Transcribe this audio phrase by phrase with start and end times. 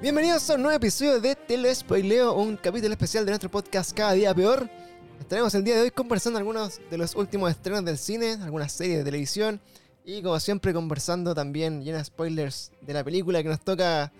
[0.00, 4.32] Bienvenidos a un nuevo episodio de Telespoileo, un capítulo especial de nuestro podcast Cada Día
[4.32, 4.70] Peor.
[5.18, 8.98] Estaremos el día de hoy conversando algunos de los últimos estrenos del cine, algunas series
[8.98, 9.60] de televisión
[10.04, 14.12] y como siempre conversando también llena de spoilers de la película que nos toca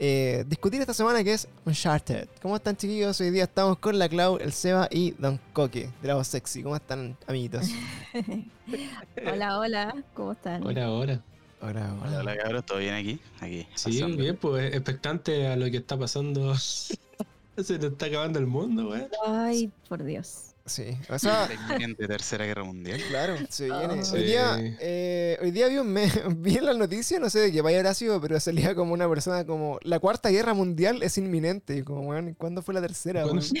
[0.00, 2.26] eh, discutir esta semana que es Uncharted.
[2.42, 3.20] ¿Cómo están chiquillos?
[3.20, 6.64] Hoy día estamos con la Clau, el Seba y Don Coque de la voz sexy.
[6.64, 7.68] ¿Cómo están amiguitos?
[9.32, 10.66] hola, hola, ¿cómo están?
[10.66, 11.22] Hola, hola.
[11.62, 13.18] Hola, Hola, hola cabros, ¿todo bien aquí?
[13.40, 14.16] aquí Sí, pasando.
[14.16, 16.54] bien, pues expectante a lo que está pasando.
[17.58, 19.06] Se te está acabando el mundo, güey.
[19.26, 20.46] Ay, por Dios.
[20.64, 23.00] Sí, o sea, La tercera guerra mundial.
[23.08, 24.02] Claro, se viene.
[24.02, 24.12] Oh.
[24.12, 27.52] Hoy día, eh, hoy día vi, un me- vi en las noticias, no sé de
[27.52, 31.18] qué vaya habrá sido, pero salía como una persona como la cuarta guerra mundial es
[31.18, 31.76] inminente.
[31.78, 33.24] Y como, weón, ¿cuándo fue la tercera?
[33.24, 33.54] Eso,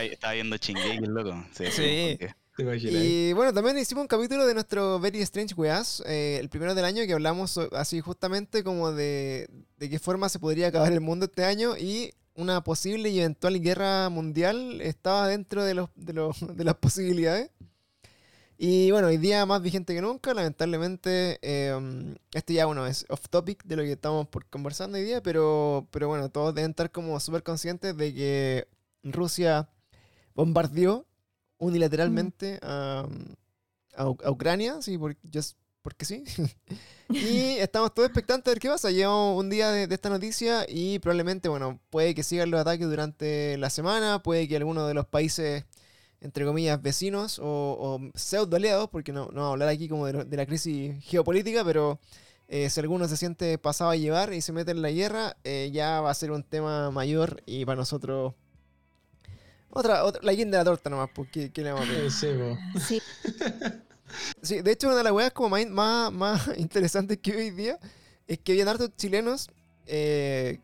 [0.00, 1.44] Estaba, viendo Chingeki, el loco.
[1.52, 1.64] Sí.
[1.72, 2.18] Sí.
[2.90, 6.84] Y bueno, también hicimos un capítulo de nuestro Very Strange Weas, eh, el primero del
[6.84, 9.48] año, que hablamos así justamente como de,
[9.78, 13.60] de qué forma se podría acabar el mundo este año y una posible y eventual
[13.60, 17.50] guerra mundial estaba dentro de, los, de, los- de las posibilidades.
[18.58, 22.14] Y bueno, hoy día más vigente que nunca, lamentablemente, eh,
[22.46, 26.08] ya bueno es off topic de lo que estamos por conversando hoy día, pero, pero
[26.08, 28.68] bueno, todos deben estar como súper conscientes de que
[29.02, 29.70] Rusia
[30.34, 31.06] bombardeó
[31.60, 33.06] unilateralmente a,
[33.96, 36.24] a a Ucrania, sí, por- just porque sí.
[37.08, 38.90] y estamos todos expectantes de ver qué pasa.
[38.90, 43.56] Llevamos un día de, esta noticia y probablemente, bueno, puede que sigan los ataques durante
[43.58, 45.64] la semana, puede que algunos de los países,
[46.20, 50.36] entre comillas, vecinos o, o pseudo aliados, porque no, no a hablar aquí como de
[50.36, 51.98] la crisis geopolítica, pero
[52.48, 55.70] eh, si alguno se siente pasado a llevar y se mete en la guerra, eh,
[55.72, 58.34] ya va a ser un tema mayor y para nosotros...
[59.70, 62.10] Otra, otra, la guinda de la torta nomás, porque ¿qué le vamos a pedir?
[62.10, 62.80] Sí, po.
[62.80, 63.02] Sí,
[64.42, 67.78] Sí, de hecho, una de las weas como más, más, más interesantes que hoy día
[68.26, 69.50] es que había hartos chilenos
[69.86, 70.58] eh,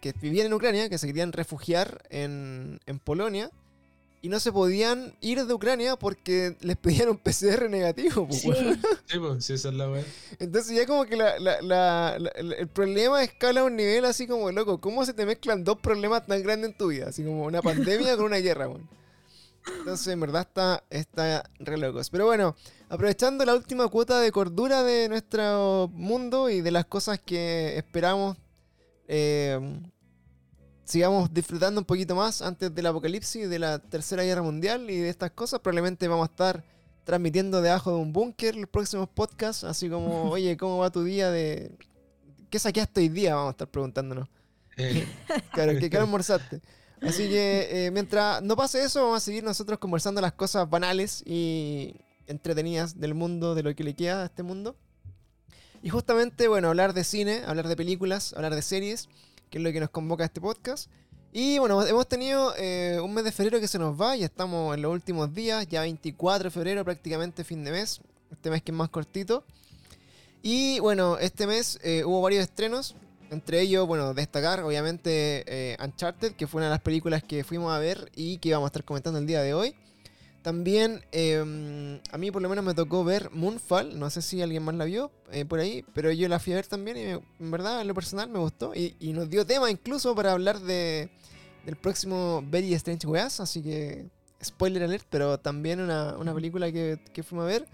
[0.00, 3.50] que vivían en Ucrania, que se querían refugiar en, en Polonia
[4.22, 8.26] y no se podían ir de Ucrania porque les pedían un PCR negativo.
[8.28, 8.48] pues, sí.
[8.50, 8.80] weón.
[9.06, 10.04] Sí, po, sí, esa es la weá.
[10.38, 14.04] Entonces ya como que la- la- la- la- el el problema escala a un nivel
[14.04, 17.08] así como, loco, ¿cómo se te mezclan dos problemas tan grandes en tu vida?
[17.08, 18.88] Así como una pandemia con una guerra, weón.
[19.78, 22.08] Entonces, en verdad está, está re locos.
[22.10, 22.56] Pero bueno,
[22.88, 28.36] aprovechando la última cuota de cordura de nuestro mundo y de las cosas que esperamos,
[29.06, 29.58] eh,
[30.90, 35.08] sigamos disfrutando un poquito más antes del apocalipsis, de la tercera guerra mundial y de
[35.08, 35.60] estas cosas.
[35.60, 36.64] Probablemente vamos a estar
[37.04, 41.30] transmitiendo debajo de un búnker los próximos podcasts, así como, oye, ¿cómo va tu día
[41.30, 41.70] de...
[42.50, 43.36] ¿Qué saqueaste hoy día?
[43.36, 44.28] Vamos a estar preguntándonos.
[44.76, 45.06] Eh,
[45.52, 46.60] Claro, ¿qué, qué almorzaste?
[47.00, 51.22] Así que eh, mientras no pase eso, vamos a seguir nosotros conversando las cosas banales
[51.24, 51.94] y
[52.26, 54.76] entretenidas del mundo, de lo que le queda a este mundo.
[55.82, 59.08] Y justamente, bueno, hablar de cine, hablar de películas, hablar de series,
[59.50, 60.90] que es lo que nos convoca a este podcast.
[61.32, 64.74] Y bueno, hemos tenido eh, un mes de febrero que se nos va, ya estamos
[64.74, 68.00] en los últimos días, ya 24 de febrero, prácticamente fin de mes,
[68.32, 69.44] este mes que es más cortito.
[70.42, 72.96] Y bueno, este mes eh, hubo varios estrenos,
[73.30, 77.72] entre ellos, bueno, destacar obviamente eh, Uncharted, que fue una de las películas que fuimos
[77.72, 79.76] a ver y que vamos a estar comentando el día de hoy.
[80.42, 84.62] También eh, a mí por lo menos me tocó ver Moonfall, no sé si alguien
[84.62, 87.20] más la vio eh, por ahí, pero yo la fui a ver también y me-
[87.40, 91.10] en verdad en lo personal me gustó y, nos dio tema incluso para hablar de,
[91.66, 94.06] del próximo Very Strange Weas, así que
[94.42, 97.66] spoiler alert, pero también una, una película que, que fuimos a ver.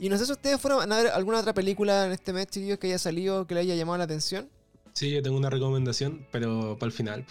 [0.00, 2.78] Y no sé si ustedes fueron a ver alguna otra película en este mes, chiquillos,
[2.78, 4.48] que haya salido, que le haya llamado la atención.
[4.92, 7.24] sí, yo tengo una recomendación, pero para el final.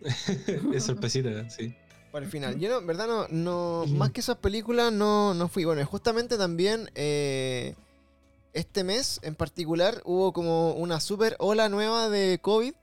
[0.72, 1.74] es sorpresita, sí.
[2.18, 2.58] Para el final.
[2.58, 5.64] Yo no, en verdad no, no más que esas películas no, no fui.
[5.64, 7.76] Bueno, justamente también eh,
[8.54, 12.74] este mes en particular hubo como una super ola nueva de COVID.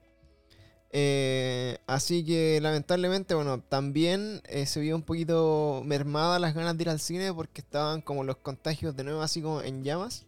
[0.91, 6.83] Eh, así que lamentablemente, bueno, también eh, se vio un poquito mermada las ganas de
[6.83, 10.25] ir al cine porque estaban como los contagios de nuevo así como en llamas.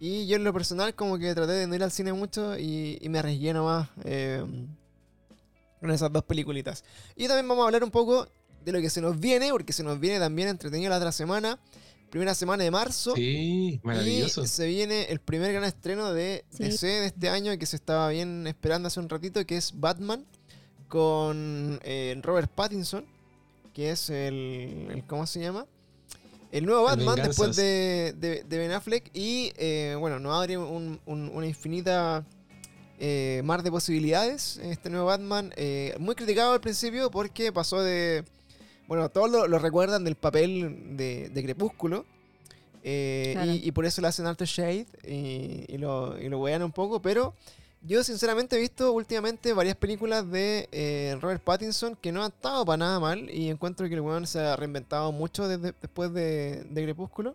[0.00, 2.98] Y yo en lo personal como que traté de no ir al cine mucho y,
[3.00, 4.44] y me arriesgué nomás eh,
[5.82, 6.82] con esas dos peliculitas.
[7.16, 8.26] Y también vamos a hablar un poco
[8.64, 11.58] de lo que se nos viene, porque se nos viene también entretenido la otra semana.
[12.08, 13.14] primera semana de marzo.
[13.16, 14.42] Sí, maravilloso.
[14.44, 16.64] Y se viene el primer gran estreno de Sí.
[16.64, 20.24] DC de este año que se estaba bien esperando hace un ratito, que es Batman
[20.88, 23.04] con eh, Robert Pattinson,
[23.72, 25.66] que es el, el- ¿cómo se llama?
[26.50, 30.58] El nuevo El Batman después de, de- de Ben Affleck y eh, bueno, nos abre
[30.58, 32.26] un- un- una infinita
[33.04, 35.52] eh, mar de posibilidades este nuevo Batman.
[35.56, 38.24] eh, muy criticado al principio porque pasó de...
[38.86, 42.04] Bueno, todos lo, lo recuerdan del papel de, de Crepúsculo.
[42.84, 43.52] eh, Claro.
[43.52, 46.72] y, y por eso le hacen alto shade y, y lo, y lo wean un
[46.72, 47.00] poco.
[47.00, 47.34] Pero
[47.80, 52.64] yo sinceramente he visto últimamente varias películas de eh, Robert Pattinson que no han estado
[52.64, 53.28] para nada mal.
[53.30, 57.34] Y encuentro que el weón se ha reinventado mucho desde, después de, de Crepúsculo.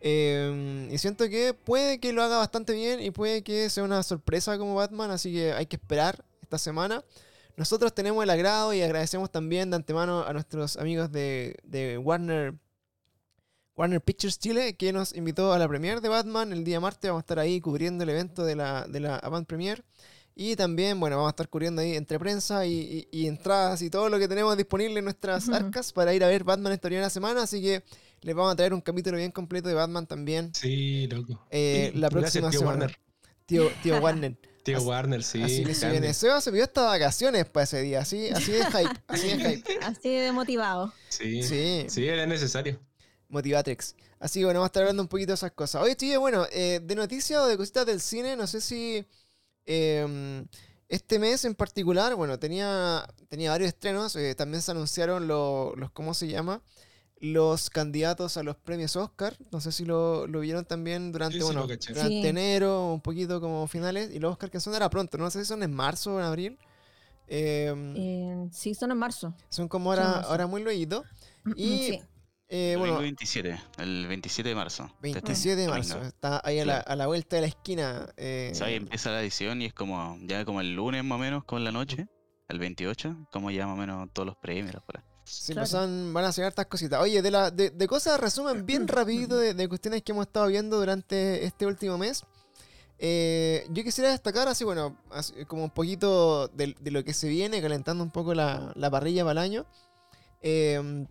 [0.00, 4.02] Eh, y siento que puede que lo haga bastante bien y puede que sea una
[4.02, 7.04] sorpresa como Batman, así que hay que esperar esta semana.
[7.56, 12.54] Nosotros tenemos el agrado y agradecemos también de antemano a nuestros amigos de, de Warner,
[13.76, 17.10] Warner Pictures Chile que nos invitó a la premiere de Batman el día martes.
[17.10, 19.82] Vamos a estar ahí cubriendo el evento de la, de la Avant Premiere.
[20.34, 23.90] Y también, bueno, vamos a estar cubriendo ahí entre prensa y, y- y entradas y
[23.90, 27.10] todo lo que tenemos disponible en nuestras arcas para ir a ver Batman esta primera
[27.10, 27.42] semana.
[27.42, 27.82] Así que
[28.22, 31.46] les vamos a traer un capítulo bien completo de Batman también Sí, loco.
[31.50, 32.78] eh, Sí, la gracias, próxima tío semana.
[32.80, 33.00] Warner.
[33.46, 34.36] Tío, tío Warner.
[34.62, 35.42] Tío Así- Warner, sí.
[35.42, 36.14] así que.
[36.14, 38.00] Seba se pidió hasta vacaciones para ese día.
[38.00, 39.00] Así, así de hype.
[39.08, 39.78] Así de hype.
[39.82, 40.92] Así de motivado.
[41.08, 41.86] Sí, Sí.
[41.88, 42.78] sí, era necesario.
[43.28, 43.94] Motivatrix.
[44.18, 45.82] Así que bueno, vamos a estar hablando un poquito de esas cosas.
[45.82, 49.04] Oye, chicos, bueno, eh, de noticias o de cositas del cine, no sé si
[49.66, 50.44] eh,
[50.88, 54.14] este mes en particular, bueno, tenía, tenía varios estrenos.
[54.16, 56.60] eh, también se anunciaron lo- los, ¿cómo se llama?
[57.20, 59.36] Los candidatos a los premios Oscar.
[59.52, 62.26] No sé si lo, lo vieron también durante, Sí, bueno, durante Sí.
[62.26, 64.10] enero, un poquito como finales.
[64.14, 66.24] Y los Oscar que son ahora pronto, no sé si son en marzo o en
[66.24, 66.58] abril.
[67.28, 69.34] Eh, Eh, sí, son en marzo.
[69.50, 71.04] son como ahora, ahora muy luego.
[71.56, 72.00] Y Sí.
[72.48, 74.90] eh, bueno, 27, el 27 de marzo.
[75.02, 76.00] 27 de marzo.
[76.02, 78.08] Está ahí a la, a la vuelta de la esquina.
[78.16, 81.16] eh, O sea, ahí empieza la edición y es como ya como el lunes más
[81.16, 82.06] o menos, como en la noche,
[82.48, 84.74] el 28, como ya más o menos todos los premios.
[84.74, 85.04] las cosas.
[85.30, 85.62] Sí, claro.
[85.62, 87.00] pues son- van a ser hartas cositas.
[87.00, 90.46] Oye, de, la, de, de cosas, resumen bien rapidito de, de cuestiones que hemos estado
[90.48, 92.24] viendo durante este último mes.
[92.98, 97.28] Eh, yo quisiera destacar así, bueno, así como un poquito de, de lo que se
[97.28, 99.66] viene, calentando un poco la, la parrilla para el año.
[100.42, 101.06] Eh,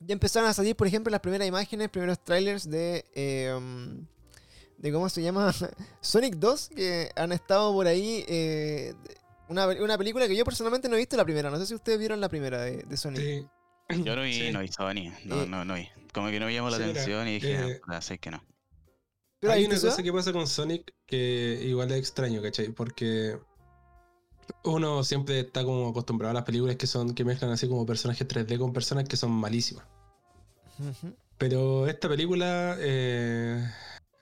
[0.00, 3.04] ya empezaron a salir, por ejemplo, las primeras imágenes, primeros trailers de...
[3.14, 3.58] eh,
[4.78, 5.54] de cómo se llama
[6.02, 8.24] Sonic 2, que han estado por ahí.
[8.28, 8.94] eh,
[9.48, 11.50] una, una película que yo personalmente no he visto la primera.
[11.50, 13.20] No sé si ustedes vieron la primera de, de Sonic.
[13.22, 13.46] Sí.
[13.88, 14.50] Yo no vi, Sí.
[14.52, 15.88] no vi Sony, no, Eh, no, no vi.
[16.12, 18.30] Como que no me llamó la sí, mira, atención y dije, eh, ah, sé que
[18.30, 18.42] no.
[19.40, 22.70] ¿Tú la Hay una cosa que pasa con Sonic que igual es extraño, ¿cachai?
[22.70, 23.38] Porque
[24.64, 28.26] uno siempre está como acostumbrado a las películas que son que mezclan así como personajes
[28.26, 29.84] 3D con personas que son malísimas.
[31.38, 33.62] Pero esta película eh,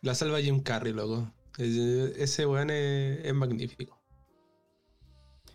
[0.03, 1.31] la salva Jim Carrey, loco.
[1.59, 4.01] Eh, Ese weón es, es magnífico.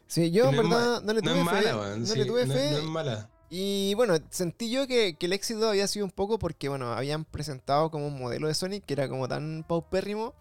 [0.07, 1.55] Sí, yo en no es verdad no le No tuve es fe.
[1.55, 1.99] mala, weón.
[1.99, 2.71] no sí, le tuve no- fe.
[2.71, 3.29] no es mala.
[3.49, 7.25] Y bueno, sentí yo que, que el éxito había sido un poco porque, bueno, habían
[7.25, 10.33] presentado como un modelo de Sonic que era como tan paupérrimo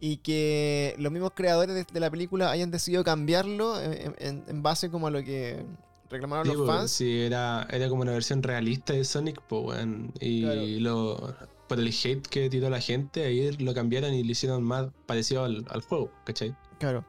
[0.00, 4.62] y que los mismos creadores de, de la película hayan decidido cambiarlo en, en- en
[4.62, 5.64] base como a lo que
[6.10, 6.90] reclamaron Sí, los po, fans.
[6.90, 9.86] sí, era, era como una versión realista de Sonic, pues.
[10.20, 10.62] Y Claro.
[10.80, 11.34] lo,
[11.68, 15.44] por el hate que tiró la gente, ahí lo cambiaron y lo hicieron más parecido
[15.44, 16.54] al, al juego, ¿cachai?
[16.80, 17.04] Claro.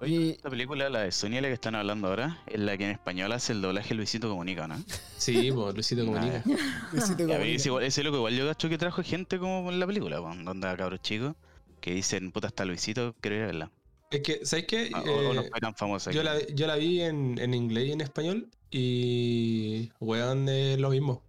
[0.00, 2.84] Oye, Y- esta película, la de Sony, la que están hablando ahora, es la que
[2.84, 4.76] en español hace el doblaje Luisito Comunica, ¿no?
[5.16, 6.42] Sí, pues, Luisito Comunica.
[6.92, 7.56] Luisito Y a mí Comunica.
[7.56, 10.44] ese, igual- ese loco igual yo gacho que trajo gente como en la película, pues,
[10.44, 11.34] donde a cabros chicos
[11.80, 13.70] que dicen, puta, está Luisito, quiero ir a verla.
[14.10, 14.90] Es que, ¿sabes qué?
[14.92, 16.10] Ah, o, o no Eh, fue tan famosa.
[16.12, 20.90] yo, la, yo la vi en, en inglés y en español y, weón, es lo
[20.90, 21.22] mismo.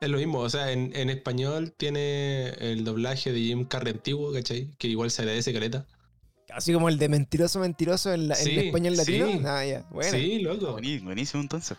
[0.00, 4.32] Es lo mismo, o sea, en, en español tiene el doblaje de Jim Carrey antiguo,
[4.32, 4.68] ¿cachai?
[4.78, 5.86] Que igual se agradece caleta.
[6.54, 9.26] Así como el de mentiroso, mentiroso en, la- en Sí, español latino.
[9.26, 9.40] sí.
[9.44, 9.84] Ah.
[9.90, 10.10] Bueno.
[10.18, 10.78] Sí, loco.
[10.78, 11.76] buení- buenísimo entonces.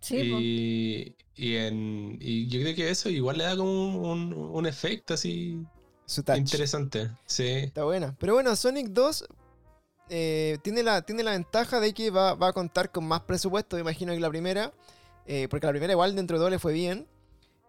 [0.00, 0.38] Sí, po.
[0.40, 3.72] y, y, en, y yo creo que eso igual le da como
[4.12, 5.58] un, un- un efecto así
[6.06, 6.36] Su touch.
[6.38, 7.10] interesante.
[7.26, 7.44] Sí.
[7.48, 8.14] Está buena.
[8.18, 9.24] Pero bueno, Sonic 2
[10.10, 13.76] eh, tiene, la, tiene la ventaja de que va, va a contar con más presupuesto,
[13.76, 14.72] me imagino, que la primera.
[15.26, 17.06] eh, porque la primera igual dentro de todo le fue bien.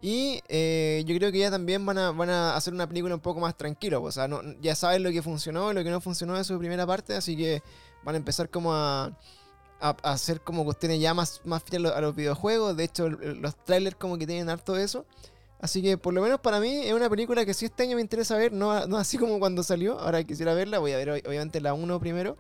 [0.02, 3.22] Y eh, yo creo que ya también van a, van a hacer una película un
[3.22, 4.00] poco más tranquila.
[4.00, 4.28] O sea,
[4.62, 7.16] ya saben lo que funcionó y lo que no funcionó de su primera parte.
[7.16, 7.62] Así que
[8.04, 9.12] van a empezar como a,
[9.82, 12.78] a, hacer como cuestiones ya más, más fieles a los- videojuegos.
[12.78, 15.06] De hecho, los trailers como que tienen harto de eso.
[15.60, 18.02] Así que por lo menos para mí es una película que sí este año me
[18.02, 21.28] interesa ver, no, no así como cuando salió, ahora quisiera verla, voy a ver ob-
[21.28, 22.38] obviamente la 1 primero,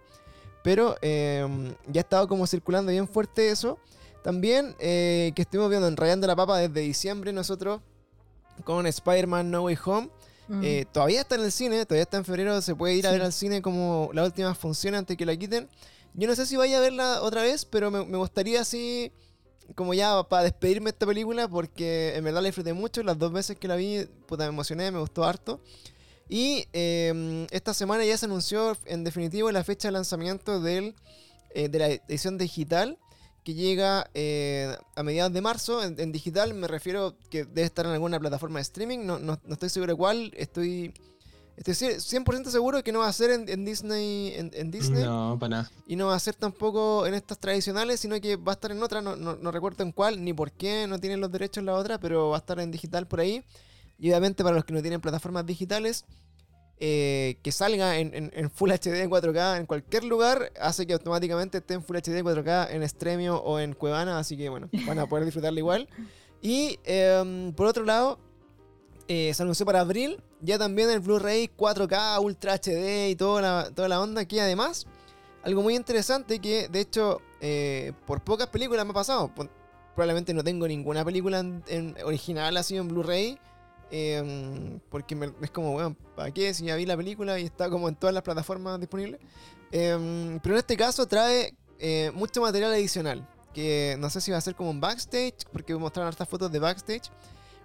[0.63, 1.45] pero eh,
[1.87, 3.77] ya ha estado como circulando bien fuerte eso.
[4.29, 7.81] También eh, que estuvimos viendo en Rayando la Papa desde diciembre nosotros
[8.63, 10.09] con Spider-Man No Way Home.
[10.47, 10.61] Mm.
[10.63, 13.23] Eh, todavía está en el cine, todavía está en febrero, se puede ir a ver
[13.23, 15.67] al cine como la última función antes que la quiten.
[16.13, 19.11] Yo no sé si vaya a verla otra vez, pero me, me gustaría así,
[19.73, 23.31] como ya para despedirme de esta película, porque en verdad la disfruté mucho, las dos
[23.33, 25.59] veces que la vi, puta, me emocioné, me gustó harto.
[26.27, 30.93] Y eh, esta semana ya se anunció en definitivo la fecha de lanzamiento del,
[31.55, 32.99] eh, de la edición digital
[33.43, 35.83] que llega eh, a mediados de marzo.
[35.83, 39.39] En, en digital me refiero que debe estar en alguna plataforma de streaming, no, no-
[39.43, 40.93] no estoy seguro de cuál, estoy,
[41.57, 45.03] estoy ci- 100% seguro que no va a ser en, en Disney, en, en Disney
[45.03, 45.71] No, para nada.
[45.87, 48.83] y no va a ser tampoco en estas tradicionales, sino que va a estar en
[48.83, 51.73] otra, no, no- no recuerdo en cuál, ni por qué no tienen los derechos la
[51.75, 53.43] otra, pero va a estar en digital por ahí.
[53.97, 56.05] Y obviamente para los que no tienen plataformas digitales,
[56.79, 61.57] eh, que salga en, en- en Full HD 4K en cualquier lugar, hace que automáticamente
[61.59, 65.05] esté en Full HD 4K en Stremio o en Cuevana, así que bueno, van a
[65.07, 65.87] poder disfrutarla igual.
[66.41, 68.17] Y em, por otro lado,
[69.09, 73.71] eh, se anunció para abril ya también el Blu-ray 4K, Ultra HD y toda la,
[73.75, 74.85] toda la onda que además
[75.43, 79.29] algo muy interesante que, de hecho, eh, por pocas películas me ha pasado.
[79.95, 83.37] Probablemente no tengo ninguna película en original así en Blu-ray.
[83.91, 86.53] Eh, porque me- es como, bueno, ¿para qué?
[86.53, 89.19] Si ya vi la película y está como en todas las plataformas disponibles.
[89.71, 93.27] Eh, pero en este caso trae eh, mucho material adicional.
[93.53, 96.59] Que no sé si va a ser como un backstage, porque mostraron hartas fotos de
[96.59, 97.09] backstage.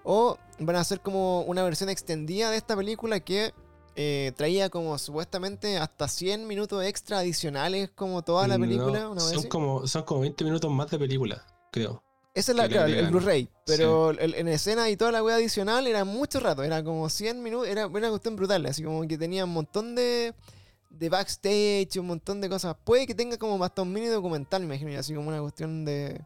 [0.02, 3.52] O van a ser como una versión extendida de esta película que
[3.96, 9.00] eh, traía como supuestamente hasta 100 minutos extra adicionales como toda la película.
[9.00, 9.48] son, así.
[9.48, 12.02] como, son como 20 minutos más de película, creo.
[12.34, 13.06] Esa es la, claro, el.
[13.10, 13.48] Blu-ray.
[13.64, 16.62] Pero el- en escena y toda la wea adicional era mucho rato.
[16.64, 17.68] Era como 100 minutos.
[17.68, 18.66] Era una cuestión brutal.
[18.66, 20.34] Así como que tenía un montón de,
[20.90, 22.74] de backstage, un montón de cosas.
[22.84, 24.98] Puede que tenga como hasta un mini documental, me imagino.
[24.98, 26.20] Así como una cuestión de.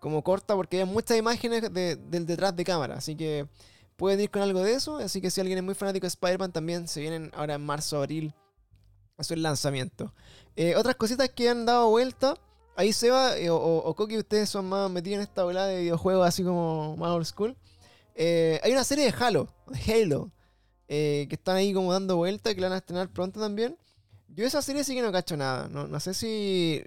[0.00, 2.96] Como corta, porque hay muchas imágenes de- del detrás de cámara.
[2.96, 3.46] Así que
[3.96, 4.96] pueden ir con algo de eso.
[4.96, 7.98] Así que si alguien es muy fanático de Spider-Man, también se vienen ahora en marzo,
[7.98, 8.34] abril.
[9.18, 10.12] Es el lanzamiento.
[10.56, 12.34] Eh, otras cositas que han dado vuelta.
[12.80, 16.26] Ahí Seba eh, o, o, Coqui, ustedes son más metidos en esta volada de videojuegos
[16.26, 17.54] así como más old school.
[18.14, 20.32] Eh, hay una serie de Halo, de Halo,
[20.88, 23.76] eh, que están ahí como dando vuelta, que la van a estrenar pronto también.
[24.28, 25.68] Yo esa serie sí que no cacho nada.
[25.68, 26.82] No, sé si,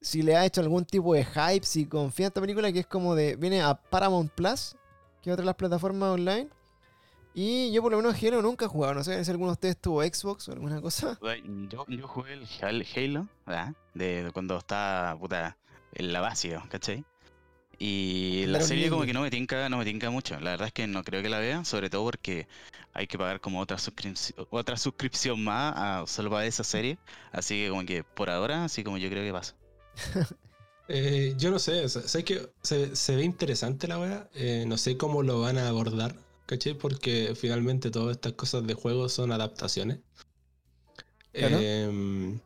[0.00, 2.86] si le ha hecho algún tipo de hype, si confía en esta película que es
[2.86, 3.34] como de...
[3.34, 4.76] Viene a Paramount Plus,
[5.22, 6.48] que es otra de las plataformas online.
[7.34, 8.94] Y yo por lo menos Halo nunca he jugado.
[8.94, 11.18] No sé si alguno de ustedes tuvo Xbox o alguna cosa.
[11.68, 13.74] Yo, yo jugué el Hal- Halo, ¿verdad?
[13.94, 15.56] De cuando estaba, puta,
[15.94, 17.04] en la básica, ¿cachai?
[17.78, 20.38] Y la serie como que no me tinca, no me tinca mucho.
[20.38, 22.46] La verdad es que no creo que la vea, sobre todo porque
[22.92, 26.98] hay que pagar como otra suscripción, otra suscripción más a, solo para esa serie.
[27.32, 29.56] Así que como que por ahora, así como yo creo que pasa.
[30.86, 34.28] Eh, yo no sé, sé que se, se ve interesante la weá.
[34.34, 36.14] eh, no sé cómo lo van a abordar,
[36.56, 36.74] ¿cachai?
[36.74, 39.98] Porque finalmente todas estas cosas de juego son adaptaciones.
[41.32, 41.58] Claro.
[41.60, 42.40] Em,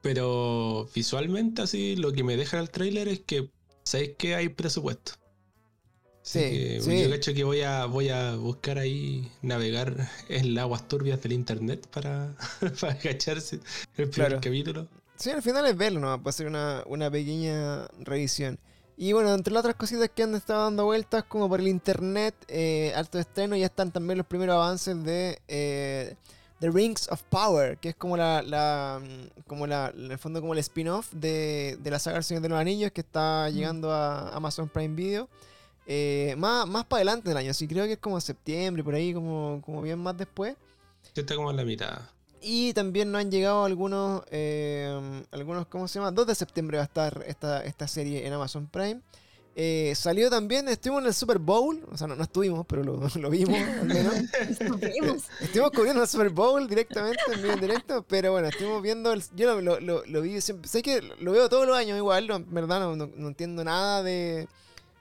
[0.00, 3.50] pero visualmente, así, lo que me deja el trailer es que
[3.84, 5.12] sabéis que hay presupuesto.
[6.24, 7.02] Así Sí, que sí.
[7.02, 11.32] Yo cacho que voy a, voy a buscar ahí, navegar en las aguas turbias del
[11.32, 12.34] internet para,
[12.80, 13.56] para cacharse
[13.96, 14.40] el primer Claro.
[14.40, 14.88] capítulo.
[15.16, 16.20] Sí, al final es verlo, ¿no?
[16.22, 18.58] Puede ser una, una pequeña revisión.
[18.96, 22.34] Y bueno, entre las otras cositas que han estado dando vueltas, como por el internet,
[22.48, 26.14] eh, alto estreno, ya están también los primeros avances de eh,
[26.60, 30.40] The Rings of Power, que es como la, la mm, como la, en el fondo
[30.40, 33.90] como el spin-off de, de la saga El Señor de los Anillos, que está llegando
[33.90, 35.28] a Amazon Prime Video.
[35.86, 39.12] Eh, más, más para adelante del año, así creo que es como septiembre, por ahí,
[39.12, 40.54] como, como bien más después.
[41.14, 41.98] Ya está como en la mitad.
[42.42, 46.10] Y también nos han llegado algunos, eh, algunos, ¿cómo se llama?
[46.10, 49.00] 2 de septiembre va a estar esta, esta serie en Amazon Prime.
[49.54, 52.96] Eh, salió también, estuvimos en el Super Bowl, o sea, no, no estuvimos, pero lo,
[53.16, 54.14] lo vimos al menos.
[54.48, 55.24] Estuvimos.
[55.40, 59.22] Estuvimos cubriendo el Super Bowl directamente, en vivo en directo, pero bueno, estuvimos viendo, el-
[59.36, 62.80] yo lo, lo- vi siempre, sé que lo veo todos los años igual, en verdad
[62.80, 64.48] no, no- no entiendo nada de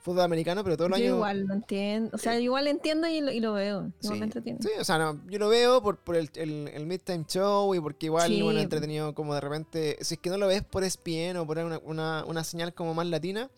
[0.01, 1.15] fútbol americano, pero todos los Yo años...
[1.17, 2.09] igual lo entiendo.
[2.13, 3.87] O sea, igual entiendo y lo, y lo veo.
[3.99, 4.59] Sí, Igual me entretiene.
[4.61, 7.79] sí, o sea, no, yo lo veo por, por el, el, el Midtime Show y
[7.79, 8.41] porque igual, Sí.
[8.41, 11.57] bueno, entretenido como de repente, si es que no lo ves por ESPN o por
[11.59, 13.49] una, una, una señal como más latina,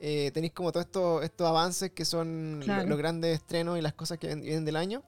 [0.00, 2.88] eh, tenéis como todos estos estos avances que son Claro.
[2.88, 5.02] los grandes estrenos y las cosas que vienen del año.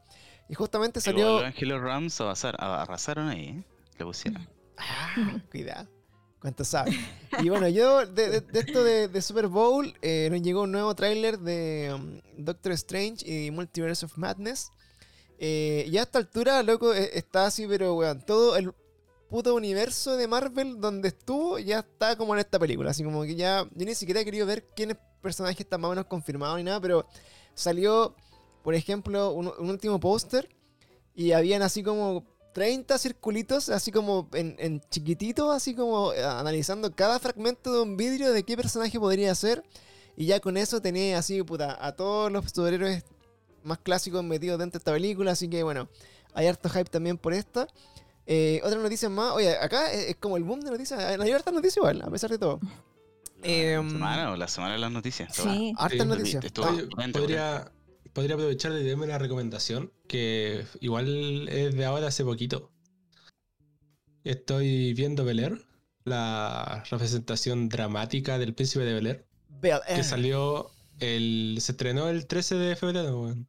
[0.49, 1.69] Y justamente Igual salió...
[1.77, 3.65] los Rams arrasar- arrasaron ahí, ¿eh?
[3.99, 4.49] Le pusieron.
[4.77, 5.87] Ah, cuidado.
[6.41, 6.95] ¿Cuánto sabes?
[7.43, 11.39] Y bueno, yo de, de- esto de, Super Bowl eh, nos llegó un nuevo tráiler
[11.39, 14.71] de um, Doctor Strange y Multiverse of Madness.
[15.39, 18.73] Eh, y a esta altura, loco, eh, está así, pero weón, todo el
[19.29, 22.91] puto universo de Marvel donde estuvo ya está como en esta película.
[22.91, 25.93] Así como que ya, yo ni siquiera he querido ver quiénes personajes están más o
[25.93, 27.07] menos confirmados ni nada, pero
[27.55, 28.15] salió,
[28.65, 30.49] por ejemplo, un, un último póster
[31.15, 36.95] y habían así como 30 circulitos, así como en, en chiquitito, así como eh, analizando
[36.95, 39.63] cada fragmento de un vidrio de qué personaje podría ser.
[40.17, 43.05] Y ya con eso tenía así, puta, a todos los superhéroes
[43.63, 45.33] más clásicos metidos dentro de esta película.
[45.33, 45.89] Así que bueno,
[46.35, 47.69] hay harto hype también por esta.
[48.27, 51.01] Eh, otra noticia más, oye, acá es, es como el boom de noticias.
[51.01, 52.61] Hay hartas noticias igual, a pesar de todo.
[53.43, 55.35] La Em, semana o la semana de las noticias.
[55.35, 55.73] Sí.
[55.79, 56.45] Hartas Sí, noticias.
[56.45, 57.73] estuvo- Ah, Oye, Cuenta, podría,
[58.13, 62.71] podría aprovechar de darme una recomendación que igual es de ahora hace poquito.
[64.25, 65.65] Estoy viendo Bel Air,
[66.05, 71.57] la representación dramática del Príncipe de Bel Air, Bel que salió el.
[71.61, 73.49] se estrenó el 13 de febrero, weón.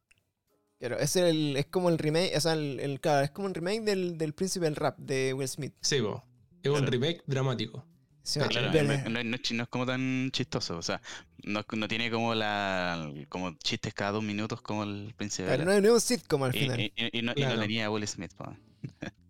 [0.78, 3.54] Claro, es, el, es como el remake, o sea, el, el- claro, es como el
[3.54, 5.74] remake del, del Príncipe del Rap de Will Smith.
[5.80, 6.24] Sí, po.
[6.62, 7.84] Es un remake dramático.
[8.24, 11.00] Claro, no, no- no es no como tan chistoso, o sea,
[11.44, 15.80] no, no tiene como la como chistes cada dos minutos como el príncipe Claro, no,
[15.80, 16.80] no es un sitcom al y, final.
[16.80, 17.60] y- y- y no, y no Claro.
[17.60, 18.32] tenía a Will Smith.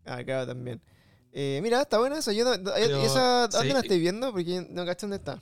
[0.04, 0.80] Ah, claro, también.
[1.32, 2.32] Eh, mira, está buena esa.
[2.32, 3.72] Yo, no- Pero, ¿Esa dónde sí.
[3.74, 4.32] la estoy viendo?
[4.32, 5.40] Porque no cacho dónde está.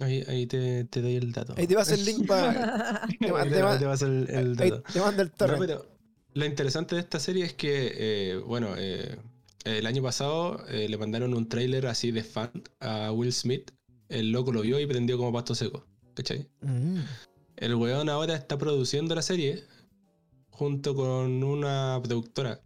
[0.00, 1.54] Ahí, ahí te, te doy el dato.
[1.56, 3.02] Ahí te vas el link para.
[3.20, 4.82] te, Ahí te vas el, el ahí dato.
[4.92, 5.58] te mando el No, torrent.
[5.58, 5.86] pero
[6.34, 9.18] lo interesante de esta serie es que, eh, bueno, eh,
[9.78, 13.70] el año pasado eh, le mandaron un tráiler así de fan a Will Smith.
[14.08, 15.84] El loco lo vio y prendió como pasto seco.
[16.14, 16.48] ¿Cachai?
[16.62, 17.00] Mm.
[17.56, 19.64] El weón ahora está produciendo la serie
[20.50, 22.60] junto con una productora.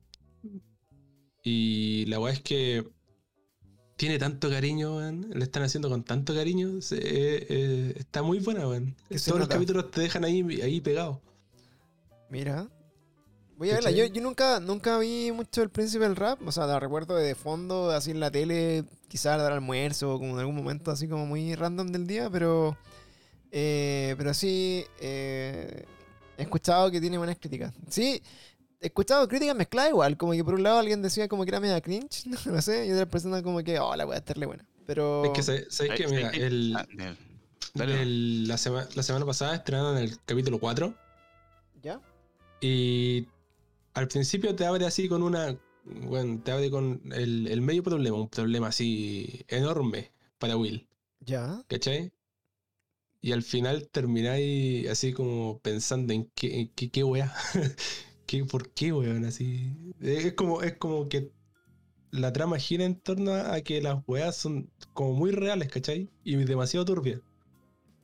[1.42, 2.86] Y la weá es que
[3.96, 5.30] tiene tanto cariño, weón.
[5.32, 6.80] Le están haciendo con tanto cariño.
[6.82, 8.94] se- eh, eh, está muy buena, weón.
[9.08, 11.18] Todos los capítulos te dejan ahí, ahí pegados.
[12.30, 12.68] Mira.
[13.60, 13.90] Voy a verla.
[13.90, 16.40] Yo, nunca, nunca vi mucho el príncipe del rap.
[16.46, 19.62] O sea, la recuerdo de fondo, así en la tele, quizás a la hora del
[19.62, 22.76] almuerzo, o como en algún momento así como muy random del día, pero.
[23.52, 24.84] eh, pero sí.
[25.00, 25.84] eh,
[26.38, 27.74] he escuchado que tiene buenas críticas.
[27.88, 28.22] Sí.
[28.80, 31.60] He escuchado críticas mezcladas igual, como que por un lado alguien decía como que era
[31.60, 34.64] media cringe, no sé, y otra persona como que, oh, la voy a estarle buena.
[34.86, 35.22] Pero...
[35.26, 35.84] Es que, sí.
[36.32, 36.74] el,
[37.78, 40.92] Ah, del- la, sema- la semana pasada estrenaron el capítulo 4
[41.82, 42.00] ¿Ya?
[42.60, 43.28] y
[43.94, 45.56] al principio te abre así con una.
[45.84, 50.86] Bueno, te abre con el, el medio problema, un problema así enorme para Will,
[51.20, 51.64] ¿Ya?
[51.68, 52.12] ¿cachai?
[53.22, 57.34] Y al final termináis así como pensando en qué, en qué, qué weá.
[58.26, 59.24] ¿Qué, ¿Por qué, weón?
[59.24, 59.72] Así.
[60.00, 61.32] Es como, es como que
[62.12, 66.08] la trama gira en torno a que las weas son como muy reales, ¿cachai?
[66.24, 67.20] Y demasiado turbias.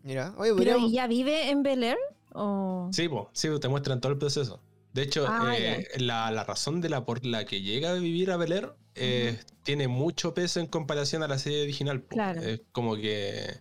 [0.03, 0.91] Mira, oye, ¿Pero podríamos...
[0.91, 1.99] ¿y ya vive en Bel Air?
[2.33, 2.89] ¿O...
[2.93, 4.61] Sí, po, sí, te muestran todo el proceso.
[4.97, 8.31] De hecho, Ah, eh, la, la razón de la por la que llega a vivir
[8.31, 12.03] a Bel Air eh, tiene mucho peso en comparación a la serie original.
[12.05, 12.41] Claro.
[12.41, 13.59] Es como que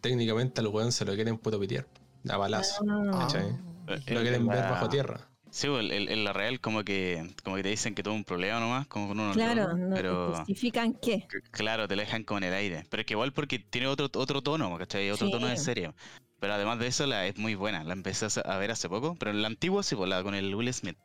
[0.00, 1.88] técnicamente al weón se lo quieren puto pitear.
[2.28, 2.84] A balazo.
[2.88, 3.26] Ah.
[3.36, 5.28] Eh, Lo en quieren ver bajo tierra.
[5.54, 8.24] Sí, pues, el- en la real como que como que te dicen que es un
[8.24, 11.28] problema nomás, como con unos Claro, no pero te justifican qué.
[11.52, 12.84] claro, te lo dejan como en el aire.
[12.90, 15.08] Pero es que igual porque tiene otro, otro tono, ¿cachai?
[15.12, 15.92] Otro tono de serie.
[16.40, 17.84] Pero además de eso, la es muy buena.
[17.84, 20.52] La empecé a ver hace poco, pero en la antigua sí, pues, la con el
[20.56, 20.96] Will Smith.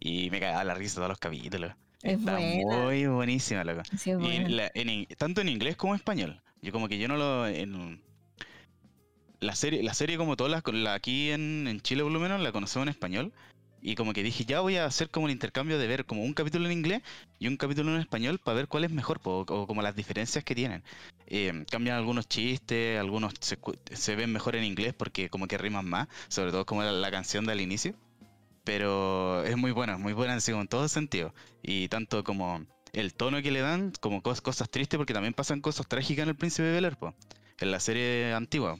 [0.00, 1.72] Y me cagaba la risa todos los capítulos.
[2.02, 2.64] Es Está buena.
[2.64, 3.82] muy buenísima, loco.
[3.98, 4.48] Sí, es Y buena.
[4.48, 6.40] la- en tanto en inglés como en español.
[6.62, 7.46] Yo como que yo no lo...
[7.46, 8.00] en-
[9.40, 12.40] la serie, la serie como todas las, la aquí en, en Chile por lo menos
[12.40, 13.32] la conocemos en español.
[13.82, 16.34] Y como que dije, ya voy a hacer como el intercambio de ver como un
[16.34, 17.02] capítulo en inglés
[17.38, 20.54] y un capítulo en español para ver cuál es mejor, o, como las diferencias que
[20.54, 20.84] tienen.
[21.26, 23.58] Eh, cambian algunos chistes, algunos se,
[23.92, 27.10] se ven mejor en inglés porque como que riman más, sobre todo como la, la
[27.10, 27.94] canción del inicio.
[28.64, 31.34] Pero es muy buena, muy buena en todo sentido.
[31.62, 35.60] Y tanto como el tono que le dan, como cos- cosas tristes, porque también pasan
[35.60, 37.14] cosas trágicas en El Príncipe de Bel Air, po,
[37.62, 38.78] en la serie antigua.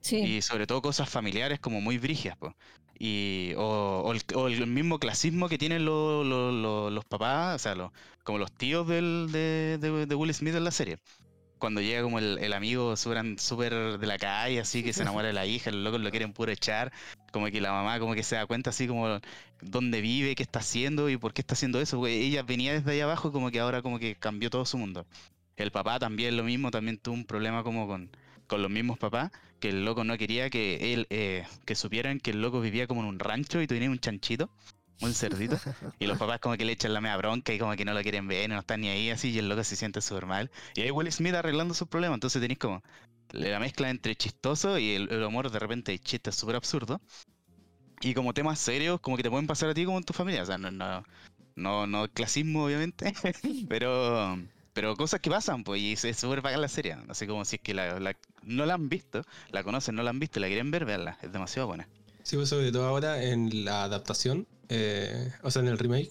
[0.00, 0.16] Sí.
[0.18, 2.54] Y sobre todo cosas familiares como muy brigias, po.
[2.98, 7.56] Y, o, o el, o el mismo clasismo que tienen lo- lo- lo- los papás,
[7.56, 7.90] o sea, los-
[8.24, 10.98] como los tíos del, de, de- de Will Smith en la serie.
[11.58, 15.28] Cuando llega como el, el amigo súper súper de la calle, así que se enamora
[15.28, 16.92] de la hija, los locos lo quieren puro echar,
[17.32, 19.20] como que la mamá como que se da cuenta así como
[19.62, 21.98] dónde vive, qué está haciendo y por qué está haciendo eso.
[21.98, 25.06] porque ella venía desde ahí abajo como que ahora como que cambió todo su mundo.
[25.56, 28.10] El papá también lo mismo, también tuvo un problema como con,
[28.46, 32.30] con los mismos papás, que el loco no quería que él, eh, que supieran que
[32.30, 34.50] el loco vivía como en un rancho y tenía un chanchito,
[35.00, 35.58] un cerdito,
[35.98, 38.02] y los papás como que le echan la media bronca y como que no lo
[38.02, 40.50] quieren ver, no están ni ahí así, y el loco se siente súper mal.
[40.74, 42.82] Y ahí Will Smith arreglando sus problemas, entonces tenéis como
[43.32, 47.00] la mezcla entre chistoso y el, el humor de repente hay chistes súper absurdos.
[48.02, 50.42] Y como temas serios, como que te pueden pasar a ti como en tu familia,
[50.42, 51.02] o sea, no, no,
[51.56, 53.14] no, no clasismo obviamente,
[53.68, 54.38] pero...
[54.76, 56.98] Pero cosas que pasan, pues, y es súper bacán la serie.
[57.08, 60.10] Así como si es que la, la- no la han visto, la conocen, no la
[60.10, 61.16] han visto, la quieren ver, veanla.
[61.22, 61.88] Es demasiado buena.
[62.22, 66.10] Sí, pues sobre todo ahora en la adaptación, eh, o sea, en el remake,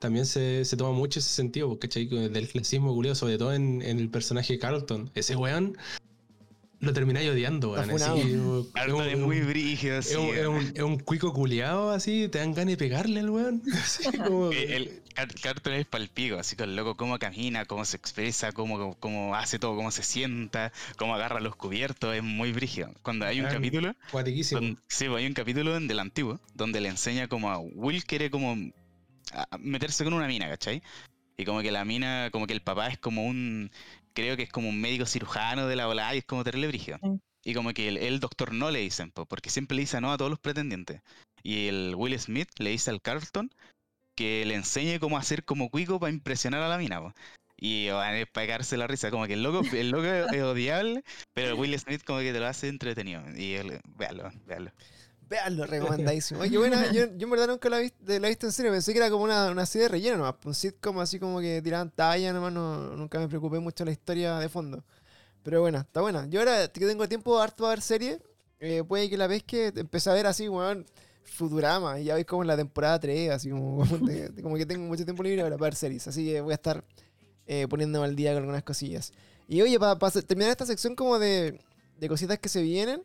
[0.00, 1.86] también se, se toma mucho ese sentido, porque.
[1.86, 5.12] Del clasismo culiado, sobre todo en, en el personaje Carlton.
[5.14, 5.78] Ese weón
[6.80, 7.90] lo termináis odiando, weón.
[7.90, 8.20] Así,
[9.12, 12.54] es muy brígido, es sí, un, es un- es un cuico culiado así, te dan
[12.54, 13.62] ganas de pegarle al weón.
[13.74, 17.96] Así como- El, Car- Carlton es palpico, así con el loco cómo camina, cómo se
[17.96, 22.92] expresa, cómo, cómo hace todo, cómo se sienta, cómo agarra los cubiertos, es muy brígido.
[23.02, 24.60] Cuando hay un Ah, capítulo, Cuatiquísimo.
[24.60, 28.04] don- sí, pues, hay un capítulo en del antiguo, donde le enseña como a Will
[28.04, 28.56] quiere como
[29.32, 30.82] a meterse con una mina, ¿cachai?
[31.36, 33.70] Y como que la mina, como que el papá es como un,
[34.20, 36.98] creo que es como un médico cirujano de la ola y es como terrible brígido.
[37.02, 37.20] Sí.
[37.42, 40.12] Y como que el, el doctor no le dicen, po, porque siempre le dice no
[40.12, 41.02] a todos los pretendientes.
[41.42, 43.50] Y el Will Smith le dice al Carlton
[44.14, 47.00] que le enseñe cómo hacer como cuico para impresionar a la mina.
[47.00, 47.14] po.
[47.56, 51.04] Y van es para cagarse la risa, como que el loco, el loco es odiable,
[51.34, 53.22] pero el Will Smith como que te lo hace entretenido.
[53.36, 54.72] Y él, véalo, véalo.
[55.30, 56.40] Veanlo, recomendadísimo.
[56.40, 56.90] Oye, qué buena.
[56.92, 58.72] Yo, yo en verdad nunca la he, visto, la visto en serio.
[58.72, 60.34] Pensé que era como una, una serie de relleno nomás.
[60.44, 62.52] Un sitcom así como que tiraban talla nomás.
[62.52, 64.82] No, nunca me preocupé mucho la historia de fondo.
[65.44, 66.26] Pero bueno, está buena.
[66.26, 68.20] Yo ahora que tengo tiempo harto para ver series,
[68.58, 70.84] eh, puede que la vez que empecé a ver así, weón,
[71.22, 72.00] Futurama.
[72.00, 73.86] Y ya veis como en la temporada 3, así como,
[74.42, 76.08] como, que tengo mucho tiempo libre para ver series.
[76.08, 76.84] Así que voy a estar
[77.46, 79.12] eh, poniéndome al día con algunas cosillas.
[79.46, 81.60] Y oye, para terminar esta sección como de,
[81.98, 83.02] de cositas que se vienen.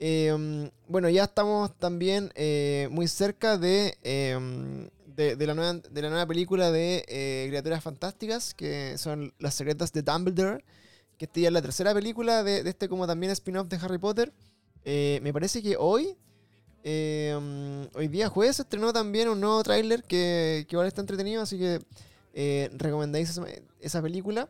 [0.00, 6.02] Eh, bueno, ya estamos también eh, muy cerca de, eh, de, de la nueva, de
[6.02, 10.64] la nueva película de eh, Criaturas Fantásticas, que son Las Secretas de Dumbledore,
[11.16, 14.32] que esta ya es la tercera película de, este como también spin-off de Harry Potter.
[14.84, 16.16] Eh, me parece que hoy,
[16.84, 17.36] eh,
[17.94, 21.80] hoy día jueves, estrenó también un nuevo tráiler que, que igual está entretenido, así que
[22.76, 23.40] recomendáis
[23.80, 24.48] esa película.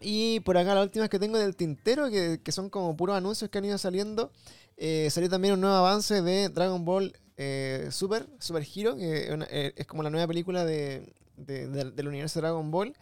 [0.00, 3.50] Y por acá las últimas que tengo del tintero, que, que son como puros anuncios
[3.50, 4.30] que han ido saliendo.
[4.76, 9.72] Eh, salió también un nuevo avance de Dragon Ball eh, Super, Super Hero, que eh,
[9.76, 12.94] es como la nueva película de, de- del- del universo de Dragon Ball.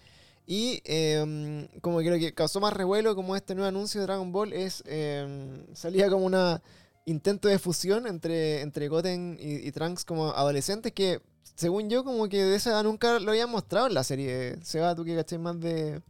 [0.47, 4.53] Y eh, como que que causó más revuelo como este nuevo anuncio de Dragon Ball
[4.53, 6.63] es, eh, salía como una
[7.05, 11.21] intento de fusión entre, entre Goten y, Trunks como adolescentes que,
[11.57, 14.57] según yo, como que de esa nunca lo habían mostrado en la serie.
[14.63, 16.01] Seba, tú que cachai más de...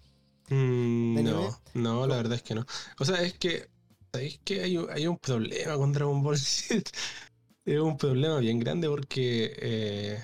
[0.49, 2.65] Mm, ¿De no, no, la verdad es que no.
[2.99, 3.69] O sea, es que,
[4.13, 6.91] ¿sabéis que hay, un- hay un problema con Dragon Ball Z?
[7.65, 10.23] Es un problema bien grande porque eh,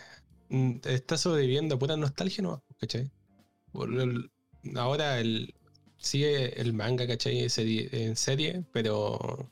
[0.84, 2.62] está sobreviviendo a pura nostalgia, ¿no?
[2.78, 3.10] ¿Cachai?
[3.72, 4.30] Por el-
[4.76, 5.52] ahora el,
[5.98, 7.48] sigue el manga, ¿cachai?
[7.50, 9.50] Serie- en serie, pero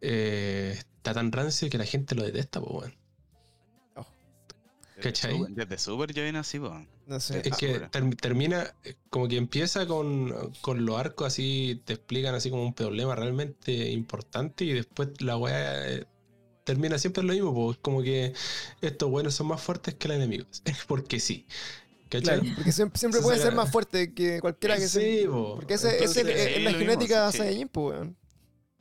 [0.00, 2.94] eh, está tan rancio que la gente lo detesta, pues, weón.
[4.96, 5.38] Desde ¿Cachai?
[5.38, 6.72] Super- Desde Super ya viene así, po.
[7.08, 7.40] No sé.
[7.44, 12.34] Es que ter- termina, eh, como que empieza con, con los arcos así, te explican
[12.34, 16.06] así como un problema realmente importante y después la weá eh,
[16.64, 18.34] termina siempre lo mismo, pues como que
[18.82, 21.46] estos buenos son más fuertes que los enemigos, porque sí.
[22.10, 22.40] ¿Cachai?
[22.40, 25.30] Claro, porque siempre, puede será- ser más fuerte que cualquiera que Sí, sea.
[25.30, 25.56] po.
[25.56, 27.38] Porque ese, ese es, Entonces, es la genética sí.
[27.38, 28.16] Saiyajin, pues, weón.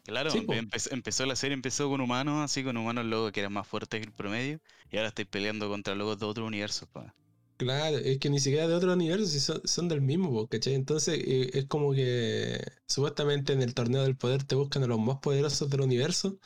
[0.05, 0.45] Claro, Sí,
[0.91, 4.05] empezó la serie, empezó con humanos, así con humanos luego que eran más fuertes que
[4.07, 4.59] el promedio,
[4.89, 6.87] y ahora estoy peleando contra logos de otro universo.
[7.57, 10.75] Claro, es que ni siquiera de otro universo, si son, son del mismo, ¿cachai?
[10.75, 14.99] Entonces eh, es como que supuestamente en el torneo del poder te buscan a los
[14.99, 16.39] más poderosos del universo.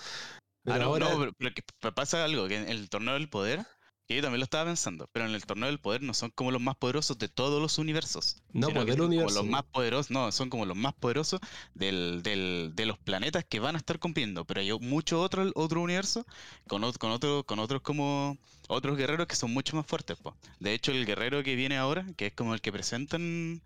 [0.64, 3.14] Pero Ah, no, ahora, no, pero, pero que pa- pasa algo, que en el torneo
[3.16, 3.66] del poder,
[4.12, 6.52] que yo también lo estaba pensando, pero en el torneo del poder no son como
[6.52, 8.42] los más poderosos de todos los universos.
[8.54, 9.36] No, sino pues, que son universo.
[9.36, 11.40] Como los más poderosos, no, son como los más poderosos
[11.74, 14.46] del, del- de los planetas que van a estar compitiendo.
[14.46, 16.26] Pero hay mucho otro, otro universo
[16.68, 20.18] con, con, otro, con otros como otros guerreros que son mucho más fuertes.
[20.18, 20.36] po.
[20.60, 23.62] De hecho, el guerrero que viene ahora, que es como el que presentan,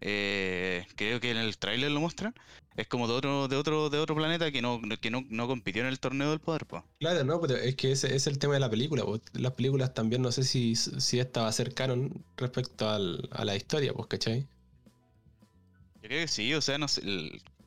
[0.00, 2.34] eh, creo que en el tráiler lo muestran,
[2.76, 5.82] es como de otro, de otro, de otro planeta que no, que no, no compitió
[5.82, 6.66] en el torneo del poder.
[6.66, 6.84] po.
[7.00, 9.04] Claro, no, pero es que ese es el tema de la película.
[9.04, 9.20] pues.
[9.32, 13.44] Las películas también no sé si, si esta va a ser canon respecto al- a
[13.44, 14.46] la historia, pues, ¿cachai?
[16.02, 17.02] Yo creo que sí, o sea, no sé,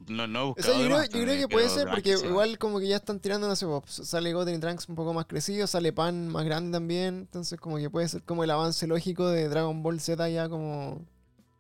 [0.07, 1.87] no, no he O buscado sea, yo creo, más, yo creo pero- que puede ser
[1.89, 4.95] porque igual como que ya están tirando, no sé, pues, sale Goten y Trunks un
[4.95, 8.51] poco más crecido, sale Pan más grande también, entonces como que puede ser como el
[8.51, 11.05] avance lógico de Dragon Ball Z ya como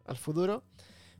[0.05, 0.63] al futuro,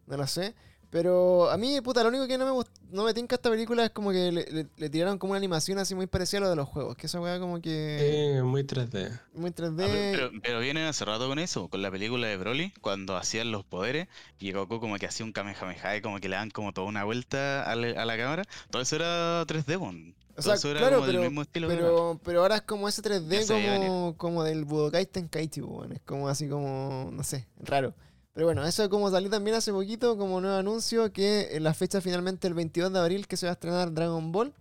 [0.08, 0.54] no lo sé.
[0.92, 3.86] Pero a mí, puta, lo único que no me gust- no me tinca esta película
[3.86, 6.50] es como que le, le- le tiraron como una animación así muy parecida a lo
[6.50, 9.12] de los juegos, que esa weá como que Eh, muy 3D.
[9.34, 9.84] muy 3D.
[9.84, 13.52] Ah, pero, pero, vienen hace rato con eso, con la película de Broly, cuando hacían
[13.52, 14.08] los poderes
[14.40, 17.04] y Goku como que hacía un Kamehameha y como que le dan como toda una
[17.04, 18.44] vuelta a la, a la cámara.
[18.72, 20.16] Todo eso era 3D, bon.
[20.38, 21.68] O sea, eso era claro, como del pero, mismo estilo.
[21.68, 25.06] que pero, pero ahora es como ese 3D Ya se veía como, como del Budokai
[25.06, 25.92] Tenkaichi, weón.
[25.92, 27.94] Es como así como, no sé, raro.
[28.40, 32.00] Pero bueno, eso como salió también hace poquito como nuevo anuncio que en la fecha
[32.00, 34.54] finalmente el 22 de abril que se va a estrenar Dragon Ball.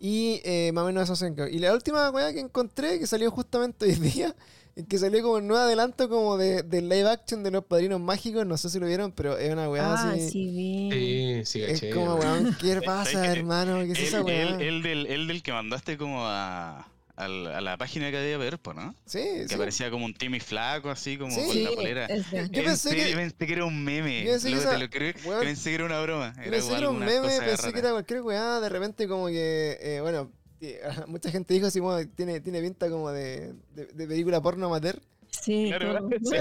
[0.00, 1.30] Y eh, más o menos eso se.
[1.52, 4.34] Y la última weá que encontré, que salió justamente hoy día,
[4.76, 8.00] es que salió como un nuevo adelanto como de, de live action de los padrinos
[8.00, 10.30] mágicos, no sé si lo vieron, pero es una weá Ah, así.
[10.30, 10.88] sí.
[10.90, 12.56] Sí, sí, Es como, weón.
[12.58, 13.80] ¿qué ¿Sabes pasa, hermano?
[13.84, 14.42] ¿Qué es esa El, weá?
[14.54, 18.38] el- el del, el del que mandaste como a, al- a la página que había
[18.38, 18.94] ver, ¿no?
[19.04, 19.54] Sí, Que sí.
[19.54, 21.46] aparecía como un Timmy flaco, así como Sí.
[21.46, 22.08] con la polera.
[22.08, 24.24] Yo En pensé que- pensé que era un meme.
[24.24, 26.32] yo pensé que esa- te lo creo- pensé que era una broma.
[26.40, 27.78] Era pensé que era un meme, pensé que rara.
[27.78, 30.74] era cualquier weá, de repente como que, eh, bueno, ti-
[31.08, 35.00] mucha gente dijo así, como, tiene, tiene pinta como de, de, de película porno amateur,
[35.48, 36.18] Sí, Claro, todo.
[36.20, 36.34] Sí.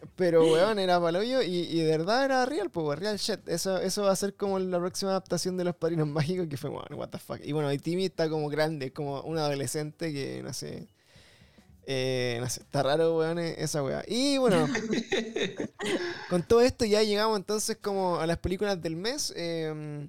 [0.16, 3.46] Pero weón, era palollo y, y de verdad era real, pues, real shit.
[3.48, 6.70] Eso, eso va a ser como la próxima adaptación de Los Padrinos Mágicos, que fue,
[6.70, 7.40] bueno, what the fuck.
[7.44, 10.86] Y bueno, y Timmy está como grande, como un adolescente que, no sé,
[11.86, 14.02] eh, no sé, está raro, weón, eh, esa weá.
[14.08, 14.66] Y bueno,
[16.30, 19.32] con todo esto ya llegamos entonces como a las películas del mes.
[19.36, 20.08] eh,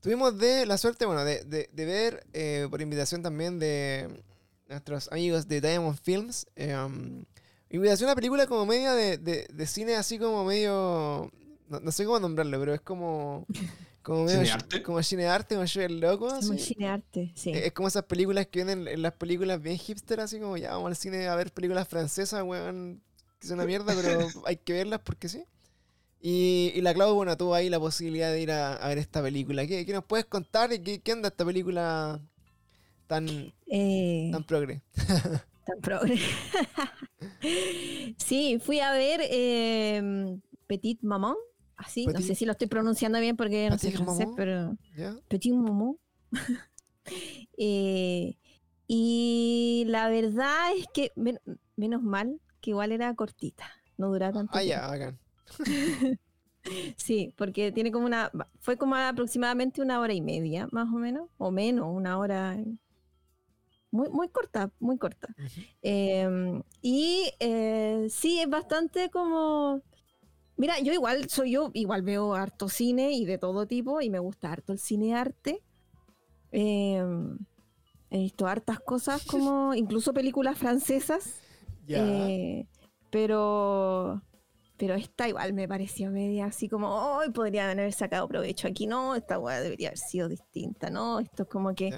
[0.00, 4.08] tuvimos de la suerte, bueno, de, de- de ver, eh, por invitación también de
[4.74, 7.24] nuestros amigos de Diamond Films, eh, um,
[7.70, 11.30] invitación a una película como media de, de- de cine así como medio...
[11.68, 13.46] No, no sé cómo nombrarlo, pero es como...
[14.02, 14.82] Como medio ¿Cinearte?
[14.82, 16.28] como cinearte, como yo el loco.
[16.28, 16.58] Como así.
[16.74, 17.52] cinearte, sí.
[17.54, 20.88] Es como esas películas que vienen en las películas bien hipster, así como ya vamos
[20.88, 23.00] al cine a ver películas francesas, weón,
[23.38, 25.44] que son una mierda, pero hay que verlas porque sí.
[26.20, 29.22] Y, y la Clau, bueno, tuvo ahí la posibilidad de ir a, a ver esta
[29.22, 29.66] película.
[29.66, 30.70] ¿Qué, qué nos puedes contar?
[30.74, 32.20] y ¿Qué, qué onda esta película
[33.06, 33.26] tan,
[33.66, 34.82] Eh, tan progre?
[35.66, 36.18] Tan progre.
[38.18, 41.34] sí, fui a ver eh, Petit Maman.
[41.76, 44.34] Así, no sé si lo estoy pronunciando bien porque no sé francés, Maman.
[44.36, 45.16] pero ¿Ya?
[45.28, 45.96] Petit Maman.
[47.58, 48.36] Eh,
[48.86, 51.40] y la verdad es que, men-
[51.76, 53.70] menos mal, que igual era cortita.
[53.98, 55.18] No duraba tanto Ah, ya, bacán.
[56.96, 61.28] Sí, porque tiene como una, fue como aproximadamente una hora y media, más o menos,
[61.36, 62.56] o menos, una hora.
[63.94, 65.28] Muy, muy corta, muy corta.
[65.80, 69.82] Em, y eh, sí, es bastante como.
[70.56, 74.18] Mira, yo igual soy yo, igual veo harto cine y de todo tipo, y me
[74.18, 75.62] gusta harto el cine arte.
[76.50, 77.38] Em,
[78.10, 81.40] he visto hartas cosas como incluso películas francesas.
[81.86, 82.66] Eh,
[83.10, 84.20] pero
[84.76, 89.14] pero esta igual me pareció media así como, hoy podrían haber sacado provecho aquí, no,
[89.14, 91.20] esta weá debería haber sido distinta, ¿no?
[91.20, 91.96] Esto es como que...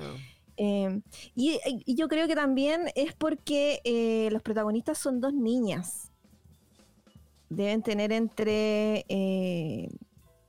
[0.57, 1.01] eh,
[1.35, 6.11] y, y yo creo que también es porque eh, los protagonistas son dos niñas.
[7.49, 9.89] Deben tener entre eh,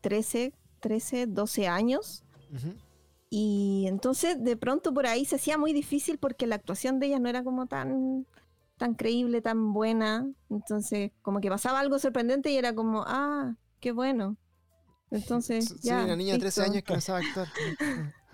[0.01, 2.23] 13, 13, 12 años.
[3.29, 7.19] Y entonces de pronto por ahí se hacía muy difícil porque la actuación de ellas
[7.21, 8.25] no era como tan,
[8.77, 10.27] tan creíble, tan buena.
[10.49, 14.37] Entonces como que pasaba algo sorprendente y era como, ah, qué bueno.
[15.11, 16.03] Entonces, Sí, ya.
[16.03, 16.71] una niña de 13 listo.
[16.71, 17.47] años que no sabe actuar.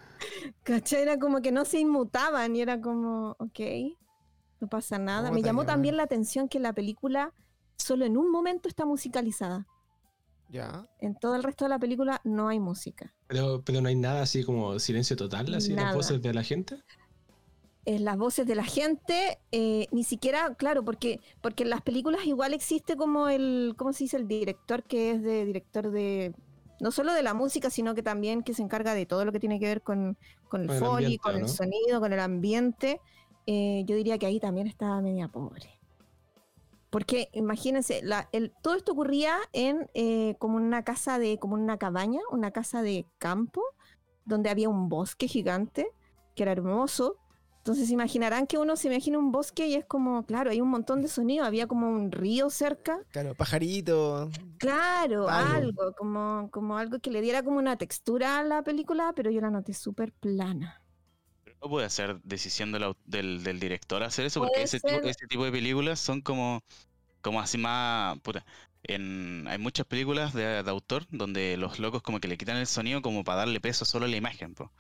[0.64, 1.02] ¿Cachai?
[1.02, 3.60] Era como que no se inmutaban y era como, ok,
[4.60, 5.32] no pasa nada.
[5.32, 5.98] Me llamó también mal.
[5.98, 7.34] la atención que la película
[7.78, 9.68] solo en un momento está musicalizada.
[10.50, 10.88] Ya.
[11.00, 13.14] En todo el resto de la película no hay música.
[13.28, 15.88] Pero, pero no hay nada así como silencio total, así Nada.
[15.88, 16.78] las voces de la gente.
[17.86, 22.26] Es las voces de la gente, eh, ni siquiera, claro, porque, porque en las películas
[22.26, 24.18] igual existe como el, ¿cómo se dice?
[24.18, 26.34] El director que es de director de,
[26.84, 29.40] no solo de la música, sino que también que se encarga de todo lo que
[29.40, 30.18] tiene que ver con,
[30.50, 33.00] con el Con foley, ambiente, con el sonido, con el ambiente.
[33.48, 35.80] Eh, yo diría que ahí también estaba media pobre.
[36.90, 41.78] Porque imagínense, la- el- todo esto ocurría en eh, como una casa de, como una
[41.78, 43.62] cabaña, una casa de campo,
[44.26, 45.88] donde había un bosque gigante,
[46.36, 47.16] que era hermoso.
[47.64, 51.02] Entonces imaginarán que uno se imagina un bosque y es como, claro, hay un montón
[51.02, 53.00] de sonido, había como un río cerca.
[53.12, 54.30] Claro, pajarito.
[54.58, 55.30] Claro, Algo.
[55.30, 59.42] algo, como, como algo que le diera como una textura a la película, pero yo
[59.42, 60.82] la noté súper plana.
[61.62, 65.08] No puede ser decisión del, au- del, del director hacer eso, porque ese tipo, ser.
[65.08, 66.62] ese tipo de películas son como,
[67.22, 68.20] como así más.
[68.22, 68.46] puta,
[68.84, 72.68] en, hay muchas películas de, de autor donde los locos como que le quitan el
[72.68, 74.72] sonido como para darle peso solo a la imagen, po,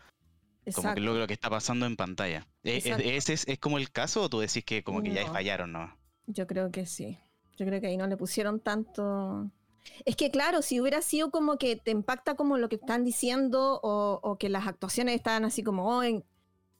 [0.75, 2.47] como que lo, lo que está pasando en pantalla.
[2.63, 3.03] ¿E- es- Exacto.
[3.09, 5.95] ¿Ese es, es como el caso o tú decís que como que ya fallaron, no?
[6.27, 7.17] Yo creo que sí.
[7.57, 9.49] Yo creo que ahí no le pusieron tanto.
[10.05, 13.79] Es que claro, si hubiera sido como que te impacta como lo que están diciendo
[13.83, 16.23] o, o que las actuaciones estaban así como, oh, en-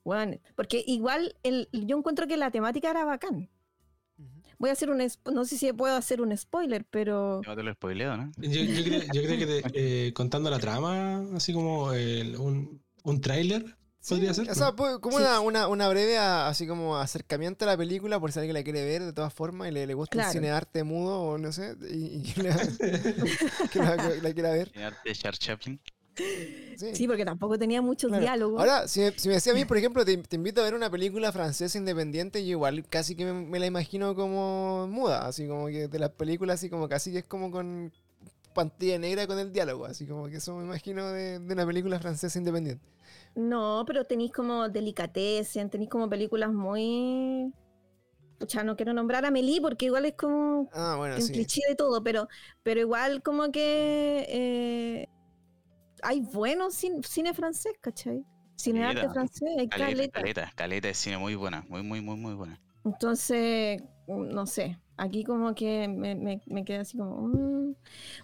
[0.06, 3.50] bueno, porque igual el, yo encuentro que la temática era bacán.
[4.60, 5.02] Voy a hacer un,
[5.34, 8.32] no sé si puedo hacer un spoiler, pero No te lo spoileo, ¿no?
[8.38, 12.82] Yo, yo creo, yo creo que te- eh, contando la trama, así como el- un,
[13.04, 14.52] un tráiler, podría Sí, ser.
[14.52, 14.76] O sea, ¿no?
[14.76, 15.24] pues, como Sí.
[15.24, 18.84] una, una, una breve así como acercamiento a la película por si alguien la quiere
[18.84, 20.30] ver de todas formas y le, le gusta Claro.
[20.30, 22.56] el cine de arte mudo o no sé, y, y que la,
[23.72, 24.72] que la- la quiera ver.
[24.74, 25.80] El arte de Charles Chaplin.
[26.16, 26.92] Sí.
[26.94, 28.22] Sí, porque tampoco tenía muchos Claro.
[28.22, 28.60] diálogos.
[28.60, 30.76] Ahora, si, me- si me decía a mí, por ejemplo, te, te invito a ver
[30.76, 35.48] una película francesa independiente, yo igual casi que me, me la imagino como muda, así
[35.48, 37.92] como que de las películas, así como casi que es como con
[38.54, 42.00] pantalla negra con el diálogo, así como que eso me imagino de, de una película
[42.00, 42.86] francesa independiente.
[43.36, 47.52] No, pero tenéis como Delicatessen, tenéis como películas muy...
[48.40, 51.34] Pucha, no quiero nombrar a Meli porque igual es como Ah, bueno, un sí.
[51.34, 52.28] cliché de todo, pero,
[52.64, 55.10] pero igual como que eh,
[56.04, 58.26] hay buenos cin- cine francés, ¿cachai?
[58.58, 60.12] Cine arte Caleta, francés, hay Caleta, caleta.
[60.12, 62.60] caleta, caleta de cine muy buena, muy, muy, muy, muy buena.
[62.86, 67.28] Entonces, mm, no sé, aquí como que me, me, me quedé así como...
[67.28, 67.76] mm.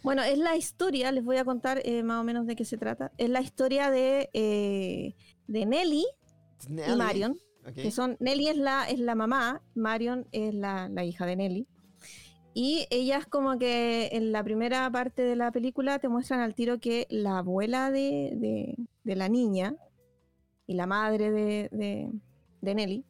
[0.04, 2.78] Bueno, es la historia, les voy a contar eh, más o menos de qué se
[2.78, 3.12] trata.
[3.18, 5.16] Es la historia de, eh,
[5.48, 6.06] de Nelly
[6.88, 7.38] y Marion,
[7.74, 8.18] que son...
[8.20, 11.68] Nelly es la, es la mamá, Marion es la, la hija de Nelly.
[12.54, 16.80] Y ellas como que en la primera parte de la película te muestran al tiro
[16.80, 19.76] que la abuela de, de- de la niña
[20.68, 22.12] y la madre de, de-
[22.62, 23.06] de Nelly,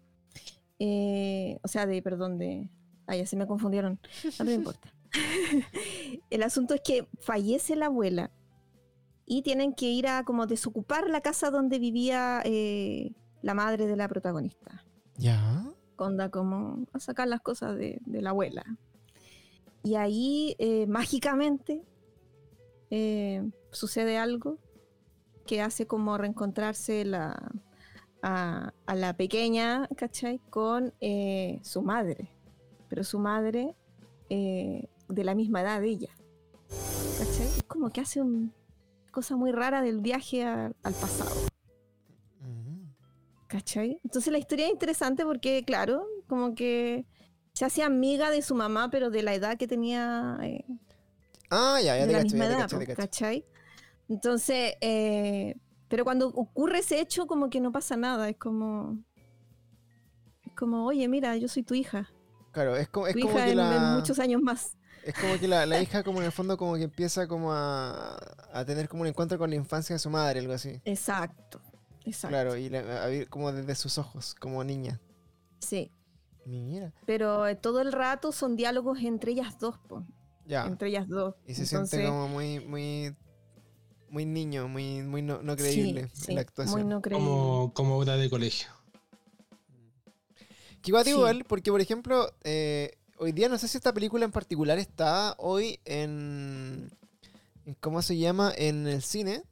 [0.79, 2.69] eh, o sea, de, perdón, de...
[3.09, 3.99] Ah, ya se me confundieron,
[4.37, 4.93] no me importa.
[6.29, 8.31] El asunto es que fallece la abuela
[9.25, 13.95] y tienen que ir a como desocupar la casa donde vivía eh, la madre de
[13.95, 14.85] la protagonista
[15.17, 15.65] ¿Ya?
[15.97, 18.63] onda como a sacar las cosas de, de la abuela.
[19.83, 21.81] Y ahí eh, mágicamente
[22.91, 24.59] eh, sucede algo
[25.47, 27.51] que hace como reencontrarse la,
[28.21, 30.39] a, a la pequeña, ¿cachai?
[30.49, 32.31] Con eh, su madre.
[32.89, 33.75] Pero su madre
[34.29, 36.09] eh, de la misma edad de ella.
[37.17, 37.47] ¿Cachai?
[37.47, 38.49] Es como que hace una
[39.11, 41.31] cosa muy rara del viaje a- al pasado.
[43.47, 43.99] ¿Cachai?
[44.03, 47.05] Entonces la historia es interesante porque, claro, como que
[47.53, 50.63] se hace amiga de su mamá, pero de la edad que tenía, eh,
[51.49, 52.93] Ah, ya, ya de la misma edad, cacho, cacho.
[52.95, 53.45] ¿cachai?
[54.07, 55.55] Entonces, eh,
[55.87, 58.99] pero cuando ocurre ese hecho, como que no pasa nada, es como,
[60.43, 62.11] es como, oye, mira, yo soy tu hija,
[62.59, 63.95] Claro, es como, es tu como hija que en, en la...
[63.95, 64.75] muchos años más.
[65.05, 68.17] Es como que la, la hija como en el fondo como que empieza como a,
[68.51, 70.81] a tener como un encuentro con la infancia de su madre, algo así.
[70.83, 71.61] Exacto,
[72.05, 72.27] exacto.
[72.27, 74.99] Claro, y la- a ver como desde sus ojos, como niña.
[75.59, 75.89] Sí,
[76.45, 80.03] Mira, pero eh, todo el rato son diálogos entre ellas dos, po,
[80.45, 80.65] ya.
[80.65, 81.35] entre ellas dos.
[81.45, 83.15] Y se Entonces, siente como muy, muy,
[84.09, 86.81] muy niño, muy, muy no, no creíble sí, en la actuación.
[86.81, 87.25] Muy no creíble.
[87.25, 88.67] Como, como obra de colegio.
[90.81, 91.11] Que igual, Sí.
[91.11, 95.35] igual, porque por ejemplo, eh, hoy día no sé si esta película en particular está
[95.37, 96.89] hoy en,
[97.81, 98.53] ¿cómo se llama?
[98.55, 99.43] En el cine.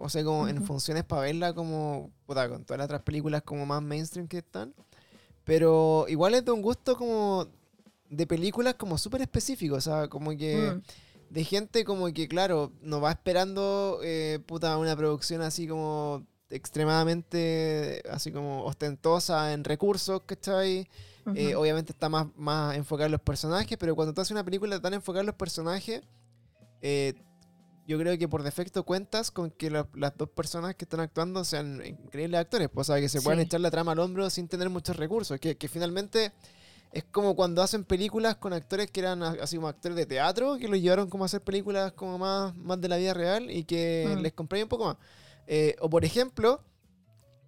[0.00, 3.64] O sea, como en funciones para verla como, puta, con todas las otras películas como
[3.66, 4.74] más mainstream que están.
[5.44, 7.46] Pero igual es de un gusto como
[8.10, 9.76] de películas como súper específico.
[9.76, 10.82] O sea, como que Mm.
[11.34, 18.02] de gente como que, claro, no va esperando, eh, puta, una producción así como extremadamente,
[18.10, 20.88] así como ostentosa en recursos, ¿cachai?
[21.34, 21.60] Eh, Ujú.
[21.62, 24.94] obviamente está más, más enfocado en los personajes, pero cuando tú haces una película tan
[24.94, 26.02] enfocada en los personajes,
[26.82, 27.14] eh,
[27.86, 31.44] yo creo que por defecto cuentas con que los- las dos personas que están actuando
[31.44, 33.46] sean increíbles actores, pues, o sea, que se puedan Sí.
[33.46, 36.32] echar la trama al hombro sin tener muchos recursos, que, que finalmente
[36.92, 40.68] es como cuando hacen películas con actores que eran así como actores de teatro, que
[40.68, 44.14] los llevaron como a hacer películas como más, más de la vida real y que
[44.16, 44.20] Mm.
[44.20, 44.96] les compré un poco más.
[45.46, 46.60] Eh, o por ejemplo,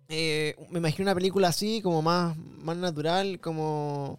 [0.09, 4.19] eh, me imagino una película así, como más, más natural, como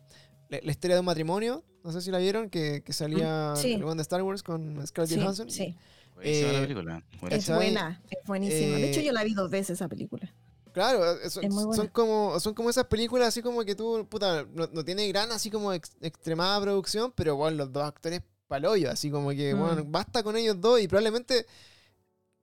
[0.49, 1.63] la, la historia de un matrimonio.
[1.83, 3.73] No sé si la vieron, que, que salía Mm, sí.
[3.73, 5.49] el de Star Wars con Scarlett Sí, Johansson.
[5.49, 5.75] sí,
[6.15, 7.03] Buenísima la Eh, película.
[7.31, 8.77] es buena, es buenísima.
[8.77, 10.31] de hecho, yo la vi dos veces esa película.
[10.73, 15.07] Claro, son, como, son como esas películas así como que tú, puta, no, no tiene
[15.07, 19.55] gran así como ex- extremada producción, pero bueno, los dos actores palollo, así como que,
[19.55, 19.59] Mm.
[19.59, 21.45] bueno, basta con ellos dos y probablemente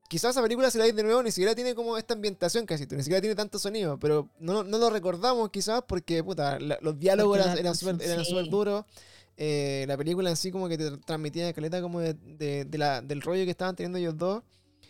[0.08, 2.86] quizás esa película si la veis de nuevo ni siquiera tiene como esta ambientación casi,
[2.86, 6.98] ni siquiera tiene tanto sonido, pero no, no lo recordamos quizás porque, puta, la- los
[6.98, 8.48] diálogos Porque eran, súper eran sí.
[8.48, 8.84] duros.
[9.36, 13.02] eh, la película en sí como que te transmitía caleta como de, de- de la,
[13.02, 14.42] del rollo que estaban teniendo ellos dos.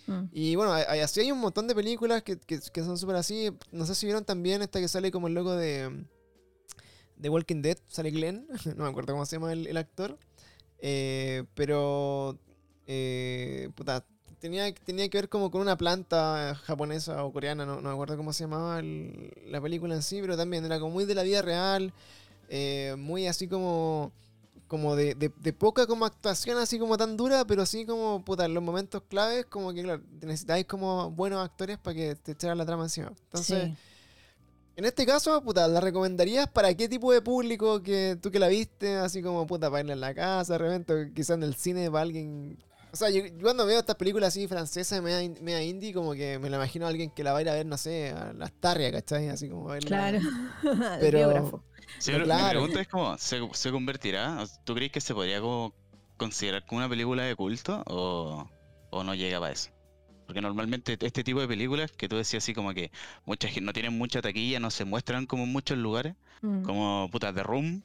[0.07, 0.25] Mm.
[0.33, 3.17] Y bueno, hay- hay- así hay un montón de películas que, que- que son súper
[3.17, 3.51] así.
[3.73, 6.05] No sé si vieron también esta que sale como el loco de,
[7.17, 8.47] de Walking Dead, sale Glenn,
[8.77, 10.17] no me acuerdo cómo se llama el, el actor.
[10.79, 12.39] Eh, pero,
[12.87, 14.05] eh, puta,
[14.47, 18.17] tenía, tenía que ver como con una planta japonesa o coreana, no, no me acuerdo
[18.17, 21.23] cómo se llamaba el- la película en sí, pero también era como muy de la
[21.23, 21.93] vida real,
[22.49, 24.13] eh, muy así como
[24.69, 28.47] como de, de- de poca como actuación así como tan dura, pero sí como, puta,
[28.47, 32.59] en los momentos claves, como que, claro, necesitáis como buenos actores para que te echaran
[32.59, 33.13] la trama encima.
[33.27, 33.77] Entonces, Sí.
[34.77, 38.49] en este caso, puta, ¿la recomendarías para qué tipo de público que tú que la
[38.49, 41.89] viste, así como, puta, para irla en la casa, de repente, quizás en el cine
[41.89, 42.59] para alguien,
[42.97, 46.15] O sea, yo, yo cuando veo estas películas así francesas, media, in- media indie, como
[46.15, 48.11] que me la imagino a alguien que la va a ir a ver, no sé,
[48.11, 49.29] a las Tarrias, ¿cachai?
[49.29, 49.89] Así como verla.
[49.89, 50.19] Claro.
[50.95, 51.63] El Pero- biógrafo.
[51.99, 52.45] Sí, No, pero claro.
[52.45, 54.45] Mi pregunta es como, ¿se, se convertirá?
[54.65, 55.75] ¿Tú crees que se podría como
[56.17, 58.49] considerar como una película de culto o,
[58.91, 59.71] o no llega para eso?
[60.27, 62.91] Porque normalmente este tipo de películas que tú decías así como que
[63.25, 66.63] mucha gente no tienen mucha taquilla, no se muestran como en muchos lugares, Mm.
[66.65, 67.83] como puta The Room,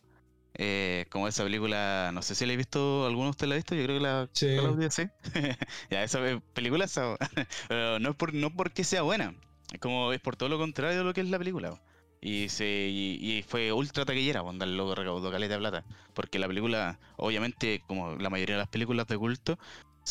[0.55, 3.57] eh, como esa película, no sé si la he visto, ¿alguno de ustedes la ha
[3.57, 3.75] visto?
[3.75, 4.47] Yo creo que la Sí.
[4.89, 5.03] Sí.
[5.89, 6.19] ya, esa
[6.53, 7.17] película, esa-
[7.67, 9.33] pero no es por, no porque sea buena,
[9.73, 11.81] es como es por todo lo contrario de lo que es la película.
[12.23, 15.85] Y, se, y, y fue ultra taquillera, onda, el loco recaudó caleta de plata.
[16.13, 19.57] Porque la película, obviamente, como la mayoría de las películas de culto,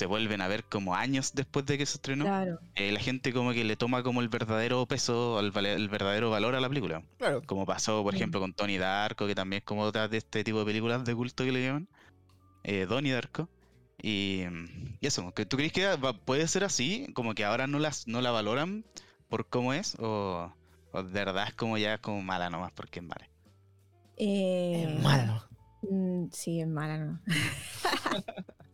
[0.00, 2.24] se vuelven a ver como años después de que se estrenó.
[2.24, 2.58] Claro.
[2.74, 6.54] Eh, la gente como que le toma como el verdadero peso, el, el verdadero valor
[6.54, 7.02] a la película.
[7.18, 7.42] Claro.
[7.46, 10.58] Como pasó, por ejemplo, con Tony Darko, que también es como otra de este tipo
[10.60, 11.88] de películas de culto que le llaman.
[12.64, 13.48] Eh, Donnie Darko.
[14.02, 14.44] Y,
[15.00, 17.12] y eso, que ¿tú crees que va- puede ser así?
[17.14, 18.84] Como que ahora no, las, no la valoran
[19.28, 20.50] por cómo es, o,
[20.92, 23.28] o de verdad es como ya como mala nomás porque es mala.
[24.16, 25.44] Eh, Es malo.
[25.82, 27.20] Mm, Sí, es mala, ¿no?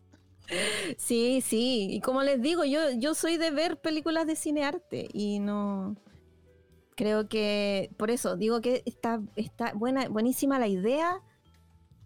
[0.97, 1.89] sí, sí.
[1.91, 5.97] Y como les digo, yo, yo soy de ver películas de cine arte y no.
[6.97, 7.91] Creo que.
[7.99, 11.21] Por eso, digo que está, está buena, buenísima la idea,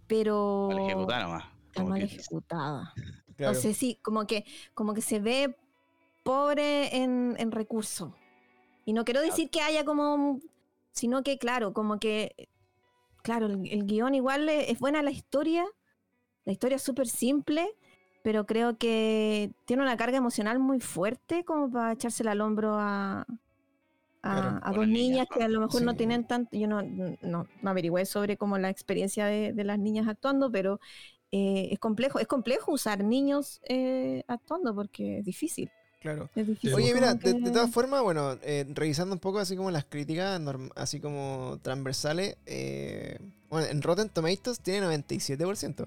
[0.06, 0.68] pero.
[0.70, 1.44] Mal ejecutada nomás.
[1.68, 2.92] Está mal que- ejecutada.
[3.36, 3.54] Claro.
[3.54, 5.56] No sé si, como que, como que se ve
[6.24, 8.12] pobre en, en recursos.
[8.84, 10.40] Y no quiero decir que haya como.
[10.92, 12.48] Sino que, claro, como que.
[13.22, 15.64] Claro, el, el guion igual es, es buena la historia.
[16.44, 17.68] La historia es súper simple,
[18.22, 23.26] pero creo que tiene una carga emocional muy fuerte como para echársela al hombro a.
[24.22, 26.68] A, Claro, a con dos niñas, niñas que a lo mejor no tienen tanto, yo
[26.68, 30.78] no, no, no averigüé sobre como la experiencia de, de las niñas actuando, pero
[31.32, 35.70] eh, es complejo, es complejo usar niños eh, actuando porque es difícil.
[36.00, 36.30] Claro.
[36.34, 36.74] Es difícil.
[36.74, 40.40] Oye, mira, de, todas formas, bueno, eh, revisando un poco así como las críticas,
[40.74, 43.18] así como transversales, eh,
[43.50, 45.86] bueno, en Rotten Tomatoes tiene 97%.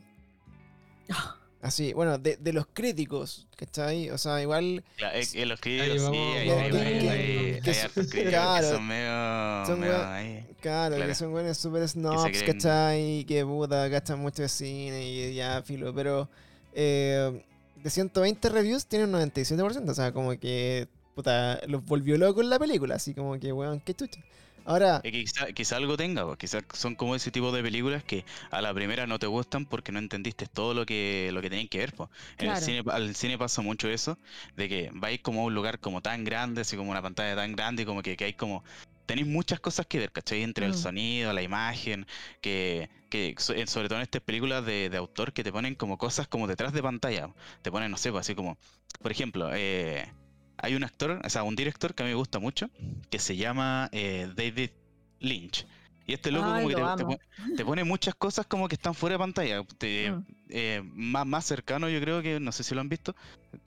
[1.64, 4.10] Así, bueno, de, de los críticos, ¿cachai?
[4.10, 8.68] O sea, igual Claro, es que los críticos, sí, vamos, hay, que- que críticos claro,
[8.68, 10.46] que son medio, son medio ahí.
[10.60, 11.10] Claro, Claro.
[11.10, 13.26] que son buenos super snobs, creen- ¿cachai?
[13.26, 15.94] Que puta, gastan mucho de cine y ya, filo.
[15.96, 16.28] Pero
[16.74, 17.42] eh,
[17.82, 19.90] de 120 reviews tienen un 97%.
[19.90, 22.96] O sea, como que, puta, los volvió locos la película.
[22.96, 24.20] Así como que, weón, qué chucha.
[24.66, 28.26] Ahora, que quizá, quizá algo tenga, pues, quizá son como ese tipo de películas que
[28.52, 31.68] a la primera no te gustan porque no entendiste todo lo que lo que tenían
[31.68, 31.94] que ver.
[31.94, 32.10] Pues.
[32.38, 34.20] En el cine, al cine pasa mucho eso,
[34.56, 37.52] de que vais como a un lugar como tan grande, así como una pantalla tan
[37.54, 38.64] grande, y como que, que hay como...
[39.06, 40.44] Tenéis muchas cosas que ver, ¿cachai?
[40.44, 40.74] Entre el Mm.
[40.74, 42.06] sonido, la imagen,
[42.42, 45.98] que, que eh, sobre todo en estas películas de, de autor que te ponen como
[45.98, 47.34] cosas como detrás de pantalla.
[47.62, 48.58] Te ponen, no sé, pues, así como,
[49.02, 50.14] por ejemplo, eh,
[50.58, 52.70] hay un actor, o sea, un director que a mí me gusta mucho,
[53.10, 54.72] que se llama eh, David
[55.20, 55.66] Lynch.
[56.06, 57.20] Y este loco Ay, como que te, pone-
[57.56, 59.64] te pone muchas cosas como que están fuera de pantalla.
[59.78, 60.26] Te- Mm.
[60.50, 63.16] eh, más, más cercano yo creo que, no sé si lo han visto,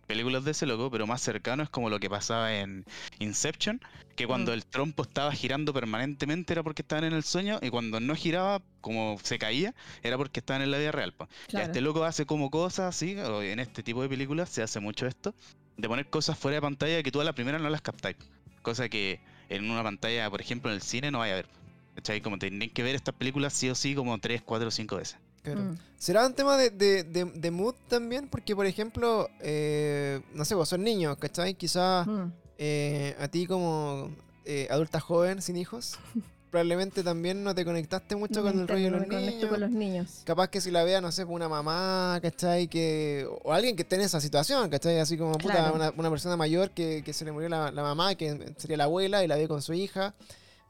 [0.06, 2.84] películas de ese loco, pero más cercano es como lo que pasaba en
[3.20, 3.80] Inception,
[4.16, 4.54] que cuando Mm.
[4.54, 8.60] el trompo estaba girando permanentemente era porque estaban en el sueño y cuando no giraba,
[8.82, 11.14] como se caía, era porque estaban en la vida real.
[11.48, 15.34] este loco hace como cosas así, en este tipo de películas se hace mucho esto,
[15.76, 18.16] de poner cosas fuera de pantalla que tú a la primera no las captáis.
[18.62, 21.48] Cosa que en una pantalla, por ejemplo, en el cine no vaya a ver.
[21.94, 22.20] ¿Cachai?
[22.20, 25.16] Como tienen que ver estas películas sí o sí como 3, 4, 5 veces.
[25.42, 25.60] claro.
[25.60, 25.78] Mm.
[25.96, 28.28] ¿será un tema de, de, de, de mood también?
[28.28, 31.54] Porque, por ejemplo, eh, no sé, vos son niños, ¿cachai?
[31.54, 32.32] Quizás Mm.
[32.58, 34.10] eh, a ti como
[34.44, 35.98] eh, adulta joven sin hijos,
[36.50, 39.44] probablemente también no te conectaste mucho con el rollo de los niños.
[39.50, 40.22] con los niños.
[40.24, 42.68] Capaz que si la vea, no sé, una mamá, ¿cachai?
[42.68, 44.98] Que, o alguien que esté en esa situación, ¿cachai?
[44.98, 45.74] Así como puta, Claro.
[45.74, 48.84] una, una persona mayor que, que se le murió la, la mamá, que sería la
[48.84, 50.14] abuela, y la ve con su hija.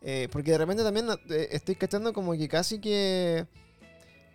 [0.03, 3.47] Eh, porque de repente también eh, estoy cachando como que casi que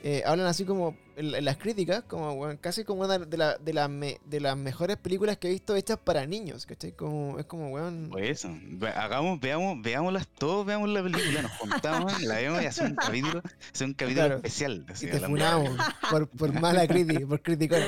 [0.04, 3.74] eh, hablan así como en, en las críticas, como casi como una de, la- de,
[3.74, 6.92] las me- de las mejores películas que he visto hechas para niños, ¿cachai?
[6.94, 8.10] Como, es como, weón.
[8.12, 8.50] Pues eso,
[8.96, 13.42] hagamos, veamos, veámoslas todos, veamos la película, nos juntamos, la vemos y hacemos un capítulo,
[13.74, 14.36] hacemos un capítulo Claro.
[14.38, 14.86] especial.
[14.90, 15.70] así, Y te funamos
[16.10, 17.82] por, por mala crítica, por criticar.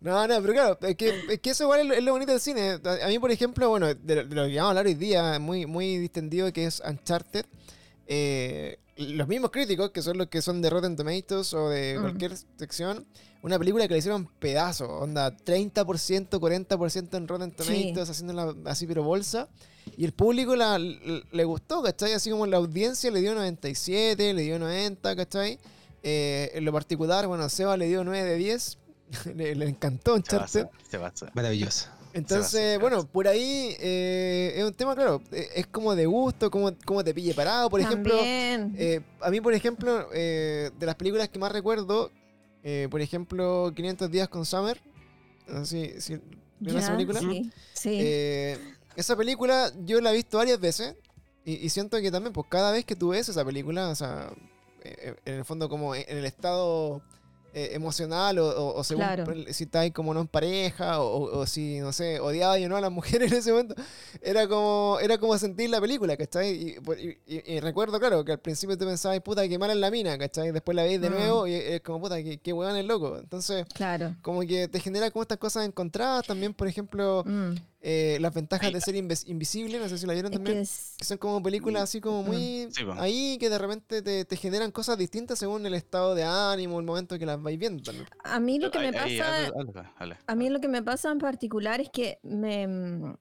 [0.00, 2.78] No, no, pero claro, es que, es que eso igual es lo, bonito del cine.
[3.02, 5.38] A, mí, por ejemplo, bueno, de, lo- de lo que vamos a hablar hoy día,
[5.40, 7.44] muy, muy distendido, que es Uncharted.
[8.06, 12.00] eh, los mismos críticos, que son los que son de Rotten Tomatoes o de Mm.
[12.02, 13.06] cualquier sección,
[13.42, 17.64] una película que le hicieron pedazos, onda 30%, 40% en Rotten Sí.
[17.92, 19.48] Tomatoes, haciéndola así pero bolsa.
[19.96, 22.12] Y el público la, le, le gustó, ¿cachai?
[22.12, 25.58] Así como la audiencia le dio 97, le dio 90, ¿cachai?
[26.02, 28.78] Eh, en lo particular, bueno, Seba le dio 9 de 10.
[29.36, 30.66] le, le encantó Se Uncharted.
[31.14, 31.26] se.
[31.34, 31.86] Maravilloso.
[32.18, 37.02] Entonces, bueno, por ahí eh, es un tema, claro, es como de gusto, cómo, cómo
[37.04, 37.70] te pille parado.
[37.70, 42.10] Por ejemplo, eh, a mí, por ejemplo, eh, de las películas que más recuerdo,
[42.62, 44.80] eh, por ejemplo, 500 días con Summer.
[45.48, 46.18] Así, sí,
[46.58, 47.20] ¿vieron esa Ya, película?
[47.20, 47.98] Sí, sí.
[48.00, 48.58] Eh,
[48.96, 50.94] esa película yo la he visto varias veces
[51.44, 54.30] y, y siento que también, pues cada vez que tú ves esa película, o sea,
[54.82, 57.00] eh, en el fondo como en el estado
[57.58, 59.34] eh, emocional o, o- o según Claro.
[59.52, 62.76] si estáis como no en pareja o, o- o si, no sé, odiaba yo no
[62.76, 63.74] a las mujeres en ese momento,
[64.22, 66.50] era como, era como sentir la película, ¿cachai?
[66.50, 69.78] Y, y- y- y recuerdo, claro, que al principio tú pensabas, puta, qué mala es
[69.78, 70.52] la mina, ¿cachai?
[70.52, 71.14] Después la veis de Mm.
[71.14, 73.18] nuevo y es como, puta, qué, qué weón es loco.
[73.18, 74.14] Entonces, claro.
[74.22, 77.24] como que te genera como estas cosas encontradas también, por ejemplo...
[77.26, 77.54] Mm.
[77.90, 80.56] Eh, las ventajas Ahí de ser inves- invisible, no sé si la vieron Es también.
[80.56, 82.70] que Que, es- son como películas así como muy Mm.
[82.70, 82.92] Sí, po.
[82.98, 86.84] ahí que de repente te, te generan cosas distintas según el estado de ánimo, el
[86.84, 87.90] momento que las vais viendo
[88.24, 89.50] a mí lo que me pasa,
[90.26, 93.16] a mí lo que me pasa en particular es que me, mm,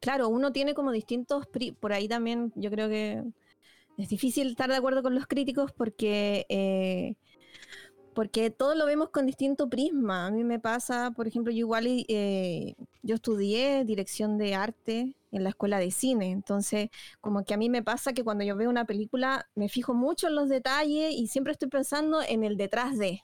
[0.00, 3.22] claro, uno tiene como distintos, pri- por ahí también yo creo que
[3.98, 7.14] es difícil estar de acuerdo con los críticos porque eh,
[8.18, 10.26] porque todo lo vemos con distinto prisma.
[10.26, 15.44] A mí me pasa, por ejemplo, yo igual eh, yo estudié dirección de arte en
[15.44, 16.90] la escuela de cine, entonces
[17.20, 20.26] como que a mí me pasa que cuando yo veo una película me fijo mucho
[20.26, 23.22] en los detalles y siempre estoy pensando en el detrás de,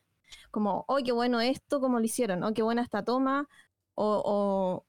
[0.53, 3.49] como, oh, qué bueno esto, como lo hicieron, oh, qué buena esta toma,
[3.97, 4.84] o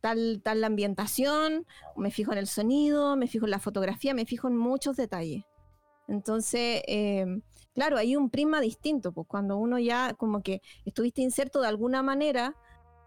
[0.00, 4.24] tal, tal la ambientación, me fijo en el sonido, me fijo en la fotografía, me
[4.24, 5.42] fijo en muchos detalles.
[6.08, 7.26] Entonces, eh,
[7.74, 12.02] claro, hay un prisma distinto, pues cuando uno ya como que estuviste inserto de alguna
[12.02, 12.54] manera,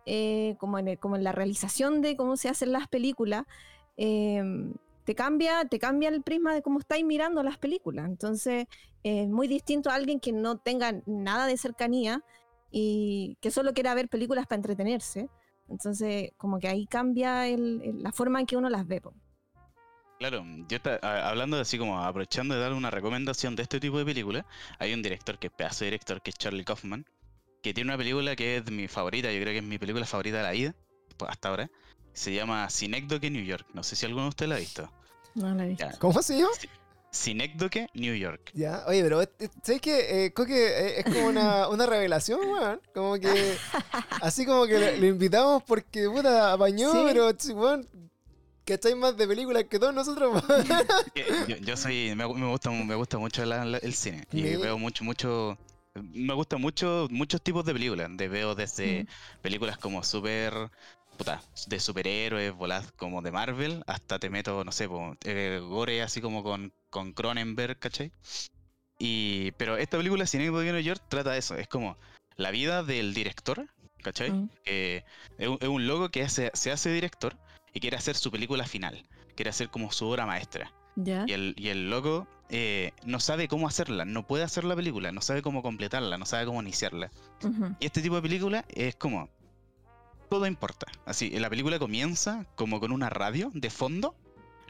[0.06, 3.44] eh, como, en el- como en la realización de cómo se hacen las películas,
[3.98, 4.44] eh,
[5.04, 8.06] te cambia, te cambia el prisma de cómo estáis mirando las películas.
[8.08, 8.66] Entonces,
[9.04, 12.24] es muy distinto a alguien que no tenga nada de cercanía
[12.72, 15.30] y que solo quiera ver películas para entretenerse.
[15.68, 19.02] Entonces, como que ahí cambia el- el- la forma en que uno las ve.
[19.02, 19.14] po.
[20.22, 23.80] Claro, yo está, a- hablando de así como aprovechando de dar una recomendación de este
[23.80, 24.46] tipo de películas,
[24.78, 27.08] hay un director que es pedazo de director que es Charlie Kaufman,
[27.64, 30.38] que tiene una película que es mi favorita, yo creo que es mi película favorita
[30.38, 30.76] de la vida,
[31.18, 31.72] pues, hasta ahora.
[32.14, 33.66] Se llama Synecdoche New York.
[33.74, 34.92] No sé si alguno de ustedes la ha visto.
[35.34, 35.90] No la he visto.
[35.90, 35.98] Ya.
[35.98, 36.52] ¿Cómo se llama?
[37.10, 38.52] Synecdoche New York.
[38.54, 39.30] Ya, oye, pero eh,
[39.64, 40.26] ¿sabes qué?
[40.26, 42.80] Eh, Coque eh, es como una, una revelación, weón.
[42.94, 43.58] Como que.
[44.22, 47.00] Así como que lo, lo invitamos porque, puta, apañó, Sí.
[47.08, 47.90] pero, weón.
[48.72, 50.42] ¿Cacháis más de películas que todos nosotros?
[51.46, 54.56] Yo, yo soy, me, me gusta, me gusta mucho la- la- el cine y Sí.
[54.56, 55.58] veo mucho, mucho,
[55.94, 58.10] me gusta mucho muchos tipos de películas.
[58.14, 59.42] De, veo desde Mm.
[59.42, 60.54] películas como super,
[61.18, 66.02] puta, de superhéroes, volás como de Marvel, hasta te meto, no sé, po, eh, gore
[66.02, 68.14] así como con, con Cronenberg, ¿cachai?
[69.00, 71.98] Y, pero esta película, Cinema de New York, trata eso, es como
[72.38, 73.68] la vida del director,
[74.02, 74.32] ¿cachai?
[74.32, 74.50] Mm.
[74.66, 77.36] es un, es un loco que hace- se hace director
[77.74, 79.06] y quiere hacer su película final,
[79.36, 80.72] quiere hacer como su obra maestra.
[80.96, 85.12] Y el, y el loco eh, no sabe cómo hacerla, no puede hacer la película,
[85.14, 87.10] no sabe cómo completarla, no sabe cómo iniciarla.
[87.80, 89.30] Y este tipo de película es como,
[90.30, 90.88] todo importa.
[91.06, 94.16] Así, la película comienza como con una radio de fondo.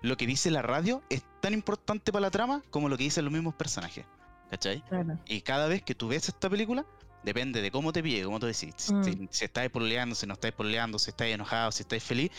[0.02, 3.24] Lo que dice la radio es tan importante para la trama como lo que dicen
[3.26, 4.06] los mismos personajes.
[4.50, 4.82] ¿Cachai?
[4.90, 5.18] Claro.
[5.28, 6.86] Y cada vez que tú ves esta película,
[7.24, 8.74] depende de cómo te pille, cómo tú decís.
[8.78, 9.04] Si, Mm.
[9.04, 12.32] si- si estáis pololeando, si no estáis pololeando, si estáis enojado, si estáis feliz,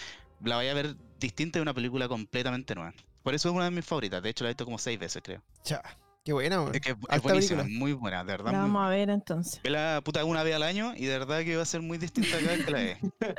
[0.45, 2.93] la vais a ver distinta de una película completamente nueva.
[3.23, 4.23] Por eso es una de mis favoritas.
[4.23, 5.43] De hecho, la he visto como seis veces, creo.
[5.63, 5.81] Cha,
[6.25, 6.75] qué buena, weón.
[6.75, 7.63] Es que es, es buenísima, película.
[7.63, 8.53] es muy buena, de verdad.
[8.53, 9.61] La vamos a ver entonces.
[9.63, 12.31] Vela puta una vez al año y de verdad que va a ser muy distinta
[12.41, 12.97] cada vez que la ve.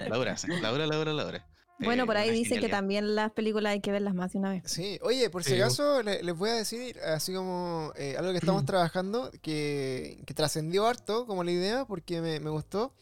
[0.10, 0.48] La dura, sí.
[0.62, 1.48] la dura, la dura, la dura.
[1.80, 4.40] Bueno, Eh, por ahí una dicen que también las películas hay que verlas más de
[4.40, 4.62] una vez.
[4.66, 8.32] Sí, oye, por si Sí, acaso le- les voy a decir, así como eh, algo
[8.32, 12.94] que estamos trabajando, que, que trascendió harto como la idea, porque me, me gustó.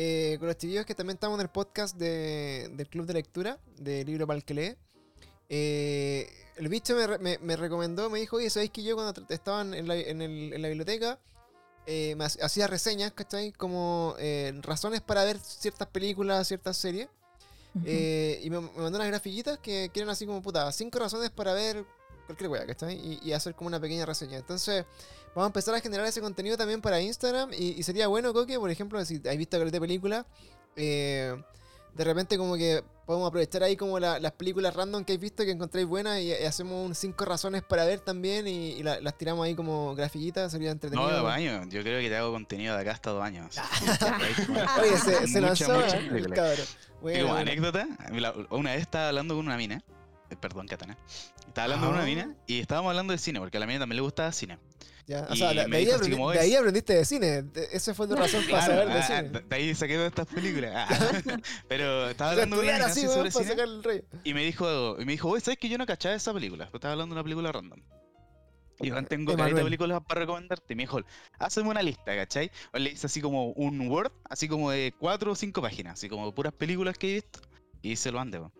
[0.00, 3.58] Eh, con los chiquillos que también estamos en el podcast de- del Club de Lectura,
[3.78, 4.76] de Libro para el que lee.
[5.48, 9.26] eh, el bicho me, me- me recomendó, me dijo, oye, ¿sabéis que yo cuando tra-
[9.30, 11.18] estaba en la, en el- en la biblioteca
[11.86, 13.50] eh, me ha- hacía reseñas, ¿cachai?
[13.52, 17.08] Como eh, razones para ver ciertas películas, ciertas series.
[17.84, 21.54] Eh, y me, me mandó unas grafiquitas que quieren así como, puta, cinco razones para
[21.54, 21.84] ver
[22.26, 22.94] cualquier wea, ¿cachai?
[22.94, 24.36] Y, y hacer como una pequeña reseña.
[24.36, 24.84] Entonces,
[25.34, 27.52] vamos a empezar a generar ese contenido también para Instagram.
[27.52, 30.26] Y, y sería bueno, Coque, por ejemplo, si has visto de película,
[30.76, 31.34] eh,
[31.94, 35.44] de repente como que podemos aprovechar ahí como la- las películas random que has visto
[35.44, 39.00] que encontráis buenas y, y hacemos un cinco razones para ver también y, y la-
[39.00, 41.08] las tiramos ahí como grafiquitas, sería entretenido.
[41.08, 41.66] No, de dos años.
[41.70, 43.56] Yo creo que te hago contenido de acá hasta dos años.
[44.80, 46.08] Oye, se, se Mucha, lanzó mucha ¿eh?
[46.14, 46.66] el cabrón.
[47.00, 47.88] Buena, como anécdota,
[48.50, 49.82] una vez estaba hablando con una mina
[50.30, 50.96] eh, perdón, Katana.
[51.46, 53.96] Estaba hablando con una mina y estábamos hablando de cine, porque a la mina también
[53.96, 54.58] le gustaba cine.
[55.08, 57.42] Ya, O sea, de, ahí aprendi- de aprendiste de cine.
[57.42, 59.22] De- Esa fue tu razón para saber de ah, cine.
[59.30, 60.72] de de ahí saqué todas estas películas.
[60.76, 60.86] Ah.
[61.68, 63.54] Pero estaba hablando con una así, sobre cine
[64.22, 66.66] y me dijo, y me dijo, oye, ¿sabes que yo no cachaba esa película?
[66.66, 67.80] Pues estaba hablando de una película random.
[68.80, 70.74] Y yo tengo caleta de películas para recomendarte.
[70.74, 71.00] Y me dijo,
[71.38, 72.50] hazme una lista, ¿cachai?
[72.74, 76.10] O le hice así como un Word, así como de cuatro o cinco páginas, así
[76.10, 77.40] como puras películas que he visto.
[77.80, 78.52] Y se lo mandé, weón.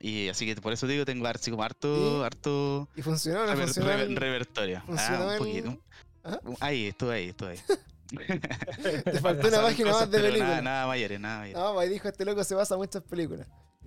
[0.00, 2.24] Y así que por eso te digo, tengo así como harto, ¿Y?
[2.24, 3.88] harto Y funcionó, no rever- funcionó.
[3.90, 4.82] rever- el- repertorio.
[4.86, 5.78] funcionó Ah, un poquito.
[6.24, 6.40] ¿Ah?
[6.60, 7.58] Ahí, estuve ahí, estuve ahí.
[9.04, 10.48] Te faltó una página cosas, más de pero película.
[10.50, 11.62] Nada, nada mayores, nada mayores.
[11.62, 13.46] No, pues ahí dijo este loco se basa en muchas películas.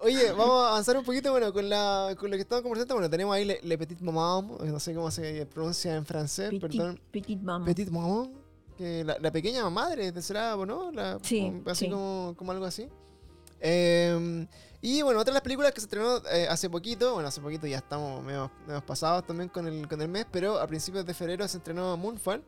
[0.00, 2.94] Oye, vamos a avanzar un poquito, bueno, con, la, con lo que estamos conversando.
[2.94, 6.60] Bueno, tenemos ahí Le, Le Petit Maman, no sé cómo se pronuncia en francés, Petit,
[6.62, 7.00] perdón.
[7.12, 7.64] petit maman.
[7.66, 8.32] Petit Maman,
[8.76, 10.90] que la, la pequeña madre, ¿será o no?
[10.92, 11.90] La, Sí, Así sí.
[11.90, 12.88] Como, como algo así.
[13.60, 14.46] Eh,
[14.80, 17.66] y bueno, otra de las películas que se estrenó eh, hace poquito, bueno, hace poquito
[17.66, 18.50] ya estamos medio,
[18.86, 22.44] pasados también con el, con el mes, pero a principios de febrero se estrenó Moonfall.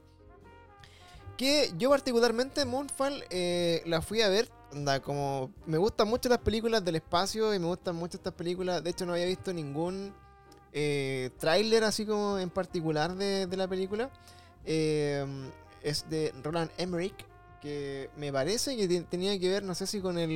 [1.37, 4.49] Que yo particularmente Moonfall eh, la fui a ver,
[5.03, 8.91] como me gustan mucho las películas del espacio y me gustan mucho estas películas, de
[8.91, 10.15] hecho no había visto ningún
[10.73, 14.11] eh, tráiler así como en particular de, de la película.
[14.65, 15.27] Eh,
[15.83, 17.27] es de Roland Emmerich,
[17.61, 20.31] que me parece que te- tenía que ver, no sé si con el...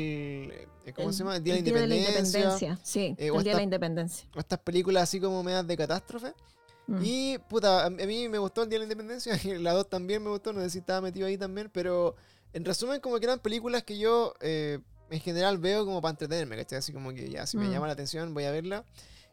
[0.85, 1.37] eh, ¿Cómo se llama?
[1.37, 2.79] El Día, de, la Independencia.
[2.83, 4.29] Sí, Eh, el Día de la Independencia.
[4.35, 6.35] o estas películas así como medias de catástrofe.
[6.87, 7.01] Mm.
[7.03, 9.89] Y puta, a a mí me gustó el Día de la Independencia, y la 2
[9.89, 12.15] también me gustó, no sé si estaba metido ahí también, pero
[12.53, 14.79] en resumen como que eran películas que yo eh,
[15.11, 16.79] en general veo como para entretenerme, ¿cachai?
[16.79, 17.71] Así como que ya, si me Mm.
[17.73, 18.85] llama la atención voy a verla.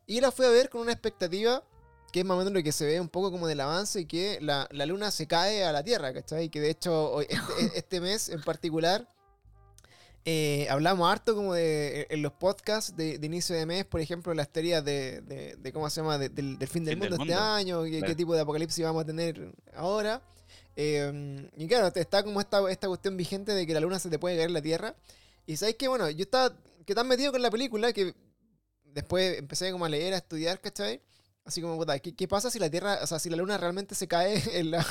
[0.08, 1.64] Y la fui a ver con una expectativa
[2.12, 4.38] que es más o menos lo que se ve un poco como del avance, que
[4.42, 6.50] la, la luna se cae a la Tierra, ¿cachai?
[6.50, 9.08] Que de hecho hoy- este, este mes en particular
[10.24, 14.34] eh, hablamos harto como de en los podcasts de, de inicio de mes, por ejemplo,
[14.36, 17.16] las teorías de, de- de cómo se llama, de- del, del fin del Fin mundo
[17.18, 17.52] del este mundo.
[17.56, 20.22] año, qué, qué tipo de apocalipsis vamos a tener ahora.
[20.76, 24.10] Eh, y claro, te- está como esta, esta cuestión vigente de que la luna se
[24.10, 24.96] te puede caer en la Tierra.
[25.48, 26.56] Y sabes que, bueno, yo estaba
[26.86, 28.14] que tan metido con la película que
[28.86, 31.02] después empecé como a leer, a estudiar, ¿cachai?
[31.52, 33.94] Así como, puta, ¿qué, qué pasa si la Tierra, o sea, si la luna realmente
[33.94, 34.86] se cae en la,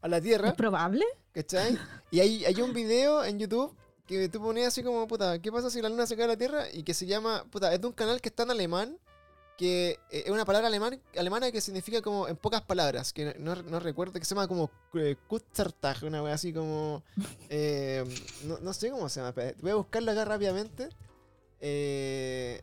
[0.00, 0.48] a la Tierra?
[0.48, 1.04] ¿Es probable?
[1.32, 1.78] ¿Cachai?
[2.10, 5.68] Y hay, hay un video en YouTube que tú ponías así como, puta, ¿qué pasa
[5.68, 6.64] si la luna se cae a la Tierra?
[6.72, 8.96] Y que se llama, puta, es de un canal que está en alemán,
[9.58, 13.54] que eh, es una palabra alemán, alemana que significa como en pocas palabras, que no,
[13.54, 17.02] no recuerdo, que se llama como eh, Kurzertag, una wea así como,
[17.50, 18.02] eh,
[18.44, 20.88] no, no sé cómo se llama, voy a buscarlo acá rápidamente.
[21.60, 22.62] Eh,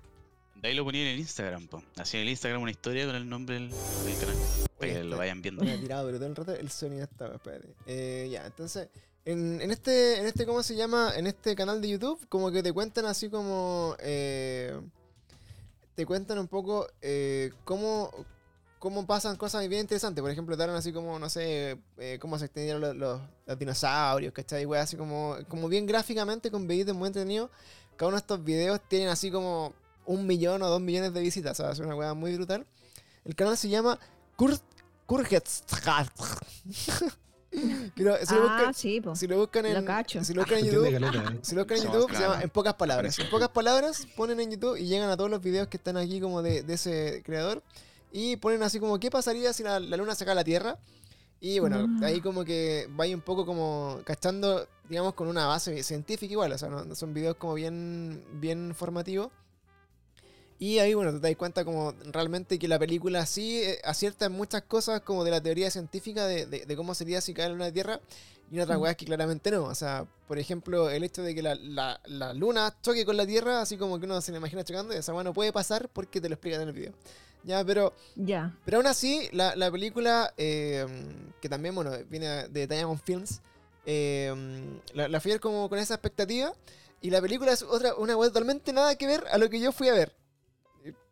[0.56, 1.84] De ahí lo ponía en el Instagram, po.
[1.98, 4.36] Hacía en el Instagram una historia con el nombre del, del canal.
[4.80, 5.64] Para que lo está- vayan viendo.
[5.64, 7.68] Me tirado, pero todo el rato el sonido está, espérate.
[7.86, 8.88] Eh, ya, entonces,
[9.26, 11.14] en, en este, en este, ¿cómo se llama?
[11.16, 14.80] En este canal de YouTube, como que te cuentan así como, eh,
[15.94, 18.10] te cuentan un poco eh, cómo,
[18.80, 20.22] cómo pasan cosas bien interesantes.
[20.22, 23.60] Por ejemplo, te daron así como, no sé, eh, cómo se extendieron los, los- los
[23.60, 24.66] dinosaurios, ¿cachai?
[24.66, 27.52] Wea, así como, como bien gráficamente, con videitos muy entretenidos.
[27.98, 29.74] Cada uno de estos videos tienen así como
[30.06, 31.80] un millón o dos millones de visitas, ¿sabes?
[31.80, 32.66] Es una weá muy brutal.
[33.24, 34.00] El canal se llama
[34.36, 34.58] Kur
[35.06, 36.10] Kurgestrat.
[37.96, 39.16] Creo- si, lo ah, buscan, sí, po.
[39.16, 40.24] si lo buscan lo en, cacho.
[40.24, 41.40] si lo buscan en YouTube, caleta, ¿eh?
[41.42, 42.42] si lo buscan en YouTube, se llama.
[42.42, 43.20] En pocas palabras.
[43.20, 46.20] En pocas palabras, ponen en YouTube y llegan a todos los videos que están aquí
[46.20, 47.62] como de, de ese creador.
[48.12, 50.78] Y ponen así como, ¿qué pasaría si la, la luna saca a la Tierra?
[51.42, 52.04] Y bueno, Mm.
[52.04, 56.52] ahí como que va un poco como cachando, digamos, con una base científica igual.
[56.54, 59.30] O sea, no son videos como bien, bien formativos.
[60.58, 64.32] Y ahí, bueno, te das cuenta como realmente que la película sí eh, acierta en
[64.32, 67.52] muchas cosas como de la teoría científica de, de- de cómo sería si cae la
[67.54, 68.00] luna de Tierra.
[68.52, 68.82] Y otras Mm.
[68.82, 69.64] weas que claramente no.
[69.66, 73.26] O sea, por ejemplo, el hecho de que la, la- la luna choque con la
[73.26, 76.22] Tierra, así como que uno se la imagina chocando, esa wea no puede pasar porque
[76.22, 76.94] te lo explican en el video.
[77.44, 78.56] Ya, pero, Ya.
[78.64, 80.86] pero aún así, la, la película, eh,
[81.42, 83.42] que también, bueno, viene de Diamond Films,
[83.86, 84.34] eh,
[84.94, 86.54] la, fui a ver como con esa expectativa.
[87.02, 89.72] Y la película es otra, una wea totalmente nada que ver a lo que yo
[89.72, 90.14] fui a ver.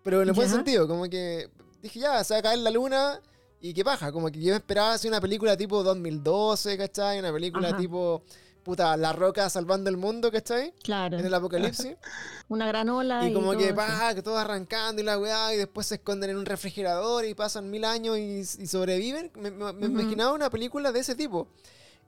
[0.03, 1.49] Pero en el buen sentido, como que
[1.81, 3.21] dije, ya, se va a caer la luna
[3.61, 4.11] y qué paja.
[4.11, 7.19] Como que yo esperaba así una película tipo 2012, ¿cachai?
[7.19, 7.77] Una película Ajá.
[7.77, 8.21] tipo,
[8.63, 10.73] puta, La Roca salvando el mundo, ¿cachai?
[10.83, 11.17] Claro.
[11.17, 11.95] En el apocalipsis.
[12.49, 13.27] Una granola.
[13.27, 13.97] y como que, todo eso.
[13.99, 17.33] pa, que todo arrancando y la weá, y después se esconden en un refrigerador y
[17.33, 19.31] pasan mil años y, y sobreviven.
[19.35, 19.99] Me, me- me Ujú.
[20.01, 21.47] imaginaba una película de ese tipo.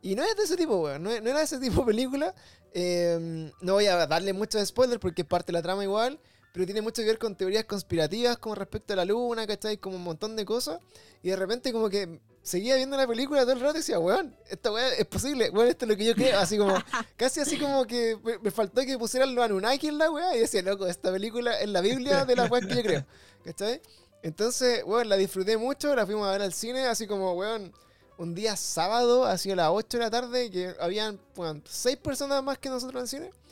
[0.01, 1.01] Y no es de ese tipo, weón.
[1.01, 2.35] No, no era de ese tipo de película.
[2.73, 6.19] Eh, no voy a darle mucho spoiler porque es parte de la trama igual.
[6.55, 9.75] Pero tiene mucho que ver con teorías conspirativas como respecto a la luna, ¿cachai?
[9.75, 10.79] Como un montón de cosas.
[11.21, 14.33] Y de repente como que seguía viendo la película todo el rato y decía, weón,
[14.49, 16.39] esta weá es posible, weón, esto es lo que yo creo.
[16.39, 16.73] Así como,
[17.17, 20.61] casi así como que me, faltó que pusieran los Anunnaki en la weá y decía,
[20.61, 23.05] loco, esta película es la Biblia de la weá que yo creo,
[23.43, 23.81] ¿cachai?
[24.23, 27.73] Entonces, weón, la disfruté mucho, la fuimos a ver al cine, así como, weón,
[28.17, 32.41] un día sábado, así a las 8 de la tarde, que habían, weón, 6 personas
[32.41, 33.45] más que nosotros en el cine.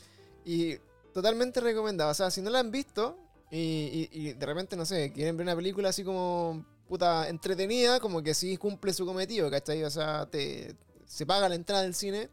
[0.45, 0.79] Y
[1.13, 2.11] totalmente recomendada.
[2.11, 3.17] O sea, si no la han visto
[3.51, 8.21] y, y- de repente, no sé, quieren ver una película así como puta entretenida, como
[8.21, 9.83] que sí cumple su cometido, ¿cachai?
[9.83, 12.29] O sea, te, se paga la entrada del cine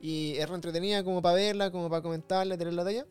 [0.00, 3.06] y es re entretenida como para verla, como para comentarla, tener la talla.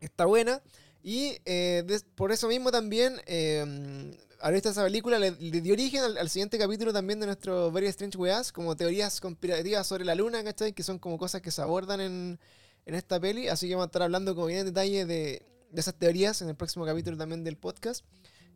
[0.00, 0.60] Está buena.
[1.02, 6.18] Y eh, por eso mismo también, eh, haber visto esa película le, dio origen al,
[6.18, 10.42] al siguiente capítulo también de nuestro Very Strange Weas, como teorías conspirativas sobre la luna,
[10.44, 10.72] ¿cachai?
[10.72, 12.38] Que son como cosas que se abordan en,
[12.86, 13.48] en esta peli.
[13.48, 16.48] Así que vamos a estar hablando como bien en detalle de, de esas teorías en
[16.48, 18.04] el próximo capítulo también del podcast.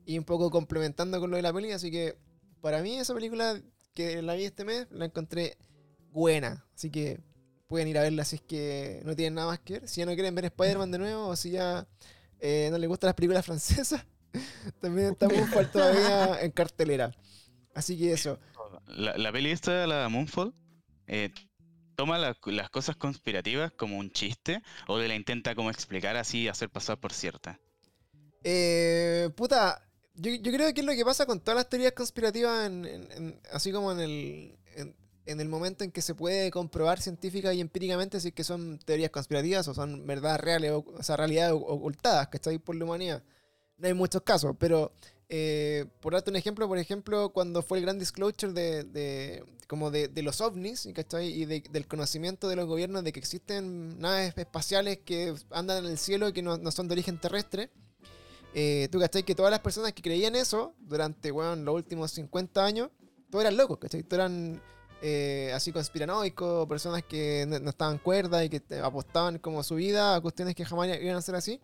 [0.04, 1.72] Y un poco complementando con lo de la peli.
[1.72, 2.16] Así que
[2.60, 3.60] para mí esa película
[3.94, 5.58] que la vi este mes la encontré
[6.10, 6.64] buena.
[6.74, 7.20] Así que
[7.66, 9.88] pueden ir a verla si es que no tienen nada más que ver.
[9.88, 11.86] Si ya no quieren ver Spider-Man de nuevo o si ya
[12.40, 14.04] eh, no les gustan las películas francesas,
[14.80, 17.14] también está Moonfall todavía en cartelera.
[17.74, 18.38] Así que eso.
[18.86, 20.54] La, la peli esta, la Moonfall,
[21.06, 21.30] eh,
[21.98, 26.42] toma la- las cosas conspirativas como un chiste o de la intenta como explicar así
[26.42, 27.58] y hacer pasar por cierta.
[28.44, 29.82] Eh, puta,
[30.14, 33.90] yo, creo que es lo que pasa con todas las teorías conspirativas, en- así como
[33.90, 34.58] en el,
[35.26, 38.78] en, el momento en que se puede comprobar científica y empíricamente si es que son
[38.78, 42.60] teorías conspirativas o son verdades reales, o, o sea, realidades ocultadas, ¿cachai?
[42.60, 43.24] Por la humanidad.
[43.76, 44.92] No hay muchos casos, pero
[45.28, 49.90] eh, por darte un ejemplo, por ejemplo, cuando fue el gran disclosure de, de- como
[49.90, 51.26] de, de los ovnis, ¿cachai?
[51.28, 55.90] Y de- del conocimiento de los gobiernos de que existen naves espaciales que andan en
[55.90, 57.70] el cielo y que no, no son de origen terrestre.
[58.54, 59.22] Eh, tú, ¿cachai?
[59.24, 62.88] Que todas las personas que creían eso durante, weón, los últimos 50 años,
[63.30, 64.02] todos eran locos, ¿cachai?
[64.02, 64.62] Todos eran
[65.02, 70.16] eh, así conspiranoicos, personas que no, no estaban cuerdas y que apostaban como su vida
[70.16, 71.60] a cuestiones que jamás iban a ser así.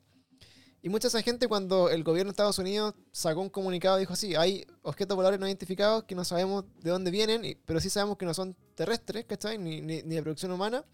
[0.85, 4.35] Y mucha esa gente cuando el gobierno de Estados Unidos sacó un comunicado dijo así,
[4.35, 8.27] hay objetos voladores no identificados que no sabemos de dónde vienen, pero sí sabemos que
[8.27, 9.57] no son terrestres, ¿cachai?
[9.57, 10.85] Ni, ni, ni de producción humana.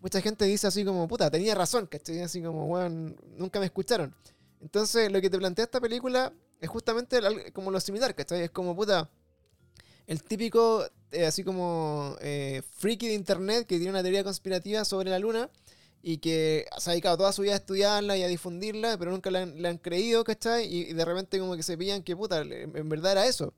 [0.00, 2.20] Mucha gente dice así como, puta, tenía razón, ¿cachai?
[2.20, 4.12] Así como, weón, nunca me escucharon.
[4.60, 7.20] Entonces, lo que te plantea esta película es justamente
[7.52, 8.42] como lo similar, ¿cachai?
[8.42, 9.08] Es como, puta,
[10.08, 15.10] el típico, eh, así como, eh, friki de internet que tiene una teoría conspirativa sobre
[15.10, 15.48] la luna
[16.02, 19.30] y que se ha dedicado toda su vida a estudiarla y a difundirla, pero nunca
[19.30, 20.72] la han, la han creído, ¿cachai?
[20.72, 23.52] Y, de repente como que se pillan que, puta, en, verdad era eso.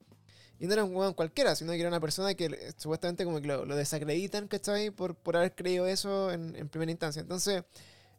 [0.58, 3.40] Y no era un weón cualquiera, sino que era una persona que eh, supuestamente como
[3.40, 4.90] que lo, lo desacreditan, ¿cachai?
[4.90, 7.20] Por, por haber creído eso en, en primera instancia.
[7.20, 7.64] Entonces,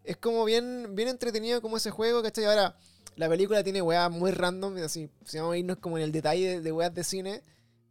[0.03, 2.45] es como bien, bien entretenido como ese juego, ¿cachai?
[2.45, 2.76] Ahora,
[3.15, 6.61] la película tiene weas muy random, así, si vamos a irnos como en el detalle
[6.61, 7.41] de, de de cine,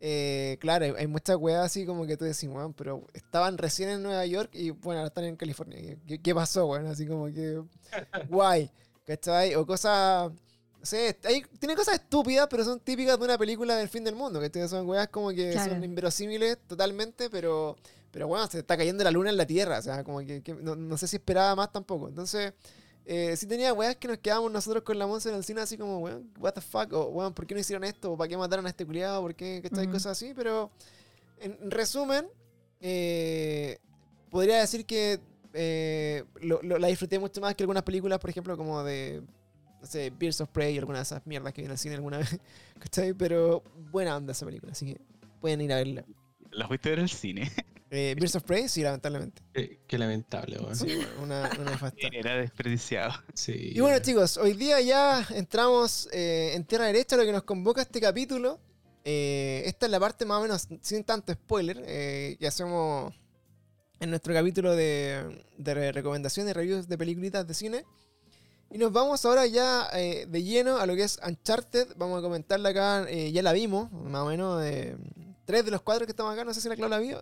[0.01, 3.91] eh, claro, hay, hay muchas weas así como que tú decís, weón, pero estaban recién
[3.91, 5.97] en Nueva York y bueno, ahora están en California.
[6.07, 6.87] ¿Qué, qué pasó, weón?
[6.87, 7.63] Así como que,
[8.29, 8.71] guay,
[9.07, 9.55] ¿cachai?
[9.57, 13.89] O cosas, no sé, hay, tiene cosas estúpidas, pero son típicas de una película del
[13.89, 14.67] fin del mundo, ¿cachai?
[14.69, 15.73] Son weas como que Claro.
[15.73, 17.77] son inverosímiles totalmente, pero...
[18.13, 20.53] Pero bueno, se está cayendo la luna en la Tierra, o sea, como que, que
[20.53, 22.09] no, no sé si esperaba más tampoco.
[22.09, 22.53] Entonces,
[23.07, 25.77] eh, sí tenía weas que nos quedábamos nosotros con la Monza en el cine así
[25.77, 28.13] como, weón, what the fuck, o weón, ¿por qué no hicieron esto?
[28.13, 29.21] ¿O para qué mataron a este culiado?
[29.23, 29.61] ¿Por qué?
[29.63, 29.85] ¿Cachai?
[29.87, 29.93] Ujú.
[29.95, 30.71] Cosas así, pero
[31.39, 32.27] en resumen,
[32.81, 33.79] eh,
[34.31, 35.21] podría decir que
[35.53, 39.21] eh, lo- lo- la disfruté mucho más que algunas películas, por ejemplo, como de,
[39.81, 42.19] no sé, Birds of Prey, alguna de esas mierdas que vi en el cine alguna
[42.19, 42.39] vez,
[42.79, 43.15] ¿cachai?
[43.15, 45.01] Pero buena onda esa película, así que
[45.41, 46.05] pueden ir a verla.
[46.53, 47.51] ¿La fuiste a ver al cine?
[47.93, 49.43] Eh, Birds of Prey, sí, lamentablemente.
[49.53, 50.77] Qué, qué lamentable, weón.
[50.77, 52.07] Sí, bueno, una, una nefasta.
[52.13, 53.13] Era desperdiciado.
[53.35, 53.73] Sí.
[53.75, 57.83] Y bueno chicos, hoy día ya entramos eh, en tierra derecha, lo que nos convoca
[57.83, 58.61] este capítulo.
[59.05, 63.13] Eh, esta es la parte más o menos sin tanto spoiler eh, que hacemos
[63.99, 67.85] en nuestro capítulo de, de re- recomendaciones y reviews de películas de cine.
[68.71, 71.89] Y nos vamos ahora ya eh, de lleno a lo que es Uncharted.
[71.97, 74.63] Vamos a comentarla acá, eh, ya la vimos, más o menos.
[74.65, 74.97] eh,
[75.45, 77.21] tres de los cuatro que estamos acá, no sé si la Clau la vio.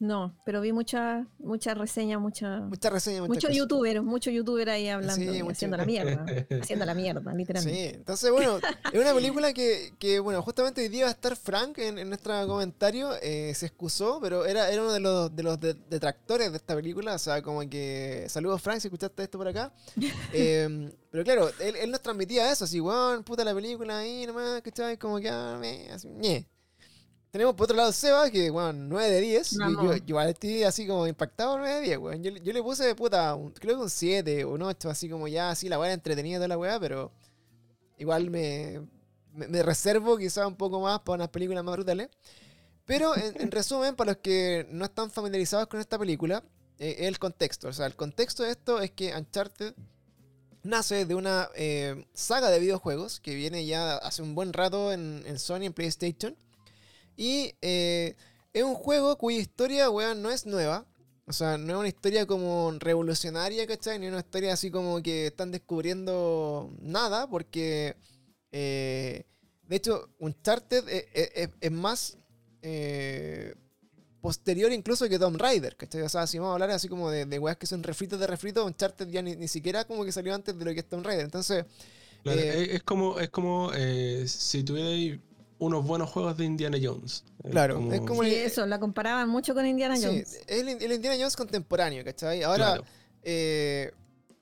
[0.00, 4.88] No, pero vi mucha, mucha reseña, mucha, Mucha reseña, mucha muchos youtubers, muchos youtubers ahí
[4.88, 6.24] hablando, Sí, haciendo la mierda,
[6.62, 7.90] haciendo la mierda, literalmente.
[7.90, 8.58] Sí, entonces bueno,
[8.92, 12.08] es una película que, que, bueno, justamente hoy día va a estar Frank en, en
[12.08, 16.50] nuestro comentario, eh, se excusó, pero era, era uno de los, de los de- detractores
[16.50, 19.70] de esta película, o sea, como que, saludos Frank si escuchaste esto por acá,
[20.32, 24.62] Eh, pero claro, él, él nos transmitía eso, así, weón, puta la película ahí nomás,
[24.62, 24.96] ¿cachai?
[24.96, 26.46] Como que, ah, me, así, ñe.
[27.30, 29.56] Tenemos por otro lado Seba, que, bueno, 9 de 10.
[29.82, 32.22] Yo, igual estoy así como impactado 9 de 10, weón.
[32.22, 35.28] Yo, yo le puse, puta, un- creo que un 7 o un 8, así como
[35.28, 37.12] ya, así la weá entretenida toda la weá, pero
[37.98, 38.80] igual me,
[39.32, 42.08] me, me reservo quizás un poco más para unas películas más brutales.
[42.84, 46.42] Pero en, en resumen, para los que no están familiarizados con esta película,
[46.78, 47.68] eh, el contexto.
[47.68, 49.74] O sea, el contexto de esto es que Uncharted
[50.62, 55.22] nace de una eh, saga de videojuegos que viene ya hace un buen rato en,
[55.26, 56.36] en Sony, en PlayStation.
[57.20, 58.14] Y eh,
[58.54, 60.86] es un juego cuya historia, weón, no es nueva.
[61.26, 63.98] O sea, no es una historia como revolucionaria, ¿cachai?
[63.98, 67.94] Ni una historia así como que están descubriendo nada, porque
[68.52, 69.24] eh,
[69.68, 72.16] de hecho, Uncharted es, es- es- es más
[72.62, 73.54] eh,
[74.20, 76.02] posterior incluso que Tomb Raider, ¿cachai?
[76.02, 78.26] O sea, si vamos a hablar así como de, de weas que son refritos de
[78.26, 81.04] refritos, Uncharted ya ni, ni siquiera como que salió antes de lo que es Tomb
[81.06, 81.24] Raider.
[81.26, 81.64] Entonces,
[82.22, 83.70] Claro, Eh, es, como, es como
[84.26, 85.18] si tuvierais
[85.60, 87.22] unos buenos juegos de Indiana Jones.
[87.44, 90.40] Es Claro, es como- Sí, eso, la comparaban mucho con Indiana sí, Jones.
[90.48, 92.42] es el, el Indiana Jones contemporáneo, ¿cachai?
[92.42, 92.84] Ahora, Claro.
[93.22, 93.92] eh,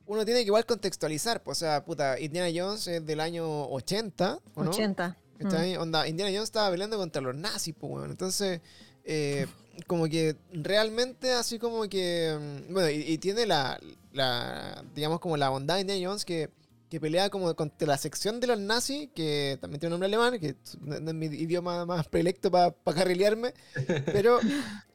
[0.06, 4.38] uno tiene que igual contextualizar, pues, o sea, puta, Indiana Jones es del año 80,
[4.54, 4.70] ¿o no?
[4.70, 5.08] 80.
[5.38, 5.42] Mm.
[5.42, 5.76] ¿Cachai?
[5.76, 8.10] Onda, Indiana Jones estaba peleando contra los nazis, pues, weón.
[8.10, 8.60] Entonces,
[9.04, 9.46] eh,
[9.86, 12.36] como que realmente así como que...
[12.68, 13.78] mm, Bueno, y, y tiene la,
[14.12, 16.48] la, digamos, como la bondad de Indiana Jones que,
[16.88, 20.40] que pelea como contra la sección de los nazis, que también tiene un nombre alemán,
[20.40, 20.78] que es
[21.14, 23.52] mi idioma más prelecto para carrilearme,
[24.06, 24.38] pero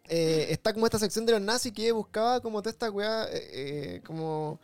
[0.09, 3.49] eh, está como esta sección de los nazis que buscaba como toda esta weá, eh,
[3.95, 4.59] eh, como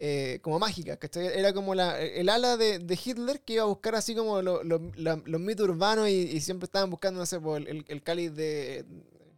[0.00, 1.26] eh, como mágica, ¿cachai?
[1.38, 4.62] Era como la, el ala de, de Hitler que iba a buscar así como lo-
[4.62, 7.84] lo- la- los mitos urbanos y, y siempre estaban buscando, no sé, por el, el-
[7.88, 8.84] el cáliz de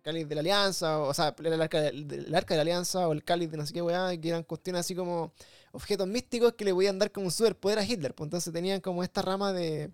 [0.02, 3.12] cáliz de la alianza, o, o sea, el arca, el arca de la alianza o
[3.12, 5.32] el cáliz de no sé qué weá, que eran cuestiones así como
[5.76, 8.14] objetos místicos que le podían dar como un superpoder a Hitler.
[8.14, 9.90] Pues entonces tenían como esta rama de,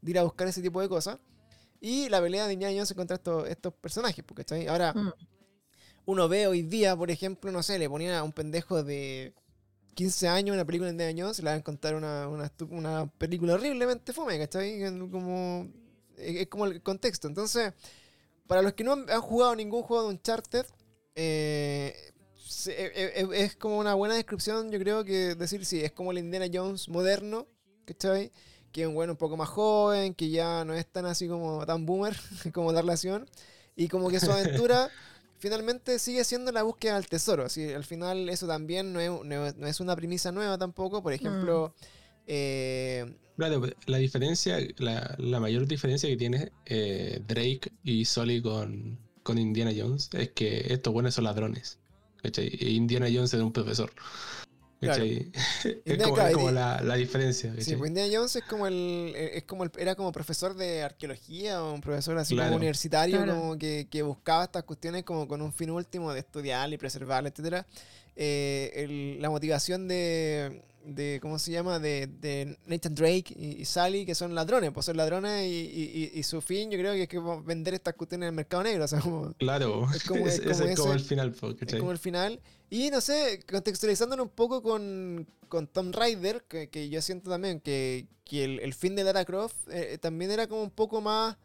[0.00, 1.18] de ir a buscar ese tipo de cosas.
[1.80, 4.66] Y la pelea de Indiana Jones contra estos, estos personajes, pues, ¿cachai?
[4.66, 5.12] Ahora, Mm.
[6.06, 9.34] uno ve hoy día, por ejemplo, no sé, le ponían a un pendejo de
[9.94, 14.12] 15 años una película de Indiana Jones, le van a contar una, una, película horriblemente
[14.12, 14.80] fome, ¿cachai?
[15.10, 15.68] Como,
[16.16, 17.28] es es como el contexto.
[17.28, 17.72] Entonces,
[18.46, 20.66] para los que no han, han jugado ningún juego de Uncharted,
[21.14, 22.12] eh,
[22.46, 22.90] se- eh,
[23.20, 26.46] eh, es como una buena descripción, yo creo que decir, sí, es como el Indiana
[26.52, 27.46] Jones moderno,
[27.84, 28.30] ¿cachai?
[28.72, 31.64] Que es un bueno un poco más joven, que ya no es tan así como
[31.66, 32.16] tan boomer
[32.54, 33.28] como la relación,
[33.74, 34.90] y como que su aventura
[35.38, 37.44] finalmente sigue siendo la búsqueda del tesoro.
[37.44, 41.02] Así, al final eso también no es, no es- no es una premisa nueva tampoco.
[41.02, 41.74] Por ejemplo,
[42.26, 48.40] eh, Claro, pero la diferencia, la, la mayor diferencia que tiene eh, Drake y Sully
[48.40, 51.78] con, con Indiana Jones es que estos buenos son ladrones.
[52.26, 52.48] ¿Cachai?
[52.60, 53.92] E Indiana Jones es un profesor.
[54.80, 57.52] es como, es la, la diferencia.
[57.58, 61.62] sí, pues Indiana Jones es como el, es como el- era como profesor de arqueología
[61.62, 62.50] o un profesor así Claro.
[62.50, 63.40] como universitario, Claro.
[63.40, 67.26] como que, que buscaba estas cuestiones como con un fin último de estudiar y preservar,
[67.26, 67.66] etcétera.
[68.16, 71.78] Eh, el- la motivación de, de ¿cómo se llama?
[71.78, 76.10] De, de Nathan Drake y, y Sally, que son ladrones, pues son ladrones y, y-
[76.14, 78.84] y- su fin yo creo que es que vender estas cuestiones en el mercado negro,
[78.84, 79.32] o sea, como...
[79.34, 81.34] Claro, Es como- ese es como es como ese- el final.
[81.60, 82.40] Es como el final.
[82.70, 87.60] Y no sé, contextualizándolo un poco con, con Tom Raider, que, que yo siento también
[87.60, 91.36] que, que el, el fin de Lara Croft eh, también era como un poco más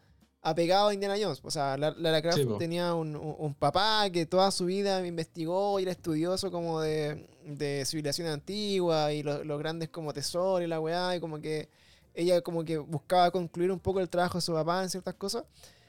[0.42, 1.40] apegado a Indiana Jones.
[1.42, 5.84] O sea, La- Lara Croft Sí, tenía un, papá que toda su vida investigó y
[5.84, 10.80] era estudioso como de, de civilizaciones antiguas y los, los grandes como tesoros y la
[10.80, 11.68] weá, y como que
[12.14, 15.44] ella como que buscaba concluir un poco el trabajo de su papá en ciertas cosas.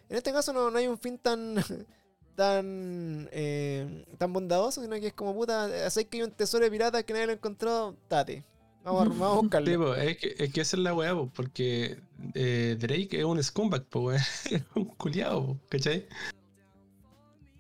[0.08, 1.56] En este caso no, no hay un fin tan
[2.36, 6.72] tan eh, tan bondadoso, sino que es como puta, sé que hay un tesoro de
[6.72, 8.43] piratas que nadie lo ha encontrado, tate.
[8.84, 9.71] Vamos a, vamos a buscarlo.
[9.71, 11.99] Sí, po, es, que, es que esa es la weá, po, porque
[12.34, 14.11] eh, Drake es un scumbag, po.
[14.11, 14.23] Es
[14.75, 16.05] un culiado, po, ¿cachai?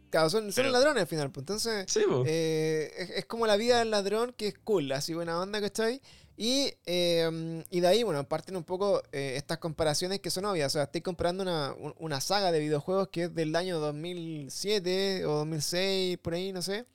[0.09, 3.57] Claro, son, son Pero- ladrones al final, pues entonces Sí, eh, es, es como la
[3.57, 6.01] vida del ladrón que es cool, así buena onda, ¿cachai?
[6.37, 10.71] Y, eh, y de ahí, bueno, parten un poco eh, estas comparaciones que son obvias.
[10.71, 15.25] O sea, estoy comparando una, un- una saga de videojuegos que es del año 2007
[15.25, 16.85] o 2006, por ahí, no sé,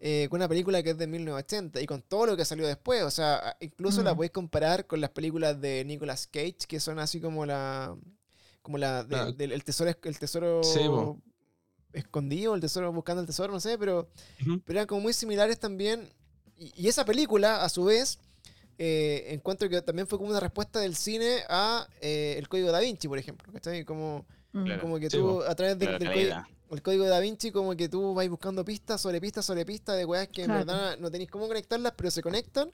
[0.00, 3.02] eh, con una película que es de 1980 y con todo lo que salió después.
[3.02, 4.16] O sea, incluso la Mm.
[4.16, 7.96] podéis comparar con las películas de Nicolas Cage, que son así como la.
[8.62, 9.02] como la.
[9.04, 9.32] de- Ah.
[9.32, 10.80] del- el tesoro, el tesoro Sí,
[11.92, 14.08] escondido, el tesoro buscando el tesoro, no sé, pero
[14.64, 16.08] pero eran como muy similares también.
[16.56, 18.18] Y, y esa película, a su vez,
[18.78, 22.80] eh, encuentro que también fue como una respuesta del cine a eh, el código da
[22.80, 23.52] Vinci, por ejemplo.
[23.52, 23.84] ¿cachai?
[23.84, 24.26] Como.
[24.50, 24.80] Claro.
[24.80, 26.34] como que Sí, tú, a través del, código,
[26.70, 30.04] el código da Vinci, como que tú vas buscando pistas sobre pistas sobre pistas de
[30.04, 32.70] weas que en verdad no tenéis cómo conectarlas, pero se conectan.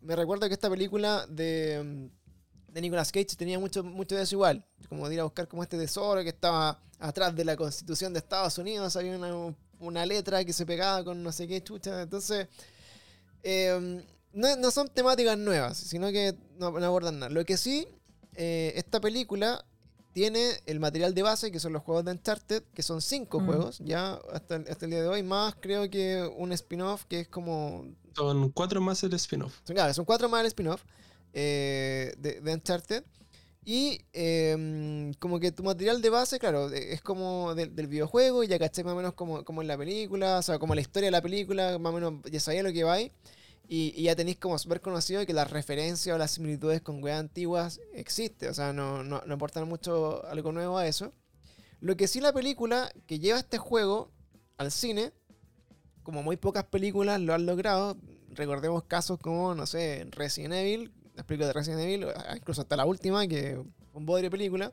[0.00, 2.10] Me recuerdo que esta película de.
[2.68, 4.64] de Nicolas Cage tenía mucho, mucho de eso igual.
[4.88, 8.20] Como de ir a buscar como este tesoro que estaba atrás de la constitución de
[8.20, 8.96] Estados Unidos.
[8.96, 12.02] Había una, una letra que se pegaba con no sé qué chucha.
[12.02, 12.48] Entonces,
[13.42, 17.30] eh, no, no son temáticas nuevas, sino que no, no abordan nada.
[17.32, 17.88] Lo que sí,
[18.34, 19.64] eh, esta película
[20.12, 23.46] tiene el material de base, que son los juegos de Uncharted, que son cinco Mm.
[23.46, 27.20] juegos, ya hasta, el- hasta el día de hoy, más creo que un spin-off que
[27.20, 27.84] es como
[28.16, 29.54] Son cuatro más el spin-off.
[29.64, 30.82] son, claro, son cuatro más el spin-off
[31.32, 33.04] eh, de, de Uncharted.
[33.64, 38.42] Y eh, como que tu material de base, claro, eh, es como del, del videojuego,
[38.42, 40.80] y ya caché más o menos como, como en la película, o sea, como la
[40.80, 43.12] historia de la película, más o menos ya sabía lo que va ahí.
[43.70, 47.20] Y, y ya tenéis como súper conocido que las referencias o las similitudes con weas
[47.20, 51.12] antiguas existe, o sea, no, no, no aportan mucho algo nuevo a eso.
[51.80, 54.10] Lo que sí la película que lleva este juego
[54.56, 55.12] al cine,
[56.02, 57.96] como muy pocas películas lo han logrado,
[58.30, 62.76] recordemos casos como, no sé, Resident Evil, las películas de Resident Evil, o incluso hasta
[62.76, 63.62] la última, que
[63.92, 64.72] fue un bodrio película.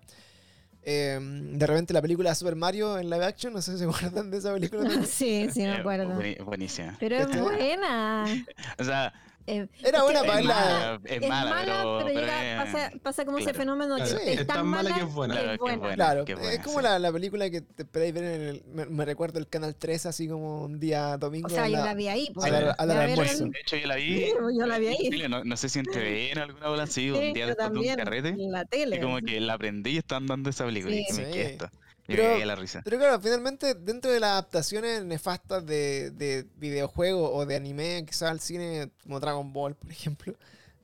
[0.88, 3.86] Eh, de repente la película de Super Mario en live action, no sé si se
[3.89, 4.83] acuerdan de esa película.
[4.83, 5.05] también.
[5.07, 6.19] Sí, sí, me Eh, acuerdo.
[6.45, 6.95] buenísima.
[6.99, 8.25] Pero es Este- buena.
[8.79, 9.13] O sea,
[9.48, 11.00] Eh, Era buena para es mala.
[11.06, 13.60] es, Es mala, mala, pero, pero, pero llega- es- pasa, pasa como ese claro.
[13.60, 15.34] fenómeno Claro, que es es, tan mala que es buena.
[15.36, 15.78] Claro, es que es buena.
[15.78, 15.96] buena.
[15.96, 16.84] Claro, qué es buena, como sí.
[16.84, 18.64] la, la película que te esperáis ver en el.
[18.74, 21.46] Me, me recuerdo el canal 3, así como un día domingo.
[21.46, 22.30] O sea, yo la- la vi ahí.
[22.34, 22.46] pues.
[22.48, 23.46] a la- a la almuerzo.
[23.46, 24.16] De hecho, yo la vi.
[24.20, 25.28] Sí, yo la vi ahí.
[25.30, 27.80] No, no sé si en TV en alguna bola así, Sí, un día después de
[27.80, 28.30] un carrete.
[28.30, 28.96] en la tele.
[28.96, 30.96] Y como que la aprendí y estaban dando esa película.
[30.96, 31.12] Y Sí.
[31.12, 31.32] dije, Sí.
[31.34, 31.70] ¿qué es esto?
[32.08, 32.82] Pero- me cagué de la risa.
[32.84, 38.30] Pero claro, finalmente, dentro de las adaptaciones nefastas de, de videojuegos o de anime, quizás
[38.32, 40.34] al cine, como Dragon Ball, por ejemplo,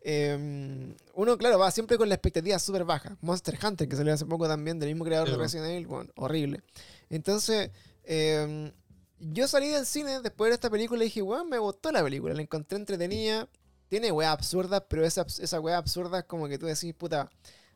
[0.03, 3.17] eh, uno, claro, va siempre con la expectativa súper baja.
[3.21, 5.39] Monster Hunter, que salió hace poco también, del mismo creador Sí, de.
[5.39, 6.61] Resident Evil, bueno, horrible.
[7.09, 7.69] Entonces,
[8.03, 8.71] eh,
[9.19, 12.03] yo salí del cine después de ver esta película y dije, weón, me gustó la
[12.03, 13.47] película, la encontré entretenida.
[13.89, 17.29] Tiene weas absurdas, pero esa, esa wea absurda es como que tú decís, puta,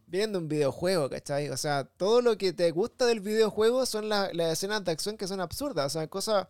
[0.08, 1.50] vienen de un videojuego, ¿cachai?
[1.50, 5.18] O sea, todo lo que te gusta del videojuego son la- las escenas de acción
[5.18, 6.48] que son absurdas, o sea, cosas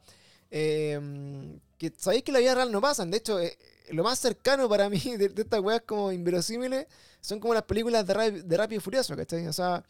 [0.51, 3.11] eh, que sabéis que en la vida real no pasan.
[3.11, 3.57] De hecho, eh,
[3.91, 6.87] lo más cercano para mí de, de estas weas como inverosímiles
[7.21, 9.47] son como las películas de, de Rápido y Furioso, ¿cachai?
[9.47, 9.83] O sea,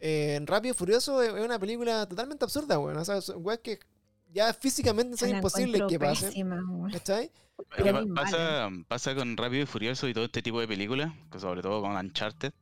[0.00, 2.96] eh, en Rápido y Furioso es es una película totalmente absurda, weón.
[2.96, 3.78] O sea, son weas que
[4.32, 6.32] ya físicamente son imposibles que pasen.
[6.92, 7.30] ¿cachai?
[7.76, 11.62] Pero pasa, pasa con Rápido y Furioso y todo este tipo de películas, que sobre
[11.62, 12.52] todo con Uncharted,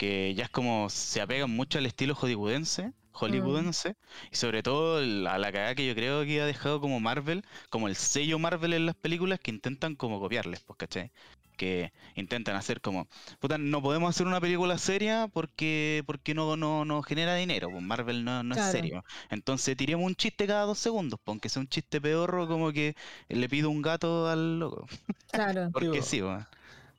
[0.00, 3.96] que ya es como se apegan mucho al estilo hollywoodense, hollywoodense
[4.32, 7.86] y sobre todo la, la cagada que yo creo que ha dejado como Marvel, como
[7.86, 11.12] el sello Marvel en las películas que intentan como copiarles, pues, ¿cachai?
[11.58, 16.86] Que intentan hacer como, puta, no podemos hacer una película seria porque porque no, no,
[16.86, 19.04] no genera dinero, pues Marvel no, no es serio.
[19.28, 22.96] Entonces tiremos un chiste cada dos segundos, pues, aunque sea un chiste peorro, como que
[23.28, 24.86] le pido un gato al loco.
[25.30, 25.70] Claro.
[25.72, 26.46] Porque sí, weón.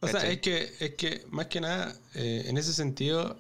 [0.02, 3.38] O sea, es que, es que más que nada, eh, en ese sentido,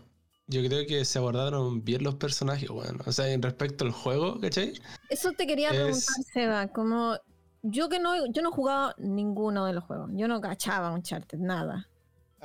[0.48, 3.00] yo creo que se abordaron bien los personajes, bueno.
[3.06, 4.74] O sea, en respecto al juego, ¿cachai?
[5.10, 7.18] Eso te quería Es- preguntar, Seba, como
[7.64, 11.02] yo que no, yo no he jugado ninguno de los juegos, yo no cachaba un
[11.04, 11.88] charter, nada.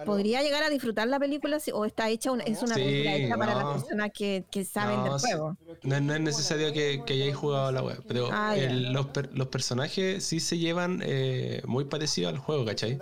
[0.05, 3.17] ¿Podría llegar a disfrutar la película si- o está hecha una, es una Sí, película
[3.17, 5.57] hecha para las personas que, que saben No, del juego?
[5.85, 9.31] No, no es necesario que, que hayáis jugado la web, pero Ah, el- los, per-
[9.33, 12.99] los personajes sí se llevan eh, muy parecidos al juego, ¿cachai?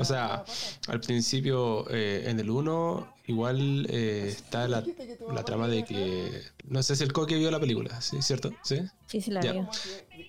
[0.00, 0.44] O sea,
[0.88, 4.84] al principio eh, en el 1 igual eh, está la,
[5.32, 6.42] la trama de que...
[6.68, 8.20] No sé si el Coque vio la película, ¿sí?
[8.22, 8.52] ¿Cierto?
[8.62, 8.78] ¿Sí?
[9.06, 9.52] Sí, sí la Ya.
[9.52, 9.60] vi.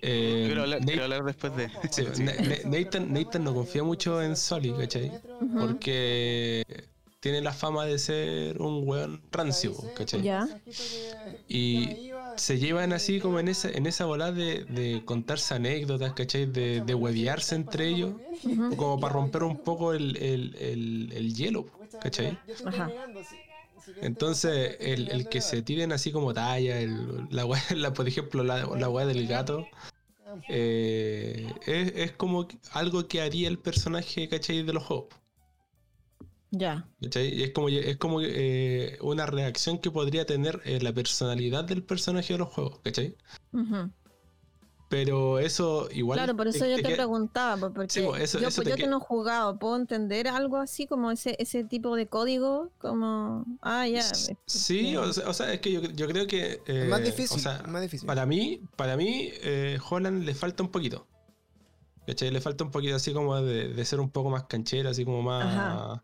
[0.01, 1.69] Eh, Quiero hablar, Nate- quiero hablar después de.
[1.91, 5.11] Sí, Na- Na- Nathan, Nathan no confía mucho en Sully, ¿cachai?
[5.59, 6.65] Porque
[7.21, 10.21] tiene la fama de ser un weón rancio, ¿cachai?
[10.21, 10.45] Ya.
[11.47, 16.45] Y se llevan así como en esa, en esa bola de, de contarse anécdotas, ¿cachai?
[16.47, 18.11] De, de huevearse entre ellos,
[18.75, 21.65] como para romper un poco el, el, el, el hielo,
[22.01, 22.37] ¿cachai?
[22.65, 22.85] Ajá.
[24.01, 28.43] Entonces, el, el que se tiren así como talla, el, la, wea- la, por ejemplo,
[28.43, 29.69] la, la weá del gato,
[30.47, 34.63] eh, es, es como algo que haría el personaje, ¿cachai?
[34.63, 35.09] De los juegos.
[36.51, 36.87] Ya.
[37.01, 37.33] ¿cachai?
[37.33, 41.83] Y Es como, es como eh, una reacción que podría tener eh, la personalidad del
[41.83, 43.15] personaje de los juegos, ¿cachai?
[43.53, 43.89] Ujú.
[44.93, 46.17] Pero eso igual.
[46.19, 48.75] Claro, por eso yo te preguntaba, po, porque Sí, po, eso- yo, eso te yo
[48.75, 52.69] que no he jugado, ¿puedo entender algo así como ese, ese tipo de código?
[52.77, 54.03] Como, ah, ya.
[54.45, 56.61] Sí, o sea, o sea, es que yo, yo creo que.
[56.89, 58.05] Más eh, difícil, o sea, es más difícil.
[58.05, 61.07] Para mí, para mí, eh, Holland le falta un poquito.
[62.05, 62.31] ¿Cachai?
[62.31, 65.21] Le falta un poquito así como de, de ser un poco más canchero, así como
[65.21, 65.45] más.
[65.45, 66.03] Ajá.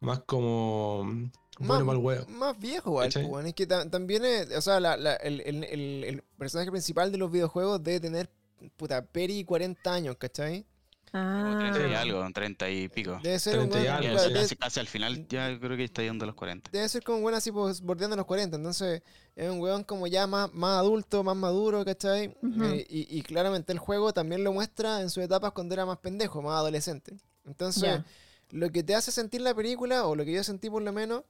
[0.00, 1.30] Más como.
[1.60, 2.26] Mm, Bueno, mal.
[2.28, 3.22] Más viejo, igual, ¿Cachai?
[3.22, 3.46] pues, weón.
[3.46, 7.12] Es que ta- también, es- o sea, la- la- el, el- el- el personaje principal
[7.12, 8.28] de los videojuegos debe tener,
[8.76, 10.66] puta, peri 40 años, ¿cachai?
[11.12, 13.18] Como Ah, 30 y algo, 30 y pico.
[13.20, 14.32] Debe ser un 30 y weón- algo, Ya, claro, sí.
[14.32, 16.70] debe, casi, casi al final ya creo que está yendo a los 40.
[16.72, 18.56] debe ser como un weón así pues, bordeando los 40.
[18.56, 19.02] Entonces,
[19.34, 22.28] es un weón como ya más, más adulto, más maduro, ¿cachai?
[22.42, 22.62] Ujú.
[22.64, 25.98] Eh, y, y claramente el juego también lo muestra en sus etapas cuando era más
[25.98, 27.16] pendejo, más adolescente.
[27.44, 28.02] Entonces,
[28.50, 31.24] lo que te hace sentir la película, o lo que yo sentí por lo menos,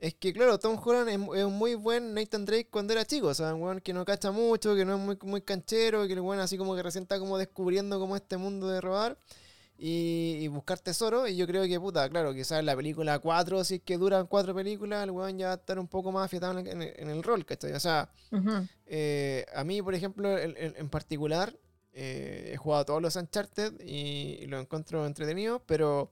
[0.00, 3.26] es que, claro, Tom Holland es, es un muy buen Nathan Drake cuando era chico.
[3.28, 6.12] O sea, un weón que no cacha mucho, que no es muy, muy canchero, que
[6.12, 9.18] el weón así como que recién está como descubriendo como este mundo de robar
[9.76, 11.26] y, y buscar tesoro.
[11.28, 14.26] Y yo creo que, puta, claro, quizás en la película 4, si es que duran
[14.26, 16.82] cuatro películas, el weón ya va a estar un poco más afiatado en, el- en
[16.82, 17.72] el- en el rol, ¿cachai?
[17.72, 18.08] O sea,
[18.86, 21.56] eh, a mí, por ejemplo, en, en- en particular,
[21.92, 26.10] eh, he jugado todos los Uncharted y, y lo encuentro entretenido, pero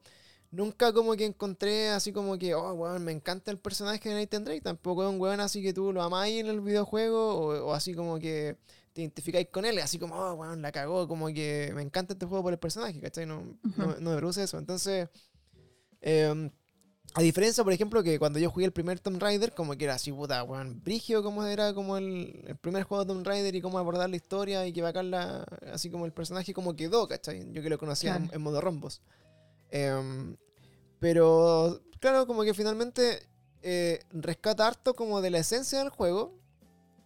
[0.50, 4.44] nunca como que encontré así como que, oh, weón, me encanta el personaje de Nathan
[4.44, 4.60] Drake.
[4.62, 7.94] Tampoco es un weón así que tú lo amáis en el videojuego o, o así
[7.94, 8.56] como que
[8.92, 12.24] te identificáis con él, así como, oh, weón, la cagó, como que me encanta este
[12.24, 13.26] juego por el personaje, ¿cachai?
[13.26, 13.42] No,
[13.76, 14.00] no, Ujú.
[14.00, 14.56] no me produce eso.
[14.58, 15.08] Entonces,
[16.00, 16.50] em,
[17.12, 19.94] a diferencia, por ejemplo, que cuando yo jugué el primer Tomb Raider, como que era
[19.94, 23.60] así, puta, weón, brigio, como era como el, el primer juego de Tomb Raider y
[23.60, 27.52] cómo abordar la historia y que bacarla, así como el personaje como quedó, ¿cachai?
[27.52, 29.02] Yo que lo conocía en modo rombos.
[29.76, 30.36] Em,
[31.00, 33.26] pero, claro, como que finalmente
[33.62, 36.34] eh, rescata harto como de la esencia del juego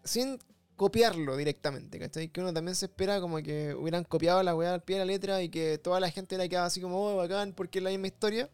[0.05, 0.39] sin
[0.77, 2.29] copiarlo directamente, ¿cachai?
[2.29, 5.13] Que uno también se espera como que hubieran copiado la weá al pie de la
[5.13, 7.91] letra y que toda la gente la quedado así como, oh, bacán, porque es la
[7.91, 8.49] misma historia.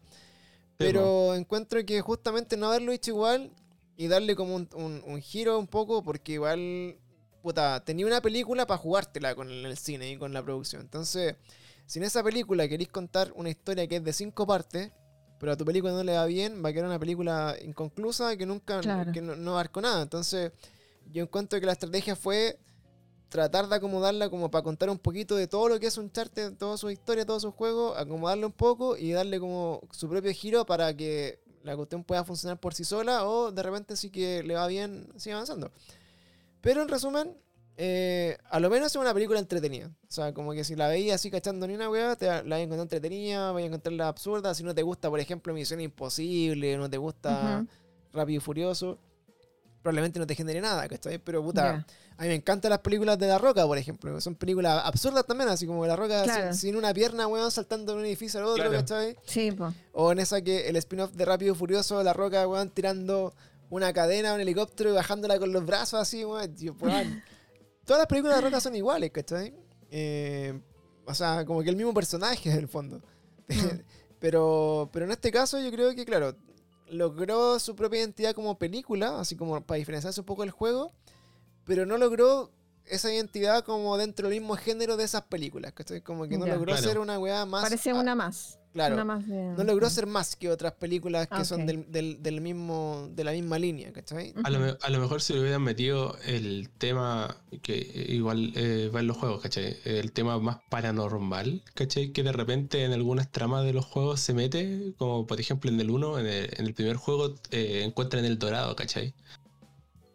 [0.77, 3.51] Pero encuentro que justamente no haberlo hecho igual
[3.97, 6.97] y darle como un, un- un giro un poco, porque igual,
[7.41, 10.81] puta, tenía una película para jugártela con el, el cine y con la producción.
[10.83, 11.35] Entonces,
[11.87, 14.91] si en esa película queréis contar una historia que es de cinco partes,
[15.39, 18.45] pero a tu película no le va bien, va a quedar una película inconclusa que
[18.45, 19.11] nunca, Claro.
[19.11, 20.01] que no, no nada.
[20.03, 20.51] Entonces,
[21.11, 22.59] yo encuentro que la estrategia fue
[23.29, 26.51] tratar de acomodarla como para contar un poquito de todo lo que es un charte,
[26.51, 30.65] toda su historia, todos sus juegos, acomodarle un poco y darle como su propio giro
[30.65, 34.55] para que la cuestión pueda funcionar por sí sola o de repente sí que le
[34.55, 35.71] va bien, sigue avanzando.
[36.61, 37.37] Pero en resumen,
[37.79, 39.87] eh, a lo menos es una película entretenida.
[39.87, 42.51] O sea, como que si la veías así cachando ni una weá, te la vas
[42.53, 44.53] a encontrar entretenida, vas a encontrarla absurda.
[44.55, 47.65] Si no te gusta, por ejemplo, Misión Imposible, no te gusta.
[48.13, 48.97] Rápido y Furioso,
[49.83, 51.19] probablemente no te genere nada, ¿cachai?
[51.19, 51.85] Pero puta,
[52.17, 54.19] a mí me encantan las películas de La Roca, por ejemplo.
[54.21, 56.53] Son películas absurdas también, así como La Roca Claro.
[56.53, 58.77] sin, sin una pierna, weón, saltando de un edificio al otro, Claro.
[58.79, 59.15] ¿cachai?
[59.25, 59.71] Sí, po.
[59.93, 63.35] O en esa que el spin-off de Rápido y Furioso, La Roca, weón, tirando
[63.69, 66.55] una cadena, un helicóptero y bajándola con los brazos así, weón.
[66.55, 67.21] Tío, weón.
[67.87, 69.55] Todas las películas de Roca son iguales, ¿cachai?
[69.89, 70.59] Eh,
[71.05, 73.01] o sea, como que el mismo personaje en el fondo.
[73.47, 73.53] Mm.
[74.19, 76.35] pero, pero en este caso yo creo que, claro,
[76.89, 80.91] logró su propia identidad como película, así como para diferenciarse un poco del juego,
[81.63, 82.51] pero no logró
[82.85, 86.01] esa identidad como dentro del mismo género de esas películas, ¿cachai?
[86.01, 86.53] Como que no Ya.
[86.55, 86.87] logró Claro.
[86.87, 87.63] ser una weá más...
[87.63, 88.59] Parece a- una más.
[88.77, 88.95] Claro.
[88.95, 89.35] Una más de...
[89.57, 93.23] No logró ser más que otras películas que Ah, son del, del, del mismo, de
[93.23, 94.33] la misma línea, ¿cachai?
[94.43, 98.89] A lo, me- a lo mejor si le hubieran metido el tema que igual eh,
[98.93, 99.77] va en los juegos, ¿cachai?
[99.85, 102.11] El tema más paranormal, ¿cachai?
[102.11, 105.79] Que de repente en algunas tramas de los juegos se mete, como por ejemplo en
[105.79, 109.13] el 1, en el, en el primer juego eh, encuentran el dorado, ¿cachai?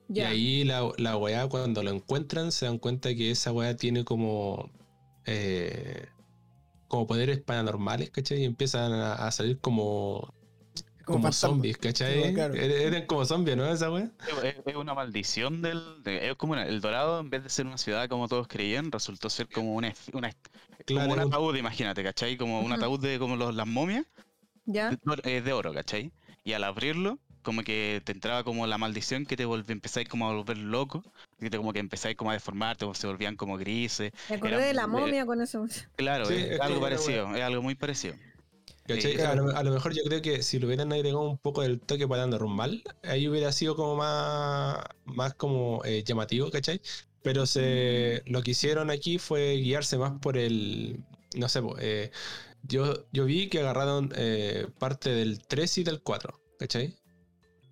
[0.08, 4.04] Y ahí la, la weá cuando lo encuentran se dan cuenta que esa weá tiene
[4.04, 4.70] como...
[5.24, 6.06] eh,
[6.92, 8.42] como poderes paranormales, ¿cachai?
[8.42, 10.34] Y empiezan a, a salir como,
[11.04, 11.32] como, fantasma.
[11.32, 12.22] zombies, ¿cachai?
[12.28, 12.54] Sí, claro.
[12.54, 13.66] Eran como zombies, ¿no?
[13.66, 14.10] Esa weá.
[14.44, 16.02] Es, es una maldición del.
[16.02, 18.92] de- es como una- el Dorado, en vez de ser una ciudad como todos creían,
[18.92, 20.32] resultó ser como una, una,
[20.84, 22.36] Claro, como un ataúd, imagínate, ¿cachai?
[22.36, 24.04] Como un ataúd de como los, las momias
[24.66, 24.90] ¿Ya?
[25.24, 26.12] de, de oro, ¿cachai?
[26.44, 30.28] Y al abrirlo, como que te entraba como la maldición que te volvía, empezáis como
[30.28, 31.02] a volver loco,
[31.38, 34.12] que te como que empezáis como a deformarte, se volvían como grises.
[34.28, 35.66] Me acordé Era- de la momia con eso.
[35.96, 38.14] Claro, Sí, es es algo parecido, es algo muy parecido.
[38.86, 39.12] ¿Cachai?
[39.16, 41.62] Sí, a, lo, a lo mejor yo creo que si lo hubieran agregado un poco
[41.62, 46.80] del toque paranormal, ahí hubiera sido como más, más como eh, llamativo, ¿cachai?
[47.22, 50.98] Pero se, lo que hicieron aquí fue guiarse más por el,
[51.36, 52.10] no sé, eh,
[52.62, 56.96] yo, yo vi que agarraron eh, parte del 3 y del 4, ¿cachai?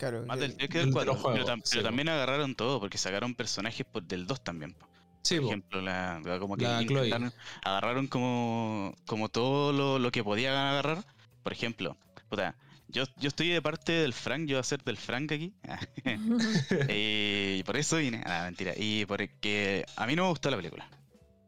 [0.01, 0.25] Claro.
[0.27, 1.13] Más del 3 que del- del de 4.
[1.13, 1.89] los juegos, pero tam- sí, pero po.
[1.89, 4.73] también agarraron todo, porque sacaron personajes por- del 2 también.
[4.75, 4.89] po.
[5.23, 5.49] Sí, Por po.
[5.49, 7.07] ejemplo, la, como que La Chloe.
[7.09, 7.33] intentaron-
[7.63, 11.05] agarraron como, como todo lo, lo que podían agarrar.
[11.43, 11.97] Por ejemplo,
[12.31, 12.57] puta,
[12.89, 15.53] yo, yo estoy de parte del Frank, yo voy a ser del Frank aquí.
[16.89, 18.23] y por eso vine.
[18.25, 18.73] Ah, mentira.
[18.77, 20.89] Y porque a mí no me gustó la película.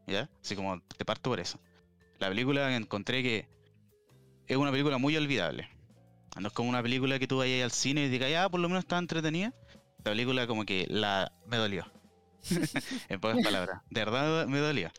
[0.07, 0.29] ¿Ya?
[0.43, 1.59] Así como te parto por eso.
[2.19, 3.47] La película encontré que
[4.47, 5.69] es una película muy olvidable.
[6.39, 8.67] No es como una película que tú vayas al cine y digas, ya, por lo
[8.67, 9.53] menos está entretenida.
[9.99, 11.85] La película como que la me dolió.
[13.09, 13.81] en pocas palabras.
[13.89, 14.91] De verdad me dolió.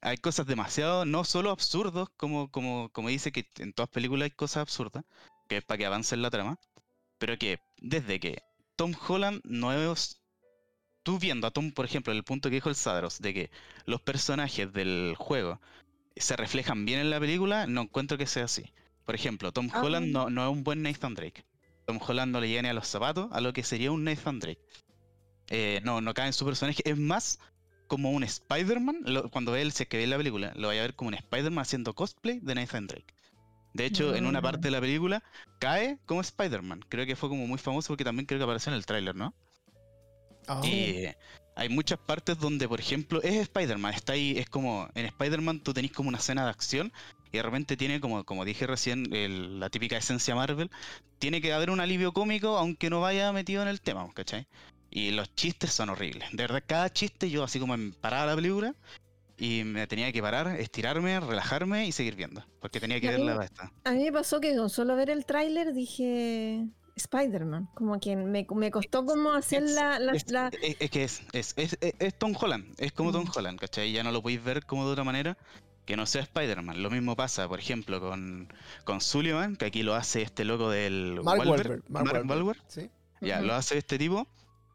[0.00, 4.30] hay cosas demasiado, no solo absurdos, como, como, como dice que en todas películas hay
[4.30, 5.04] cosas absurdas,
[5.48, 6.58] que es para que avance la trama,
[7.18, 8.42] pero que desde que
[8.76, 10.16] Tom Holland no es...
[11.02, 13.50] Tú viendo a Tom, por ejemplo, el punto que dijo el Sadros, de que
[13.86, 15.60] los personajes del juego
[16.16, 18.70] se reflejan bien en la película, no encuentro que sea así.
[19.04, 19.82] Por ejemplo, Tom Ah.
[19.82, 21.44] Holland no, no es un buen Nathan Drake.
[21.86, 24.38] Tom Holland no le llega ni a los zapatos a lo que sería un Nathan
[24.38, 24.60] Drake.
[25.48, 26.82] Eh, no, no cae en su personaje.
[26.88, 27.40] Es más
[27.88, 29.04] como un Spider-Man.
[29.32, 31.92] Cuando él se que ve la película, lo vaya a ver como un Spider-Man haciendo
[31.94, 33.12] cosplay de Nathan Drake.
[33.74, 34.42] De hecho, en una Mm.
[34.42, 35.22] parte de la película
[35.58, 36.84] cae como Spider-Man.
[36.88, 39.34] Creo que fue como muy famoso porque también creo que apareció en el tráiler, ¿no?
[40.48, 40.60] Ah.
[40.64, 41.04] Y
[41.56, 43.94] hay muchas partes donde, por ejemplo, es Spider-Man.
[43.94, 46.92] Está ahí, es como en Spider-Man tú tenés como una escena de acción
[47.32, 50.70] y de repente tiene, como, como dije recién, el- la típica esencia Marvel.
[51.18, 54.46] Tiene que haber un alivio cómico aunque no vaya metido en el tema, ¿cachai?
[54.90, 56.28] Y los chistes son horribles.
[56.32, 58.74] De verdad, cada chiste yo así como me paraba la película
[59.38, 62.44] y me tenía que parar, estirarme, relajarme y seguir viendo.
[62.60, 63.50] Porque tenía que Y ver mí- la.
[63.84, 66.66] A mí me pasó que con solo ver el tráiler dije
[66.96, 67.68] Spider-Man.
[67.74, 71.04] Como que me, me costó como hacer Es- la, la- Es, la- es- es que
[71.04, 73.30] es, es, es, es- es Tom Holland, es como Tom Mm.
[73.34, 73.92] Holland, ¿cachai?
[73.92, 75.38] Ya no lo podéis ver como de otra manera
[75.86, 76.82] que no sea Spider-Man.
[76.82, 78.52] Lo mismo pasa, por ejemplo, con,
[78.84, 81.90] con Sullivan, que aquí lo hace este loco del Mark Wahlberg, Wahlberg.
[81.90, 82.28] Mark Mark Wahlberg.
[82.30, 82.62] Wahlberg.
[82.68, 82.90] Sí.
[83.20, 84.26] Ya, lo hace este tipo.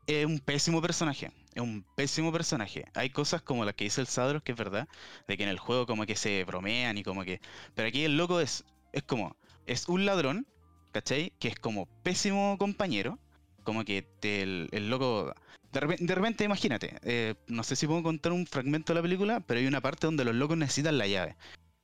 [0.08, 1.32] Es un pésimo personaje.
[1.56, 2.86] Es un pésimo personaje.
[2.94, 4.88] Hay cosas como las que dice el Sadros, que es verdad,
[5.28, 7.40] de que en el juego como que se bromean y como que...
[7.74, 9.36] Pero aquí el loco es, es como...
[9.66, 10.46] Es un ladrón,
[10.92, 11.34] ¿cachai?
[11.40, 13.18] Que es como pésimo compañero.
[13.64, 15.34] Como que te- el, el loco...
[15.82, 19.60] De repente, imagínate, eh, no sé si puedo contar un fragmento de la película, pero
[19.60, 21.36] hay una parte donde los locos necesitan la llave.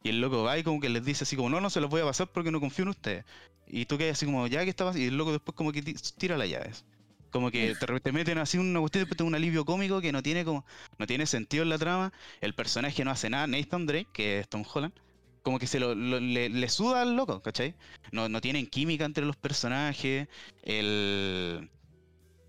[0.04, 1.90] Y el loco va y como que les dice así como, no, no se los
[1.90, 3.26] voy a pasar porque no confío en ustedes.
[3.68, 4.96] Y tú quedas así como, ya que estabas...
[4.98, 6.86] Y el loco después como que ti- tira las llaves.
[7.30, 10.22] Como que repente te meten así una cuestión, después te un alivio cómico que no
[10.22, 10.66] tiene como,
[10.98, 12.12] no tiene sentido en la trama.
[12.42, 14.94] El personaje no hace nada, Nathan Drake, que es Tom Holland,
[15.42, 17.76] como que se lo- le, le suda al loco, ¿cachai?
[18.12, 20.28] No, no tienen química entre los personajes.
[20.64, 21.70] El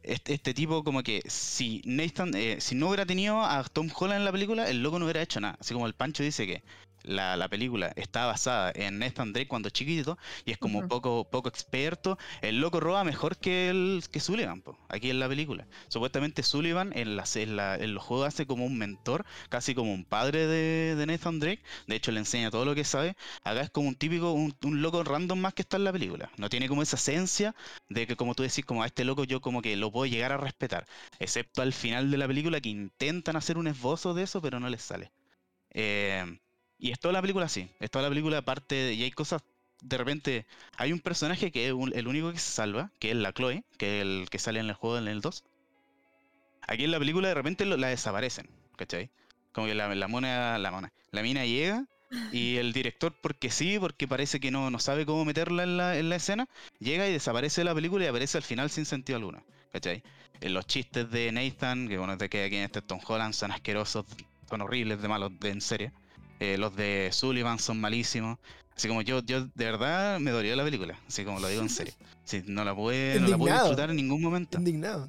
[0.02, 4.20] este, este tipo como que si Nathan, eh, si no hubiera tenido a Tom Holland
[4.20, 5.56] en la película, el loco no hubiera hecho nada.
[5.60, 6.62] Así como el Pancho dice que
[7.04, 10.86] la, la película está basada en Nathan Drake cuando chiquitito y es como Ujú.
[10.86, 12.18] poco, poco experto.
[12.40, 15.66] El loco roba mejor que el que Sullivan, po, aquí en la película.
[15.88, 19.92] Supuestamente Sullivan en, la, en, la- en los juegos hace como un mentor, casi como
[19.92, 21.62] un padre de, de Nathan Drake.
[21.86, 23.16] De hecho, le enseña todo lo que sabe.
[23.44, 26.30] Acá es como un típico, un, un loco random más que está en la película.
[26.36, 27.54] No tiene como esa esencia
[27.88, 30.32] de que, como tú decís, como a este loco yo como que lo puedo llegar
[30.32, 30.86] a respetar.
[31.18, 34.68] Excepto al final de la película que intentan hacer un esbozo de eso, pero no
[34.68, 35.12] les sale.
[35.70, 36.38] Eh,
[36.82, 37.70] y es toda la película así.
[37.80, 39.42] Es toda la película aparte de, y hay cosas.
[39.82, 40.46] De repente,
[40.78, 43.64] hay un personaje que es un- el único que se salva, que es la Chloe,
[43.78, 45.44] que es el que sale en el juego en el 2.
[46.66, 49.10] Aquí en la película de repente lo- la desaparecen, ¿cachai?
[49.52, 51.84] Como que la, la mona, la mona, la mina llega
[52.30, 55.98] y el director, porque sí, porque parece que no, no sabe cómo meterla en la,
[55.98, 56.48] en la escena,
[56.78, 60.02] llega y desaparece de la película y aparece al final sin sentido alguno, ¿cachai?
[60.40, 63.52] Eh, los chistes de Nathan, que bueno, de que aquí en este Tom Holland son
[63.52, 64.06] asquerosos,
[64.48, 65.92] son horribles de malos, de en serio.
[66.42, 68.38] Eh, los de Sullivan son malísimos.
[68.74, 71.68] Así como yo, yo de verdad me dolió la película, así como lo digo en
[71.68, 71.94] serio.
[72.24, 74.56] Sí, no la pude, no la pude disfrutar en ningún momento.
[74.56, 75.08] Indignado.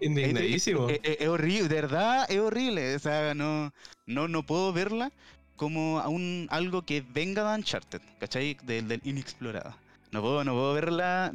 [0.00, 0.88] Indignadísimo.
[0.88, 2.94] Es, es- es horrible, de verdad es horrible.
[2.94, 3.72] O sea, no,
[4.06, 5.12] no, no puedo verla
[5.56, 8.56] como a un, algo que venga de Uncharted, ¿cachai?
[8.62, 9.74] Del, del inexplorado.
[10.12, 11.32] No puedo, no puedo verla.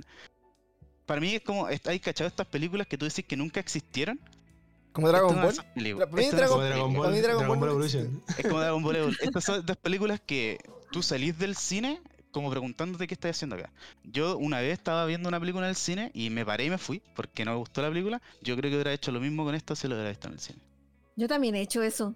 [1.06, 4.20] Para mí es como, hay cachado estas películas que tú decís que nunca existieron.
[4.98, 5.56] Como Dragon Ball.
[5.74, 6.10] películas.
[6.10, 6.94] Para mí Dragon- Como Dragon.
[6.94, 8.24] Ball, para mí Dragon Dragon Ball Ball no Evolution.
[8.38, 9.28] Es como Dragon Ball Evolution.
[9.30, 10.58] Estas son estas películas que
[10.92, 12.02] tú salís del cine
[12.32, 13.72] como preguntándote qué estás haciendo acá.
[14.04, 16.78] Yo una vez estaba viendo una película en el cine y me paré y me
[16.78, 18.22] fui porque no me gustó la película.
[18.42, 20.40] Yo creo que hubiera hecho lo mismo con esto si lo hubiera visto en el
[20.40, 20.60] cine.
[21.16, 22.16] Yo también he hecho eso.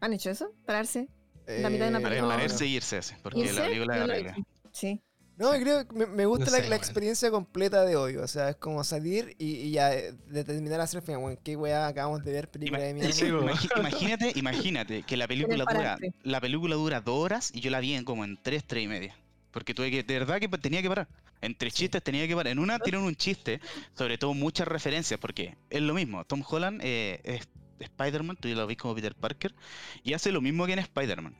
[0.00, 0.52] ¿Han hecho eso?
[0.66, 1.08] Pararse.
[1.46, 2.28] La mitad de una Eh, película.
[2.28, 3.54] para No, irse y irse porque ¿Irse?
[3.54, 4.34] la película es he hecho.
[4.72, 5.00] Sí.
[5.36, 6.76] No, creo que me, me gusta No la, sé, la weón.
[6.76, 8.16] experiencia completa de hoy.
[8.16, 11.20] O sea, es como salir y, y ya eh, determinar hacer el final.
[11.20, 13.12] Bueno, qué weá acabamos de ver, película de mierda.
[13.12, 13.26] Sí,
[13.74, 17.94] imagínate, imagínate que la película dura, la película dura dos horas y yo la vi
[17.94, 19.16] en como en tres, tres y media.
[19.50, 21.08] Porque tuve que, de verdad que tenía que parar.
[21.40, 22.52] Entre chistes tenía que parar.
[22.52, 23.60] En una tiran un chiste,
[23.94, 26.24] sobre todo muchas referencias, porque es lo mismo.
[26.24, 27.48] Tom Holland eh, es
[27.80, 29.54] Spider-Man, tú ya lo ves como Peter Parker,
[30.02, 31.36] y hace lo mismo que en Spider-Man.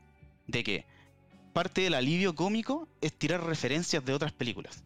[0.47, 0.85] De que
[1.57, 4.83] parte del alivio cómico es tirar referencias de otras películas.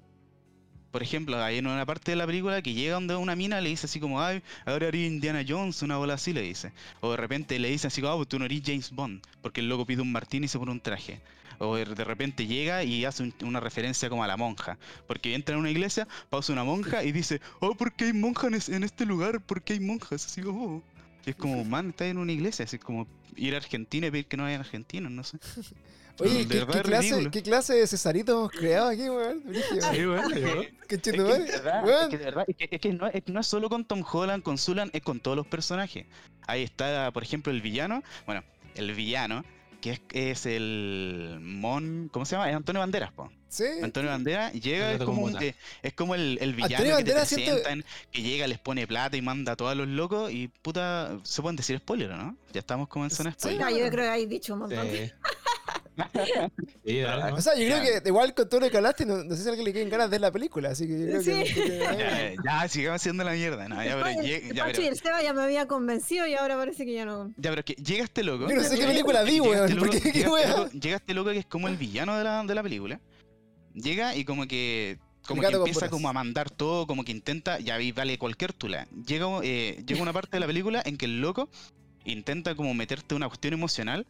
[0.89, 3.67] Por ejemplo, hay en una parte de la película que llega donde una mina le
[3.69, 6.71] dice así como, ay, ahora haría Indiana Jones, una bola así le dice.
[7.01, 9.59] O de repente le dice así como, ah, pues tú no eres James Bond, porque
[9.59, 11.19] el loco pide un martini y se pone un traje.
[11.59, 14.77] O de repente llega y hace un- una referencia como a la monja.
[15.07, 18.69] Porque entra en una iglesia, pausa una monja y dice, oh, ¿por qué hay monjas
[18.69, 19.41] en este lugar?
[19.41, 20.25] ¿Por qué hay monjas?
[20.25, 20.83] Así como, "Oh".
[21.25, 24.37] Es como, man, estás en una iglesia, así como ir a Argentina y pedir que
[24.37, 25.37] no hayan argentinos, no sé.
[26.19, 27.29] Oye, ¿qué, es clase.
[27.31, 29.43] ¿qué clase de Cesarito hemos creado aquí, weón?
[29.51, 29.61] Sí,
[30.87, 31.41] Qué Es que, Weón.
[31.43, 34.03] es que verdad, es que, es que no, es que no es solo con Tom
[34.09, 36.05] Holland, con Sulan, es con todos los personajes.
[36.47, 38.03] Ahí está, por ejemplo, el villano.
[38.25, 38.43] Bueno,
[38.75, 39.43] el villano,
[39.81, 42.09] que es, es el Mon.
[42.13, 42.49] ¿Cómo se llama?
[42.49, 43.31] Es Antonio Banderas, po.
[43.49, 43.65] Sí.
[43.83, 47.51] Antonio Banderas llega, es como, un- eh, es como el, el villano que te siento-
[47.55, 50.31] presentan, que llega, les pone plata y manda a todos los locos.
[50.31, 52.37] Y puta, se pueden decir spoiler, ¿o ¿no?
[52.53, 53.37] Ya estamos como en zona Sí.
[53.39, 53.63] spoiler.
[53.63, 54.87] Ah, yo creo que hay dicho un montón.
[54.87, 55.13] de- Sí.
[56.85, 57.35] Sí, dale, ¿no?
[57.37, 57.81] O sea, yo Ya.
[57.81, 59.73] creo que igual con todo lo que hablaste, no, no sé si a alguien le
[59.73, 61.45] queden ganas de ver la película, así que yo creo que...
[61.45, 61.53] Sí.
[61.53, 63.67] que- Ya, ya, sigamos haciendo la mierda.
[63.67, 66.93] No, ya, pero, ya, pero- el Seba ya me había convencido y ahora parece que
[66.93, 67.29] ya no.
[67.37, 68.49] ya, pero que llega este loco.
[68.49, 70.59] Yo no sé qué película vi, llega weón, este loco- porque qué llega este weón.
[70.63, 72.99] loco- Llega este loco que es como el villano de la, de la película.
[73.73, 74.97] Llega y como que
[75.27, 78.87] como que empieza como a mandar todo, como que intenta, ya vi, vale cualquier tula.
[79.05, 81.47] Llega, eh, llega una parte de la película en que el loco
[82.03, 84.07] intenta como meterte una cuestión emocional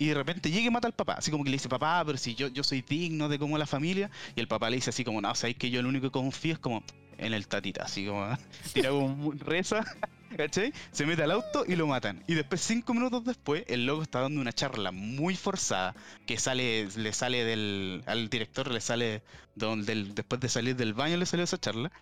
[0.00, 1.12] y de repente llega y mata al papá.
[1.14, 3.66] Así como que le dice, papá, pero si yo, yo soy digno de como la
[3.66, 4.10] familia.
[4.34, 6.54] Y el papá le dice así como, no, sabéis que yo lo único que confío
[6.54, 6.82] es como
[7.18, 7.84] en el tatita.
[7.84, 8.26] Así como,
[8.72, 9.84] tira como reza,
[10.36, 10.72] ¿cachai?
[10.90, 12.24] Se mete al auto y lo matan.
[12.26, 15.94] Y después, cinco minutos después, el loco está dando una charla muy forzada
[16.26, 19.22] que sale, le sale del, al director, le sale,
[19.54, 21.92] don- del- después de salir del baño le salió esa charla.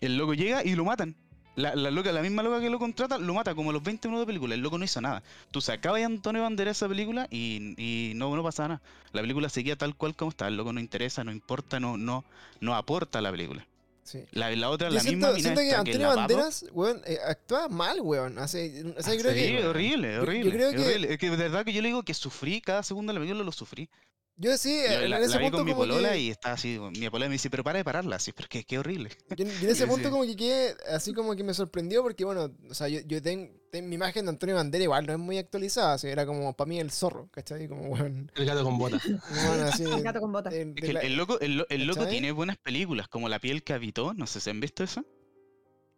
[0.00, 1.16] El loco llega y lo matan.
[1.56, 4.08] La, la loca, la misma loca que lo contrata, lo mata como a los 20
[4.08, 4.54] minutos de película.
[4.54, 5.22] El loco no hizo nada.
[5.52, 8.82] Tú sacabas a Antonio Banderas esa película y, y no, no pasaba nada.
[9.12, 10.48] La película seguía tal cual como está.
[10.48, 12.24] El loco no interesa, no importa, no, no,
[12.60, 13.64] no aporta a la película.
[14.02, 14.24] Sí.
[14.32, 17.68] La, la otra, Yo la siento, misma siento que esta Antonio Banderas, weón, eh, actúa
[17.68, 18.38] mal, weón.
[18.38, 19.66] Hace, o sea, yo creo Sí, que...
[19.66, 20.50] horrible, yo horrible.
[20.50, 21.12] creo que- horrible.
[21.14, 23.44] Es que de verdad que yo le digo que sufrí cada segundo de la película,
[23.44, 23.88] lo sufrí.
[24.36, 26.18] Yo sí, Yo en la, ese la vi punto con mi polola que...
[26.18, 28.78] y está así, mi polola me dice, pero para de pararla, así, pero que qué
[28.80, 29.10] horrible.
[29.36, 32.50] Yo, yo en ese punto como que quedé así como que me sorprendió porque, bueno,
[32.68, 35.94] o sea, yo, yo tengo mi imagen de Antonio Bandera igual no es muy actualizada,
[35.94, 37.68] así, era como para mí el zorro, ¿cachai?
[37.68, 39.02] Como, weón, El gato con botas.
[39.06, 39.84] bueno, así...
[39.92, 40.52] El gato con botas.
[40.52, 43.28] de- Es de que el, la- el loco, el, el loco tiene buenas películas, como
[43.28, 45.04] La piel que habitó, no sé si han visto eso.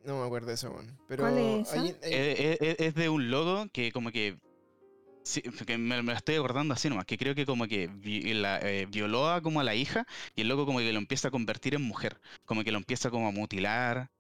[0.04, 0.96] No me acuerdo de eso, weón.
[1.08, 1.80] Pero ¿Cuál es esa?
[1.80, 4.36] ahí- ahí- Eh, eh, es de un loco que como que...
[5.27, 8.35] sí, que me, me la estoy acordando así nomás, que creo que como que vi-
[8.35, 11.28] la, eh, violó a como a la hija y el loco como que lo empieza
[11.28, 14.11] a convertir en mujer, como que lo empieza como a mutilar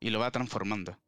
[0.00, 0.98] y lo va transformando.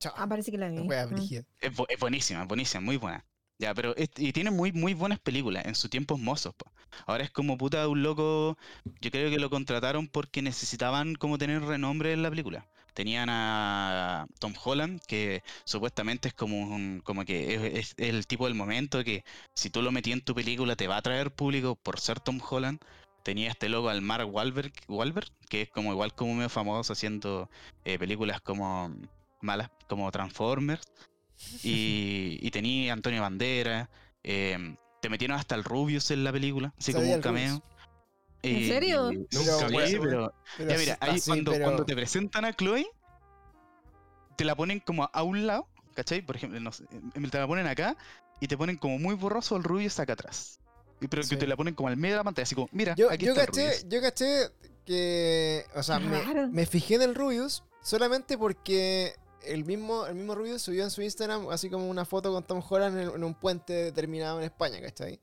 [0.00, 0.78] chao, Ah, parece que la vi.
[0.80, 1.08] Mm.
[1.10, 1.44] brígida.
[1.60, 3.24] Es, es buenísima, es buenísima, muy buena.
[3.58, 6.54] Ya, pero es- y tiene muy, muy buenas películas en su tiempos mozos.
[6.54, 6.72] po.
[7.06, 8.58] Ahora es como puta un loco.
[9.00, 12.66] Yo creo que lo contrataron porque necesitaban como tener renombre en la película.
[12.94, 18.46] Tenían a Tom Holland, que supuestamente es como un, como que es, es el tipo
[18.46, 19.24] del momento que
[19.54, 22.40] si tú lo metías en tu película te va a traer público por ser Tom
[22.48, 22.80] Holland.
[23.22, 27.48] Tenía este loco al Mark Wahlberg, Wahlberg, que es como igual como medio famoso haciendo
[27.84, 28.92] eh, películas como
[29.40, 30.82] malas, como Transformers.
[31.62, 33.88] Y, y tenía Antonio Bandera.
[34.24, 37.56] eh, te metieron hasta el Rubius en la película, así como un cameo.
[37.56, 37.71] Rubius.
[38.42, 39.12] ¿En Y- serio?
[39.12, 42.44] Nunca sí, vi pero, Pero ya mira, está ahí así, cuando, pero- cuando te presentan
[42.44, 42.86] a Chloe,
[44.36, 46.22] te la ponen como a un lado, ¿cachai?
[46.22, 46.84] Por ejemplo, no sé,
[47.30, 47.96] te la ponen acá
[48.40, 50.58] y te ponen como muy borroso el Rubius acá atrás.
[51.08, 51.30] Pero Sí.
[51.30, 53.24] que te la ponen como al medio de la pantalla, así como, mira, Yo, aquí
[53.26, 53.88] yo está el caché, Rubius.
[53.88, 54.48] yo caché
[54.86, 60.34] que, o sea, me, me fijé en el Rubius solamente porque el mismo, el mismo
[60.36, 63.34] Rubius subió en su Instagram así como una foto con Tom Holland en, en un
[63.34, 65.20] puente determinado en España, ¿cachai?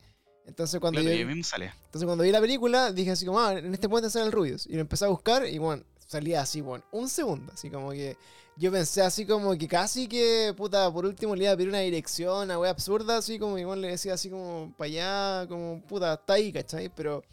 [0.49, 1.43] Entonces cuando, Claro, yo, mismo
[1.85, 4.67] entonces cuando vi la película dije así como, ah, en este puente sale el Rubius.
[4.67, 7.51] Y lo empecé a buscar y bueno, salía así, bueno, un segundo.
[7.53, 8.17] Así como que
[8.57, 11.80] yo pensé así como que casi que, puta, por último le iba a pedir una
[11.80, 16.15] dirección a wea absurda, así como igual le decía así como para allá, como, puta,
[16.15, 16.89] está ahí, ¿cachai?
[16.93, 17.23] Pero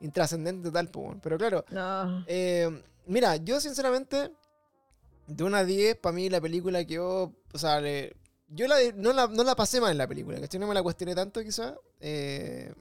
[0.00, 1.20] intrascendente tal, pues, bueno.
[1.22, 2.24] Pero claro, No.
[2.28, 4.30] eh, mira, yo sinceramente,
[5.26, 8.14] de una a 10, para mí la película que yo, o sea, le-
[8.48, 10.60] yo la, no, la, no la pasé mal en la película, ¿cachai?
[10.60, 11.74] No me la cuestioné tanto quizá.
[12.00, 12.72] Eh,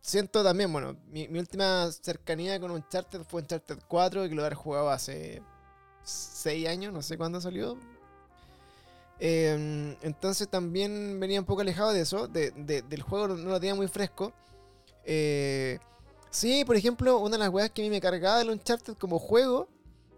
[0.00, 4.54] siento también, bueno, mi, mi última cercanía con Uncharted fue Uncharted 4, que lo haber
[4.54, 5.42] jugado hace
[6.04, 7.76] 6 años, no sé cuándo salió.
[9.18, 13.60] Eh, entonces también venía un poco alejado de eso, de- de- del juego no lo
[13.60, 14.32] tenía muy fresco.
[15.04, 15.78] Eh,
[16.30, 19.18] sí, por ejemplo, una de las weas que a mí me cargaba del Uncharted como
[19.18, 19.68] juego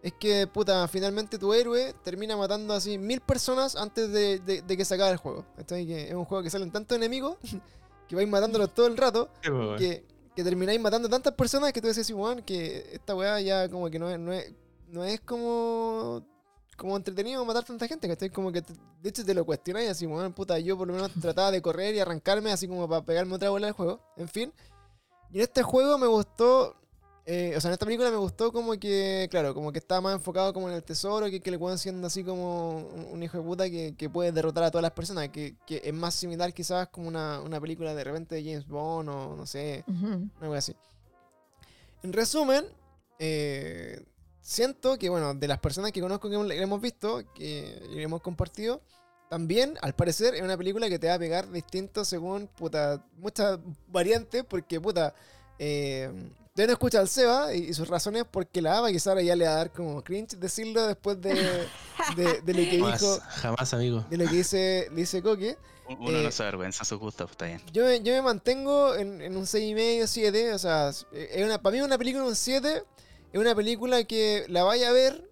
[0.03, 4.77] es que, puta, finalmente tu héroe termina matando así mil personas antes de, de- de
[4.77, 5.45] que se acabe el juego.
[5.57, 7.37] Entonces, es un juego que salen tantos enemigos
[8.09, 10.05] que vais matándolos todo el rato Sí, pues, que,
[10.37, 13.99] que termináis matando tantas personas que tú decís, weón, que esta weá ya como que
[13.99, 14.53] no es, no es,
[14.89, 16.23] no es como,
[16.77, 18.73] como entretenido matar tanta gente, que como que te-
[19.03, 21.95] de hecho te lo cuestionáis así, weón, puta, yo por lo menos trataba de correr
[21.97, 24.53] y arrancarme así como para pegarme otra bola del juego, en fin.
[25.31, 26.77] Y en este juego me gustó
[27.31, 30.15] eh, o sea, en esta película me gustó como que, claro, como que estaba más
[30.15, 32.79] enfocado como en el tesoro, que, que le puedan siendo así como
[33.13, 35.93] un, hijo de puta que, que puede derrotar a todas las personas, que, que es
[35.93, 39.85] más similar quizás como una, una película de repente de James Bond o no sé,
[39.87, 40.27] Ujú.
[40.41, 40.75] algo así.
[42.03, 42.65] En resumen,
[43.19, 44.03] eh,
[44.41, 48.23] siento que, bueno, de las personas que conozco que hemos- que hemos visto, que hemos
[48.23, 48.81] compartido,
[49.29, 53.59] también, al parecer, es una película que te va a pegar distinto según, puta, muchas
[53.89, 55.15] variantes, porque, puta,
[55.59, 56.11] eh,
[56.63, 59.37] yo no escucha al Seba y, y sus razones porque la ama, quizás ahora ya
[59.37, 61.35] le va a dar como cringe decirlo después de,
[62.17, 64.05] de, de lo que Jamás, dijo, jamás, amigo.
[64.11, 65.57] de lo que dice, dice Coque.
[65.89, 67.63] Uno Eh, no se avergüenza sus gustos, está bien.
[67.73, 70.53] Yo, me- yo me mantengo en, en un 6,5, 7.
[70.53, 72.83] O sea, es una, para mí una película un 7
[73.33, 75.25] es una película que la vaya a ver.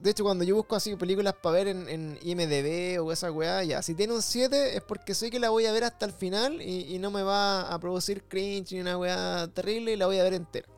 [0.00, 3.64] De hecho, cuando yo busco así películas para ver en, en IMDB o esa weá,
[3.64, 3.82] ya.
[3.82, 6.60] Si tiene un 7 es porque sé que la voy a ver hasta el final
[6.60, 10.18] y, y no me va a producir cringe ni una weá terrible y la voy
[10.18, 10.68] a ver entera.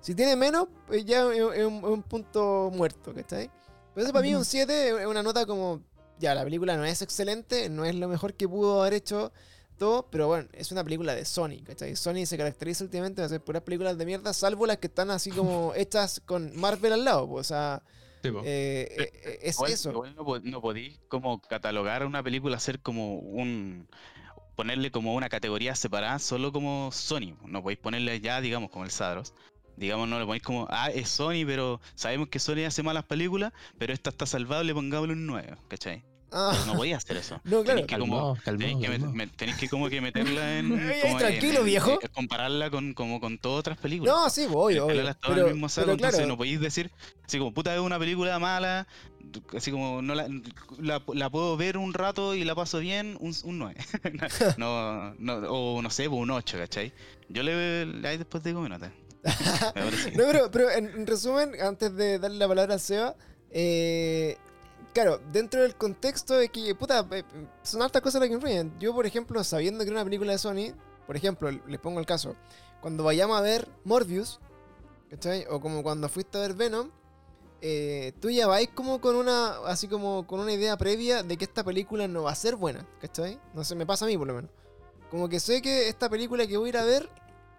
[0.00, 3.50] Si tiene menos, pues ya es, un, punto muerto, ¿cachai?
[3.94, 5.82] Pero eso para mí un 7 es una nota como,
[6.18, 9.32] ya, la película no es excelente, no es lo mejor que pudo haber hecho
[9.76, 11.96] todo, pero bueno, es una película de Sony, ¿cachai?
[11.96, 15.30] Sony se caracteriza últimamente de hacer puras películas de mierda, salvo las que están así
[15.30, 17.82] como hechas con Marvel al lado, pues, o sea,
[18.22, 19.90] Sí, eh, eh, es Igual, eso.
[19.90, 23.88] igual no, po- no podéis como catalogar una película, hacer como un.
[24.56, 27.36] ponerle como una categoría separada solo como Sony.
[27.44, 29.34] No podéis ponerle ya, digamos, como el Sadros.
[29.76, 33.52] Digamos, no le ponéis como, ah, es Sony, pero sabemos que Sony hace malas películas,
[33.78, 36.02] pero esta está salvable, pongámosle un 9, ¿cachai?
[36.30, 37.40] Ah, Pero no podéis hacer eso.
[37.44, 37.64] no, claro.
[37.64, 39.12] Tenéis que, como, Calmado, calmado, tenéis que, met- calmado.
[39.14, 40.68] me- tenéis que como que meterla en...
[41.02, 41.98] Como tranquilo, en- viejo.
[42.02, 44.14] eh, compararla con, como con todas otras películas.
[44.14, 44.90] No, sí, obvio.
[44.90, 46.90] en Pero, el mismo saco, pero entonces no podéis decir,
[47.24, 48.86] así como, puta, es una película mala,
[49.56, 50.28] así como, no la,
[50.78, 53.76] la, la puedo ver un rato y la paso bien, un, un 9.
[54.58, 56.92] no, no, o no sé, pues, un 8, ¿cachai?
[57.30, 57.52] Yo le,
[58.06, 58.92] ahí después digo mi nota.
[59.24, 63.16] No, pero, pero en, en resumen, antes de darle la palabra al Seba,
[63.50, 64.36] eh,
[64.98, 67.22] claro, dentro del contexto de que, puta, eh,
[67.62, 68.76] son hartas cosas las que influyen.
[68.80, 70.74] Yo, por ejemplo, sabiendo que era una película de Sony,
[71.06, 72.34] por ejemplo, les pongo el caso,
[72.80, 74.40] cuando vayamos a ver Morbius,
[75.08, 75.46] ¿cachai?
[75.50, 76.90] O como cuando fuiste a ver Venom,
[77.60, 81.44] eh, tú ya vais como con una, así como con una idea previa de que
[81.44, 83.38] esta película no va a ser buena, ¿cachai?
[83.54, 84.50] No sé, me pasa a mí por lo menos.
[85.12, 87.08] Como que sé que esta película que voy a ir a ver,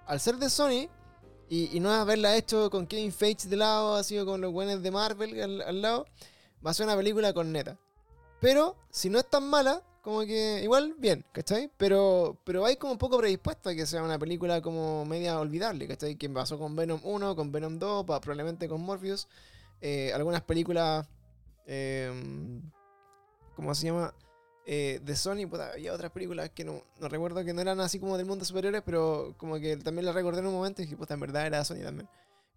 [0.07, 0.89] al ser de Sony,
[1.47, 4.83] y, y no haberla hecho con Kevin Feige de lado, así o con los buenos
[4.83, 6.05] de Marvel al lado,
[6.65, 7.77] va a ser una película con neta.
[8.41, 11.69] Pero, si no es tan mala, como que igual bien, ¿cachai?
[11.77, 15.87] Pero, pero hay como un poco predispuesto a que sea una película como media olvidable,
[15.87, 16.15] ¿cachai?
[16.15, 19.27] Que pasó con Venom 1, con Venom 2, pa- probablemente con Morpheus.
[19.81, 21.05] Eh, algunas películas,
[21.65, 22.11] eh,
[23.55, 24.13] ¿cómo se llama?
[24.65, 27.99] Eh, de Sony, puta, había otras películas que no, no recuerdo que no eran así
[27.99, 30.95] como del mundo superiores, pero como que también las recordé en un momento y dije,
[30.95, 32.07] puta, en verdad era Sony también.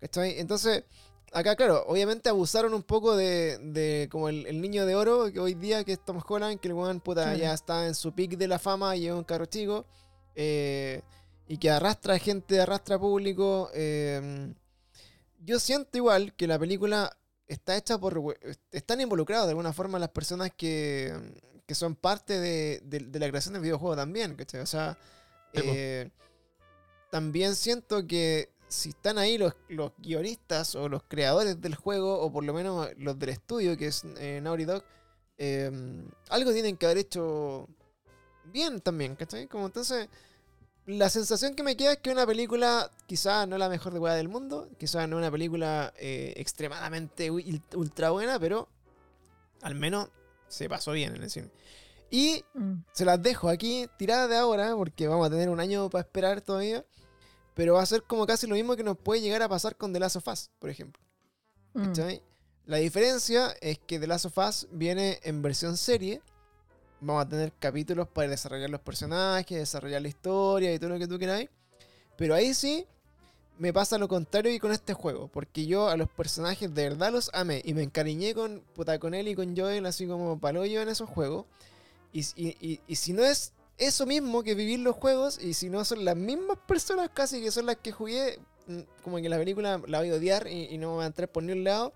[0.01, 0.39] ¿Cachai?
[0.39, 0.85] Entonces,
[1.33, 5.41] acá, claro, obviamente abusaron un poco de, de como el, el niño de oro que
[5.41, 8.37] hoy día, que es Tom Holland, que el weón, puta, ya está en su pic
[8.37, 9.87] de la fama y es un carro chico,
[10.35, 11.03] eh,
[11.49, 13.71] y que arrastra gente, arrastra público.
[13.75, 14.53] eh,
[15.45, 17.17] yo siento igual que la película
[17.49, 18.39] está hecha por...
[18.71, 21.13] Están involucrados de alguna forma las personas que,
[21.67, 24.61] que son parte de, de- de la creación del videojuego también, ¿cachai?
[24.61, 24.97] O sea,
[25.53, 26.11] eh,
[27.11, 32.33] también siento que si están ahí los, los guionistas o los creadores del juego, o
[32.33, 34.83] por lo menos los del estudio, que es eh, Naughty Dog,
[35.39, 35.71] eh,
[36.31, 37.69] algo tienen que haber hecho
[38.45, 39.47] bien también, ¿cachai?
[39.47, 40.09] Como entonces,
[40.87, 44.15] la sensación que me queda es que una película, quizá no la mejor de weá
[44.15, 48.69] del mundo, quizá no una película eh, extremadamente ul- ultra buena, pero
[49.63, 50.09] al menos
[50.49, 51.51] se pasó bien en el cine.
[52.11, 52.85] Y Mm.
[52.93, 56.41] se las dejo aquí tiradas de ahora, porque vamos a tener un año para esperar
[56.43, 56.85] todavía.
[57.55, 59.93] Pero va a ser como casi lo mismo que nos puede llegar a pasar con
[59.93, 61.03] The Last of Us, por ejemplo.
[61.75, 61.93] Mm.
[62.67, 66.23] La diferencia es que The Last of Us viene en versión serie.
[67.01, 71.09] Vamos a tener capítulos para desarrollar los personajes, desarrollar la historia y todo lo que
[71.09, 71.51] tú queráis.
[72.17, 72.87] Pero ahí sí
[73.59, 75.29] me pasa lo contrario y con este juego.
[75.29, 77.61] Porque yo a los personajes de verdad los amé.
[77.65, 81.09] Y me encariñé con, puta, con él y con Joel así como paloyo en esos
[81.11, 81.47] juegos.
[82.13, 83.53] Y, y- y- y si no es
[83.87, 87.51] eso mismo que vivir los juegos, y si no son las mismas personas casi que
[87.51, 90.79] son las que jugué, mm, como que la película la voy a odiar y, y
[90.79, 91.93] no me va a entrar por ni un lado.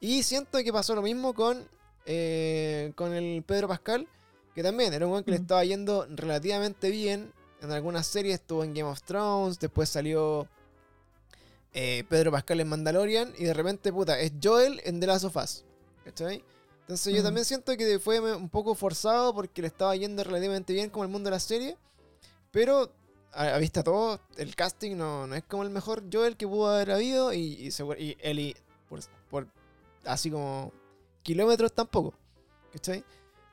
[0.00, 1.66] Y siento que pasó lo mismo con,
[2.04, 4.06] eh, con el Pedro Pascal,
[4.54, 7.32] que también era un weón que le estaba yendo relativamente bien.
[7.62, 10.46] En algunas series estuvo en Game of Thrones, después salió
[11.72, 15.36] eh, Pedro Pascal en Mandalorian, y de repente, puta, es Joel en The Last of
[15.36, 15.64] Us.
[16.04, 16.44] ¿Cachai?
[16.86, 17.24] Entonces yo Mm.
[17.24, 21.10] también siento que fue un poco forzado porque le estaba yendo relativamente bien como el
[21.10, 21.76] mundo de la serie.
[22.52, 22.92] Pero
[23.32, 26.68] a, a vista todo, el casting no, no es como el mejor Joel que pudo
[26.68, 28.54] haber habido y, y, seguro- y Ellie,
[28.88, 29.46] por, por
[30.04, 30.72] así como
[31.22, 32.14] kilómetros tampoco.
[32.72, 33.04] ¿Cachai?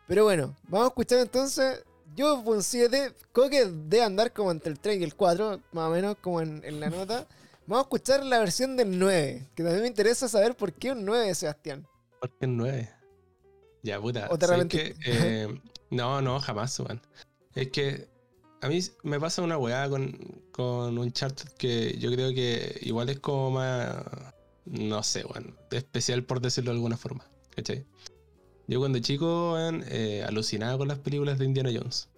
[0.07, 1.84] Pero bueno, vamos a escuchar entonces.
[2.15, 5.88] Yo un 7, creo que debe andar como entre el 3 y el 4, más
[5.89, 7.27] o menos como en, en la nota.
[7.65, 11.03] Vamos a escuchar la versión del 9, que también me interesa saber por qué un
[11.05, 11.88] 9, Sebastián.
[12.19, 12.93] ¿Por qué un 9?
[13.84, 14.27] Ya, puta.
[14.31, 14.99] ¿O te ¿sabes arrepentiste?
[15.03, 15.43] qué?
[15.43, 17.01] Eh, no, no, jamás, weón.
[17.53, 18.07] Es que
[18.61, 20.11] a mí me pasa una weá con,
[20.51, 24.03] con Uncharted que yo creo que igual es como más,
[24.65, 27.85] no sé, weón, especial por decirlo de alguna forma, ¿cachai?
[28.68, 32.10] Yo cuando chico, weón, eh, alucinaba con las películas de Indiana Jones.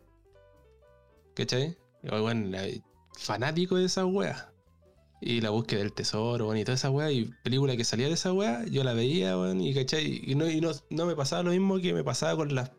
[1.34, 1.76] ¿Cachai?
[2.04, 2.56] Yo, weón,
[3.18, 4.46] fanático de esas weas.
[5.22, 8.34] Y la búsqueda del tesoro, y toda esa wea, y película que salía de esa
[8.34, 10.22] wea, yo la veía, weón, y ¿cachai?
[10.24, 12.72] Y, no, y no, no me pasaba lo mismo que me pasaba con la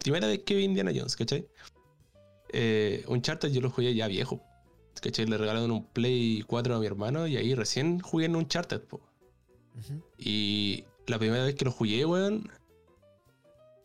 [0.00, 1.46] primera vez que vi Indiana Jones, ¿cachai?
[2.52, 4.42] Eh, Uncharted yo lo jugué ya viejo,
[5.00, 5.26] ¿cachai?
[5.26, 9.00] Le regalaron un Play 4 a mi hermano y ahí recién jugué en Uncharted, po.
[10.18, 12.50] Y la primera vez que lo jugué, weón,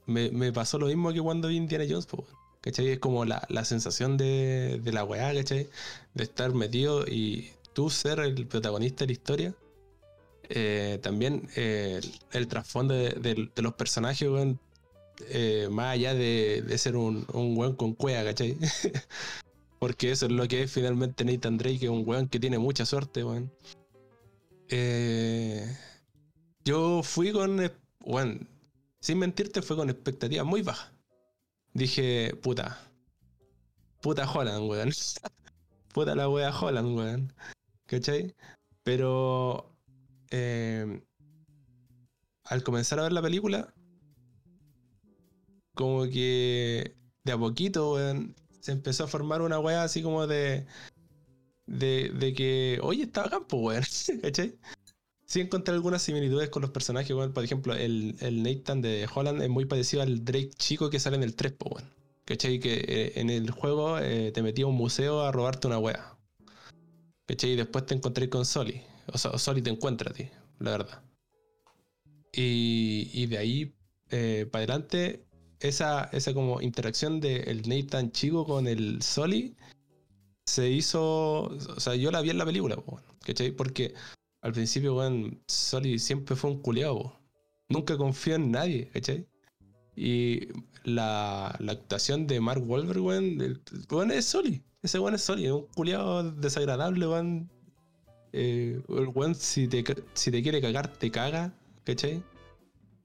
[0.05, 2.25] me, me pasó lo mismo que cuando vi Indiana Jones, po.
[2.61, 2.89] ¿Cachai?
[2.89, 5.69] Es como la, la sensación de, de la weá, ¿cachai?
[6.13, 9.55] De estar metido y tú ser el protagonista de la historia.
[10.51, 12.01] Eh, también eh,
[12.31, 14.59] el, trasfondo de, los personajes, weón,
[15.29, 18.57] eh, más allá de, ser un, weón con cueva, ¿cachai?
[19.79, 22.85] Porque eso es lo que es finalmente Nathan Drake, que un weón que tiene mucha
[22.85, 23.51] suerte, weón.
[26.65, 27.71] Yo fui con,
[28.01, 28.49] weón,
[28.99, 30.91] sin mentirte, fue con expectativas muy bajas.
[31.73, 32.79] Dije, puta,
[34.01, 34.89] puta Holland, weón.
[35.93, 37.33] puta la wea Holland, weón.
[37.89, 38.35] ¿Cachai?
[38.83, 39.75] Pero
[40.29, 41.01] eh,
[42.43, 43.73] al comenzar a ver la película,
[45.73, 47.97] como que de a poquito,
[48.59, 50.67] se empezó a formar una weá así como de.
[51.65, 53.83] De, que, oye, estaba campo, weón.
[54.21, 54.55] ¿Cachai?
[55.25, 57.33] Sí encontré algunas similitudes con los personajes, weón.
[57.33, 61.17] Por ejemplo, el, el Nathan de Holland es muy parecido al Drake chico que sale
[61.17, 61.89] en el 3, po, weón.
[62.25, 62.59] ¿Cachai?
[62.59, 66.18] Que eh, en el juego eh, te metía a un museo a robarte una wea.
[67.29, 67.51] ¿Cachai?
[67.51, 68.81] Y después te encontré con Soli.
[69.13, 70.27] O sea, Soli te encuentra a ti,
[70.57, 71.03] la verdad.
[72.33, 73.75] Y, y de ahí
[74.51, 75.27] para adelante,
[75.59, 79.55] esa, esa como interacción del Nathan chico con el Soli
[80.47, 81.43] se hizo.
[81.43, 82.99] O sea, yo la vi en la película, po.
[83.55, 83.93] Porque
[84.41, 87.19] al principio, weón, Soli siempre fue un culiado, po.
[87.69, 89.27] Nunca confió en nadie, ¿cachai?
[89.95, 90.47] Y
[90.83, 93.61] la, la actuación de Mark Wahlberg, weón,
[93.91, 94.63] weón es Soli.
[94.81, 97.49] Ese weón es Soli, un culiado desagradable, weón.
[98.31, 99.83] Eh, el weón, si te,
[100.13, 101.53] si te quiere cagar, te caga,
[101.83, 102.23] ¿cachai?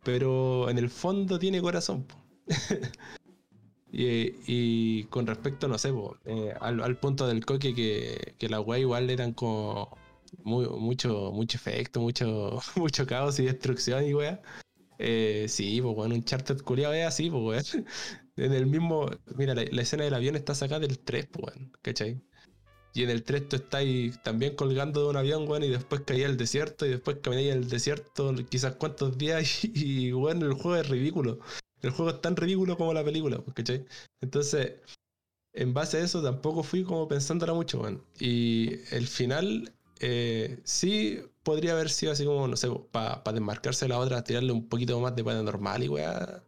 [0.02, 2.06] Pero en el fondo tiene corazón,
[3.90, 5.92] y, y con respecto, no sé,
[6.26, 9.96] eh, al, al punto del coque que, que las weas igual eran como
[10.42, 14.40] muy, mucho, mucho efecto, mucho, mucho caos y destrucción y wea.
[14.98, 17.76] Eh, sí, pues bueno, un charter culiado es así, pues.
[18.36, 19.08] En el mismo.
[19.36, 22.20] Mira, la, escena del avión está sacada del 3, pues weón, ¿cachai?
[22.94, 26.02] Y en el 3 tú estás ahí también colgando de un avión, weón, y después
[26.02, 30.54] caía al desierto, y después camináis el desierto quizás cuántos días, y, y bueno, el
[30.54, 31.38] juego es ridículo.
[31.82, 33.86] El juego es tan ridículo como la película, pues, ¿cachai?
[34.20, 34.74] Entonces,
[35.52, 38.04] en base a eso tampoco fui como pensándola mucho, weón.
[38.18, 43.90] Y el final, eh, sí podría haber sido así como, no sé, para desmarcarse de
[43.90, 46.42] la otra, tirarle un poquito más de paranormal y weá.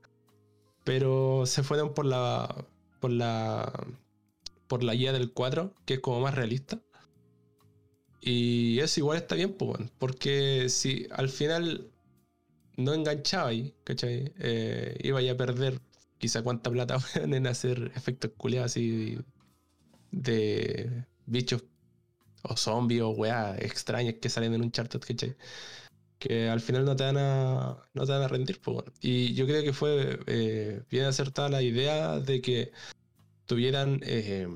[0.84, 2.66] Pero se fueron por la.
[3.00, 3.72] por la.
[4.68, 6.80] por la guía del 4, que es como más realista.
[8.20, 11.90] Y eso igual está bien, pues, porque si al final
[12.76, 14.32] no enganchaba ahí, ¿cachai?
[14.38, 15.80] Eh, iba ya a perder
[16.18, 19.18] quizá cuánta plata en hacer efectos culiados así
[20.10, 21.64] de bichos
[22.48, 25.36] o zombies o weas extrañas que salen en un charter, ¿cachai?
[26.18, 28.84] Que al final no te van a, no te van a rendir, pues.
[29.00, 32.72] Y yo creo que fue eh, bien acertada la idea de que
[33.46, 34.48] tuvieran, eh,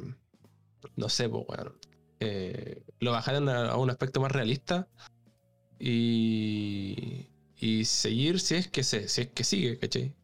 [0.96, 1.74] no sé, pues, bueno,
[2.20, 4.88] eh, lo bajaran a, a un aspecto más realista
[5.78, 10.14] y, y seguir si es que se, si es que sigue, ¿cachai?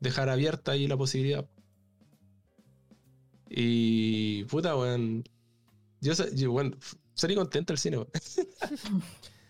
[0.00, 1.48] Dejar abierta ahí la posibilidad.
[3.50, 5.24] Y puta, weón.
[6.00, 7.98] Yo, yo f- salí contento del cine.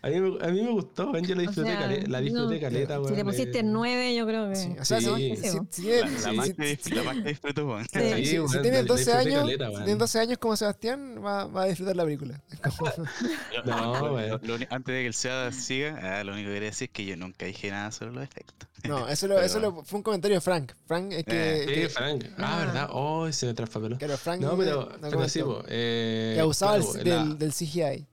[0.01, 2.55] A mí, me- a mí me gustó, yo la O disfruté, sea, cale- la disfruté
[2.55, 3.09] no, caleta, si.
[3.09, 4.55] Si le pusiste 9, yo creo que.
[4.57, 5.07] Sí, o sea, Sí.
[5.07, 5.17] po.
[5.17, 7.83] tienes- La, más que la más que disfruto, weón.
[7.85, 7.99] Sí.
[7.99, 11.47] si- tienes la- la 12 disfruté años, caleta, si tienes 12 años como Sebastián, va,
[11.47, 12.41] va a disfrutar la película.
[13.65, 16.87] No, lo- lo- antes de que el SEA siga, ah, lo único que quería decir
[16.87, 18.69] es que yo nunca dije nada sobre los efectos.
[18.85, 20.73] no, eso, lo, eso lo- fue un comentario de Frank.
[20.87, 21.33] Frank es que.
[21.63, 22.25] Eh, Sí, que- Frank.
[22.39, 22.65] Ah, Ah.
[22.67, 22.89] ¿verdad?
[22.93, 23.99] Oh, se me traspapeló.
[23.99, 27.53] claro, Frank No, pero, no pero sí, eh, que abusaba claro, del, la- del, del
[27.53, 28.07] CGI.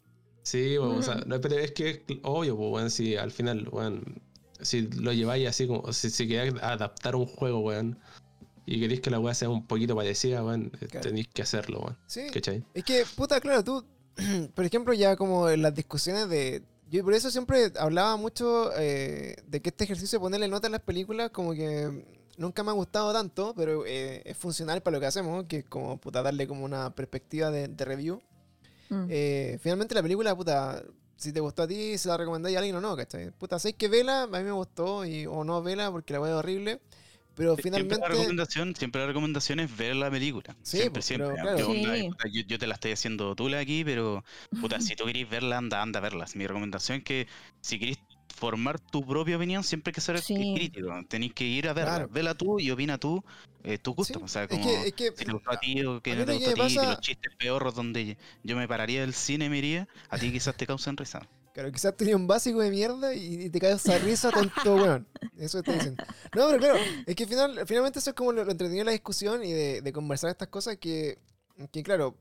[0.46, 3.68] Sí, po, o sea, no, pero es que es obvio, pues, weón, si al final,
[3.72, 4.22] weón,
[4.62, 7.98] si lo lleváis así como, si, si queréis adaptar un juego, weón,
[8.68, 11.08] y queréis que la weá sea un poquito parecida, weón, eh, Claro.
[11.08, 11.98] tenéis que hacerlo, weón.
[12.06, 12.28] Sí.
[12.32, 12.64] ¿Cachai?
[12.76, 13.84] Es que, puta, claro, tú,
[14.56, 16.62] por ejemplo, ya como en las discusiones de...
[16.92, 20.70] Yo por eso siempre hablaba mucho eh, de que este ejercicio de ponerle nota a
[20.70, 22.06] las películas como que
[22.38, 25.66] nunca me ha gustado tanto, pero eh, es funcional para lo que hacemos, que es
[25.66, 28.22] como, puta, darle como una perspectiva de, de review.
[28.90, 29.06] Mm.
[29.10, 30.84] Eh, finalmente la película, puta,
[31.16, 33.32] si te gustó a ti, se la recomendáis a alguien o no, ¿cachai?
[33.32, 36.38] Puta, sabéis que vela, a mí me gustó, y, o no vela porque la veo
[36.38, 36.82] horrible,
[37.36, 38.08] pero Siempre la finalmente...
[38.08, 40.56] recomendación, siempre la recomendación es ver la película.
[40.62, 41.34] Sí, siempre, pues, siempre.
[41.42, 41.58] claro.
[41.58, 42.10] Yo, onda, Sí.
[42.10, 44.24] puta, yo, yo te la estoy haciendo tula aquí, pero
[44.62, 46.26] puta, si tú querés verla, anda, anda a verla.
[46.36, 47.28] Mi recomendación es que
[47.62, 47.98] si querés
[48.36, 50.54] formar tu propia opinión, siempre hay que ser Sí.
[50.56, 50.90] crítico.
[51.08, 51.96] Tenés que ir a verla.
[51.96, 52.10] Claro.
[52.12, 53.24] Vela tú y opina tú
[53.64, 54.20] eh, tu gusto.
[54.20, 56.16] Sí, O sea, es como que, es que si te gustó a ti o que
[56.16, 59.50] no te gustó a ti, pasa- los chistes peorros donde yo me pararía del cine
[59.50, 61.28] me iría, a ti quizás te causen risa.
[61.56, 65.08] Claro, quizás tenía un básico de mierda y, y te caes esa risa tonto, weón.
[65.38, 65.96] Eso te dicen.
[66.36, 66.76] No, pero claro,
[67.06, 69.82] es que final, finalmente eso es como lo, lo entretenido de la discusión y de,
[69.82, 71.18] de conversar estas cosas que,
[71.72, 72.18] que claro,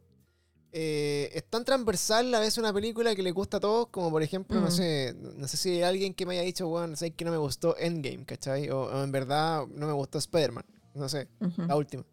[0.76, 4.24] eh, es tan transversal a veces una película que le gusta a todos, como por
[4.24, 7.24] ejemplo, no sé, no sé si hay alguien que me haya dicho, weón, sé que
[7.24, 8.68] no me gustó Endgame, ¿cachai?
[8.70, 10.64] O, o en verdad no me gustó Spider-Man,
[10.94, 11.28] no sé,
[11.58, 12.04] la última.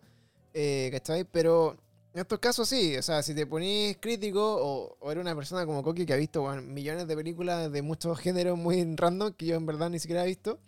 [0.53, 1.23] Eh, ¿Cachai?
[1.23, 1.75] Pero
[2.13, 5.65] en estos casos sí, o sea, si te ponís crítico o, o eres una persona
[5.65, 9.47] como Coqui que ha visto weón, millones de películas de muchos géneros muy random que
[9.47, 10.59] yo en verdad ni siquiera he visto,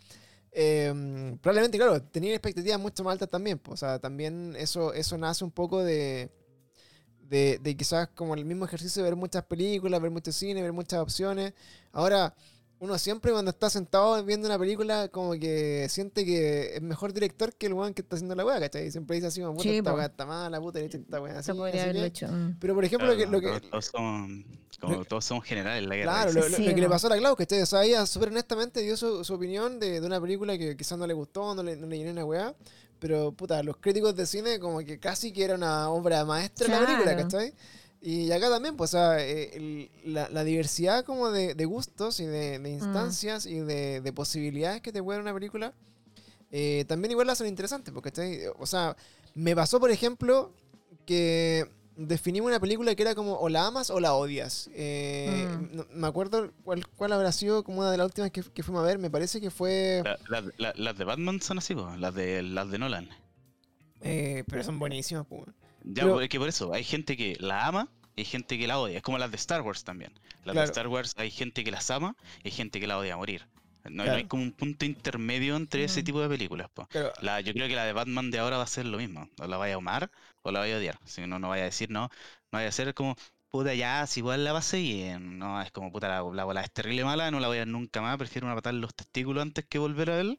[0.51, 3.59] eh, probablemente, claro, tenía expectativas mucho más altas también.
[3.59, 6.31] pues, o sea, también eso, eso nace un poco de,
[7.29, 10.73] de, de quizás como el mismo ejercicio de ver muchas películas, ver mucho cine, ver
[10.73, 11.53] muchas opciones.
[11.91, 12.33] Ahora,
[12.79, 17.53] uno siempre cuando está sentado viendo una película, como que siente que es mejor director
[17.55, 18.91] que el weón que está haciendo la weá, ¿cachai?
[18.91, 21.21] Siempre dice así como, puta, Sí, esta weá está mala, puta, le he hecho esta
[21.21, 21.51] weá así.
[21.51, 22.27] Eso podría así haberlo que- hecho.
[22.27, 22.57] mm.
[22.59, 24.45] Pero por ejemplo, Claro, lo que, lo todos, que, todos son,
[24.81, 26.11] como, todos son generales en la guerra.
[26.11, 27.61] Claro, lo, lo- Sí, lo que le pasó a la Clau, ¿cachai?
[27.61, 30.97] O sea, ella súper honestamente dio su, su opinión de, de una película que quizás
[30.97, 32.53] no le gustó, no le, no le llenó una weá.
[33.03, 36.79] Pero, puta, los críticos de cine como que casi que era una obra maestra la
[36.85, 37.23] película, Claro.
[37.23, 37.53] ¿cachai?
[38.01, 42.21] Y acá también, pues, o sea, eh, el- la, la diversidad como de, de gustos
[42.21, 42.63] y de, Mm.
[42.63, 45.73] de instancias y de, de posibilidades que te puede dar una película,
[46.49, 48.39] eh, también igual la hacen interesantes, porque, ¿cachai?
[48.57, 48.95] O sea,
[49.35, 50.53] me pasó, por ejemplo,
[51.05, 54.69] que definimos una película que era como o la amas o la odias.
[54.73, 55.75] Eh, Mm.
[55.75, 58.83] no- me acuerdo cuál, cuál habrá sido como una de las últimas que, que fuimos
[58.83, 60.01] a ver, me parece que fue...
[60.03, 63.09] La- la- la- las de Batman son así, po, las de las de Nolan.
[64.01, 65.45] eh, pero son buenísimas, pues.
[65.83, 68.67] Ya, Pero- es que por eso, hay gente que la ama y hay gente que
[68.67, 68.97] la odia.
[68.97, 70.13] Es como las de Star Wars también.
[70.45, 70.59] Las Claro.
[70.59, 73.17] de Star Wars hay gente que las ama y hay gente que la odia a
[73.17, 73.47] morir.
[73.85, 74.17] No, no Claro.
[74.17, 76.03] hay como un punto intermedio entre ese Mm.
[76.05, 76.69] tipo de películas.
[76.73, 76.87] po.
[76.91, 79.29] Pero, La, yo creo que la de Batman de ahora va a ser lo mismo.
[79.41, 80.09] O la vaya a amar
[80.43, 80.99] o la vaya a odiar.
[81.05, 82.03] Si no, no vaya a decir no.
[82.03, 82.09] No
[82.59, 83.15] vaya a ser como,
[83.49, 85.39] puta, ya, si igual la pasé bien.
[85.39, 87.67] No, es como, puta, la, la bola es terrible mala, no la voy a ver
[87.67, 88.17] nunca más.
[88.17, 90.37] Prefiero una patada en los testículos antes que volver a ver.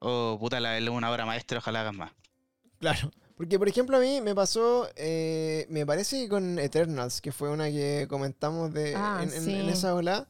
[0.00, 2.12] O, puta, la es una obra maestra, ojalá hagas más.
[2.78, 3.10] claro.
[3.36, 7.48] Porque, por ejemplo, a mí me pasó, eh, me parece que con Eternals, que fue
[7.50, 9.70] una que comentamos de, Ah, en, en- en sí.
[9.70, 10.28] esa ola.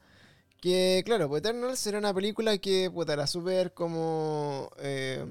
[0.61, 4.71] Que, claro, pues Eternals era una película que, puta, era súper como...
[4.81, 5.25] eh,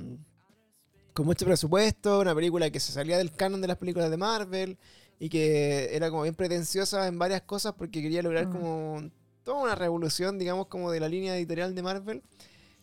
[1.19, 4.77] con mucho presupuesto, una película que se salía del canon de las películas de Marvel
[5.19, 8.51] y que era como bien pretenciosa en varias cosas porque quería lograr Mm.
[8.53, 9.09] como
[9.43, 12.23] toda una revolución, digamos, como de la línea editorial de Marvel.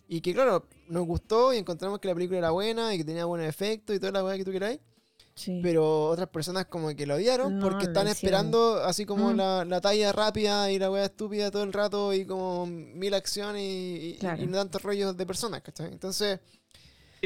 [0.09, 3.25] Y que, claro, nos gustó y encontramos que la película era buena y que tenía
[3.25, 4.81] buenos efectos y toda la weá que tú queráis.
[5.35, 5.61] Sí.
[5.63, 9.37] Pero otras personas como que lo odiaron No, porque están esperando así como Mm.
[9.37, 13.63] la, la talla rápida y la weá estúpida todo el rato y como mil acciones
[13.63, 14.43] y, y- Claro.
[14.43, 15.91] y no tantos rollos de personas, ¿cachai?
[15.93, 16.39] Entonces,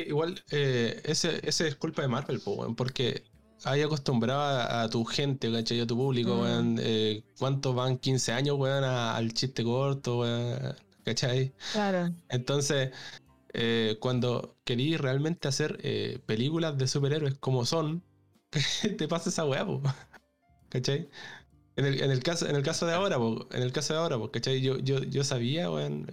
[0.09, 2.41] Igual, eh, ese, ese es culpa de Marvel,
[2.77, 3.25] porque
[3.65, 5.81] hay acostumbrado a, a tu gente, ¿cachai?
[5.81, 6.41] A tu público, Mm.
[6.41, 6.77] weón.
[6.81, 10.75] eh, ¿Cuántos van 15 años, weón, a- al chiste corto, weón?
[11.05, 11.53] ¿Cachai?
[11.73, 12.11] Claro.
[12.29, 12.91] Entonces,
[13.53, 18.03] eh, cuando querís realmente hacer eh, películas de superhéroes como son,
[18.99, 19.65] te pasa esa weá.
[20.69, 21.09] ¿cachai?
[21.77, 24.01] En el, en el caso, en el caso de ahora, po, en el caso de
[24.01, 24.61] ahora, po, ¿cachai?
[24.61, 26.07] Yo, yo, yo sabía, weón,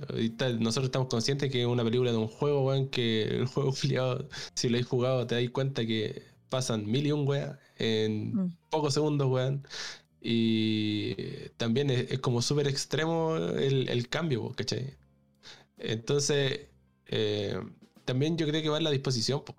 [0.59, 4.29] nosotros estamos conscientes que es una película de un juego, weón, que el juego filiado,
[4.53, 8.57] si lo habéis jugado, te dais cuenta que pasan mil y un weas en Mm.
[8.69, 9.65] pocos segundos, weón.
[10.21, 11.15] Y
[11.57, 14.95] también es, es como súper extremo el, el cambio, po, ¿cachai?
[15.77, 16.67] Entonces,
[17.07, 17.59] eh,
[18.05, 19.55] también yo creo que va en la disposición, po,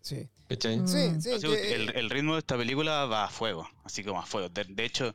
[0.00, 0.28] Sí.
[0.48, 0.78] ¿Cachai?
[0.78, 0.86] Mm.
[0.88, 1.32] Sí, sí.
[1.32, 4.26] Así que- que el, el ritmo de esta película va a fuego, así como a
[4.26, 4.48] fuego.
[4.48, 5.14] De, de hecho,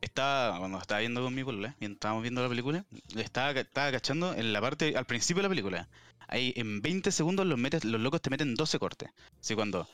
[0.00, 1.42] estaba, cuando estaba viendo con mi
[1.80, 2.84] estábamos viendo la película,
[3.16, 5.88] estaba, estaba cachando en la parte, al principio de la película.
[6.28, 9.10] Ahí en 20 segundos los, metes, los locos te meten 12 cortes.
[9.40, 9.88] Así cuando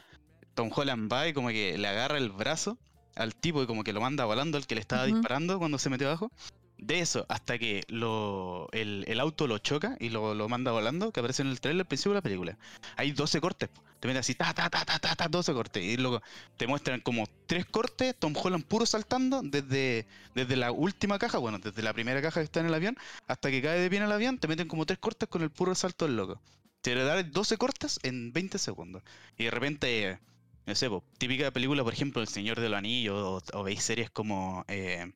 [0.55, 2.79] Tom Holland va y como que le agarra el brazo
[3.15, 5.89] al tipo y como que lo manda volando al que le estaba disparando cuando se
[5.91, 6.31] metió abajo.
[6.79, 11.11] De eso hasta que lo, el, el auto lo choca y lo, lo manda volando,
[11.11, 12.59] que aparece en el trailer al principio de la película.
[12.97, 13.71] Hay 12 cortes.
[13.99, 15.83] Te meten así, ta, ta, ta, ta, ta, ta, 12 cortes.
[15.83, 16.21] Y luego
[16.59, 21.59] te muestran como tres cortes, Tom Holland puro saltando desde, desde la última caja, bueno,
[21.59, 22.97] desde la primera caja que está en el avión,
[23.27, 25.51] hasta que cae de pie en el avión, te meten como tres cortes con el
[25.51, 26.41] puro salto del loco.
[26.83, 29.03] Te dan 12 cortes en 20 segundos.
[29.39, 30.21] Y de repente,
[30.67, 33.83] no sé, po, típica película, por ejemplo, El Señor de los Anillos, o, o veis
[33.83, 34.65] series como...
[34.69, 35.11] eh,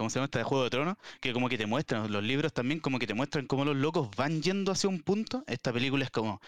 [0.00, 0.96] ¿Cómo se llama esta de Juego de Tronos?
[1.20, 4.08] Que como que te muestran, los libros también como que te muestran cómo los locos
[4.16, 5.44] van yendo hacia un punto.
[5.46, 6.40] Esta película es como,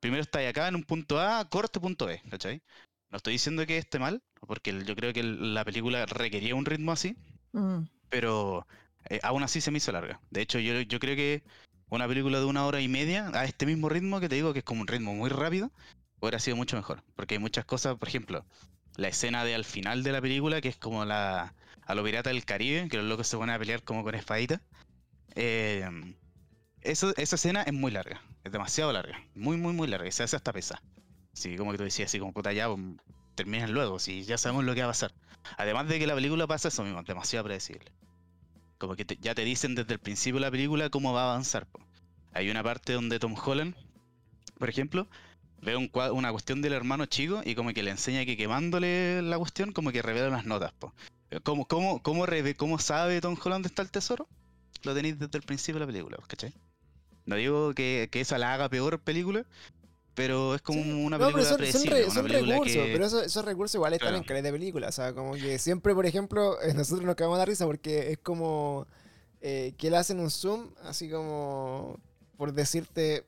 [0.00, 2.62] primero está acá en un punto A, corte punto B, ¿cachai?
[3.10, 6.92] No estoy diciendo que esté mal, porque yo creo que la película requería un ritmo
[6.92, 7.14] así,
[7.52, 7.82] Mm.
[8.08, 8.66] pero
[9.10, 10.18] eh, aún así se me hizo larga.
[10.30, 11.42] De hecho, yo, yo creo que
[11.90, 14.60] una película de una hora y media, a este mismo ritmo que te digo, que
[14.60, 15.70] es como un ritmo muy rápido,
[16.20, 17.02] hubiera sido mucho mejor.
[17.16, 18.46] Porque hay muchas cosas, por ejemplo,
[18.96, 21.52] la escena de al final de la película, que es como la
[21.86, 24.60] a lo pirata del Caribe, que los locos se ponen a pelear como con espaditas.
[25.34, 25.88] Eh,
[26.82, 30.36] esa escena es muy larga, es demasiado larga, muy, muy, muy larga, y se hace
[30.36, 30.80] hasta pesar.
[31.32, 34.74] Sí, como que tú decías, así como puta ya, pues, luego, si ya sabemos lo
[34.74, 35.12] que va a pasar.
[35.56, 37.90] Además de que la película pasa eso mismo, es demasiado predecible.
[38.78, 41.66] Como que ya te dicen desde el principio de la película cómo va a avanzar.
[41.66, 41.80] po.
[42.32, 43.74] Hay una parte donde Tom Holland,
[44.58, 45.08] por ejemplo,
[45.62, 49.72] ve una cuestión del hermano chico y como que le enseña que quemándole la cuestión,
[49.72, 50.72] como que revela las notas.
[50.72, 50.92] Po.
[51.42, 54.28] ¿Cómo, cómo, cómo, reve- ¿Cómo sabe Tom Holland dónde está el tesoro?
[54.82, 56.52] Lo tenéis desde el principio de la película, ¿cachai?
[57.26, 59.44] No digo que, que esa la haga peor película,
[60.14, 60.90] pero es como Sí.
[60.92, 63.74] una No, pero película son, son, re- son película recursos, que- pero eso- esos recursos
[63.76, 64.18] igual están Claro.
[64.18, 64.88] en calidad de película.
[64.88, 68.18] O sea, como que siempre, por ejemplo, eh, nosotros nos cagamos de risa porque es
[68.18, 68.86] como
[69.46, 71.98] eh, que le hacen un zoom, así como
[72.38, 73.24] por decirte,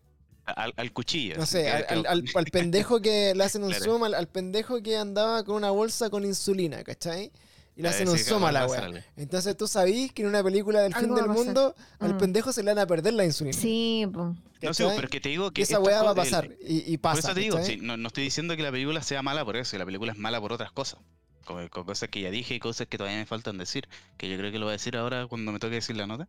[0.46, 1.36] al, al cuchillo.
[1.36, 3.84] no sé, al, al- al- al pendejo que le hacen un Claro.
[3.84, 7.30] zoom, al, al pendejo que andaba con una bolsa con insulina, ¿cachai?
[7.76, 8.74] Y le a hacen un zoom a la algo.
[9.16, 12.18] Entonces tú sabís que en una película del fin del mundo, al Mm.
[12.18, 13.56] pendejo se le van a perder la insulina.
[13.56, 14.24] Sí, po.
[14.28, 14.94] No, ¿cachai?
[14.96, 16.48] pero es que te digo que esa weá va a pasar.
[16.66, 17.18] Y, y Por pasa.
[17.28, 19.84] eso te digo, no, no estoy diciendo que la película sea mala por eso, la
[19.84, 21.00] película es mala por otras cosas.
[21.44, 23.86] Con, con cosas que ya dije y cosas que todavía me faltan decir.
[24.16, 26.26] Que yo creo que lo voy a decir ahora cuando me toque decir la nota.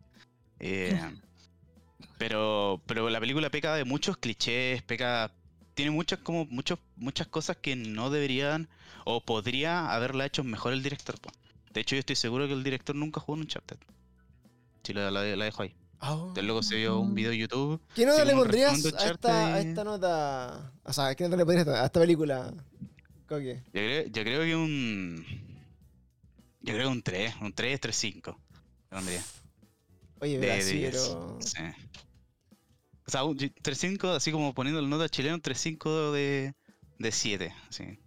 [0.60, 1.00] Eh,
[2.18, 5.32] pero, pero la película peca de muchos clichés, peca.
[5.74, 8.68] Tiene muchas como muchos, muchas cosas que no deberían
[9.10, 11.18] o podría haberla hecho mejor el director.
[11.18, 11.30] po.
[11.72, 13.78] De hecho, yo estoy seguro que el director nunca jugó en un Uncharted.
[14.84, 15.74] Si la, la, la dejo ahí.
[15.98, 16.30] Ah.
[16.36, 17.80] Luego se vio un video de YouTube.
[17.94, 20.72] ¿Qué nota le pondrías de a esta, a esta nota?
[20.84, 22.52] O sea, ¿qué nota le pondrías a esta, película?
[23.26, 23.62] Coque?
[23.64, 25.24] Yo creo, yo creo que un.
[26.60, 28.40] Yo creo que un 3, un 3, 3, 5.
[28.90, 29.22] Le pondría.
[30.20, 30.90] Oye, De verás, sí, 10.
[30.92, 31.38] pero...
[31.40, 31.62] Sí.
[33.06, 36.54] O sea, un 3, 5, así como poniendo la nota chilena, un 3, 5 de,
[36.98, 37.54] de 7.
[37.70, 37.98] Sí.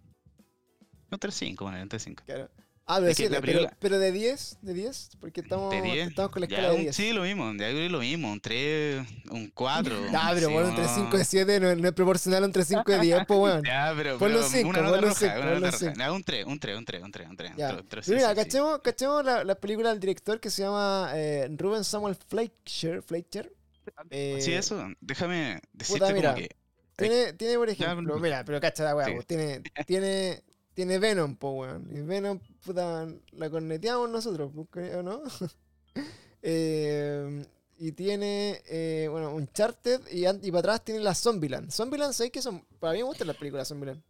[1.12, 2.22] Un 3, 5, bueno, un 3, 5.
[2.26, 2.48] Claro.
[2.84, 6.08] Ah, pero, sí, pero, pero de 10, de 10, porque estamos, De 10.
[6.08, 6.96] estamos con la Ya, escala de un- 10.
[6.96, 7.52] sí, lo mismo.
[7.54, 8.32] Ya lo mismo.
[8.32, 9.94] Un 3, un 4.
[10.12, 10.94] Ah, pero sí, bueno, un 3, no.
[10.96, 13.62] 5 de 7 no, no es proporcional a un 3, 5 de 10, pues bueno.
[13.64, 14.18] Ya, pero.
[14.18, 17.12] Ponlo pero cinco, una nota ponlo un 3, un 3, un 3, un 3, un
[17.12, 17.52] 3, un 3.
[17.56, 17.70] Ya.
[17.70, 21.48] un 3, Pero mira, sí, cachemos, la, la película del director que se llama eh,
[21.56, 23.00] Ruben Samuel Fleischer.
[23.02, 23.52] Fleischer.
[24.10, 24.88] Eh, Sí, eso.
[25.00, 26.56] Déjame decirte puta, mira, como que.
[26.96, 30.42] Tiene, tiene por ejemplo, mira, pero cacha la weá, tiene, tiene,
[30.74, 31.88] tiene Venom, po weón.
[31.94, 35.22] Y Venom, puta, la corneteamos nosotros, creo, ¿no?
[36.42, 37.44] Eh,
[37.78, 41.70] y tiene, eh, bueno, Uncharted y, y para atrás tiene la Zombieland.
[41.70, 42.64] Zombieland, ¿sabes qué son?
[42.80, 44.02] Para mí me gustan las películas Zombieland.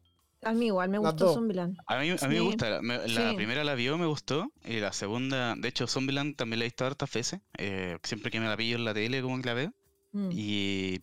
[0.43, 1.35] A mí igual me Las gustó dos.
[1.35, 1.77] Zombieland.
[1.87, 3.37] A mí, a mí Sí, me gusta, la, me- la sí.
[3.37, 6.85] primera la vio, me gustó, y la segunda, de hecho, Zombieland también la he visto
[6.87, 9.73] hartas veces, eh, siempre que me la pillo en la tele como que la veo,
[10.13, 10.31] Mm.
[10.31, 11.01] y,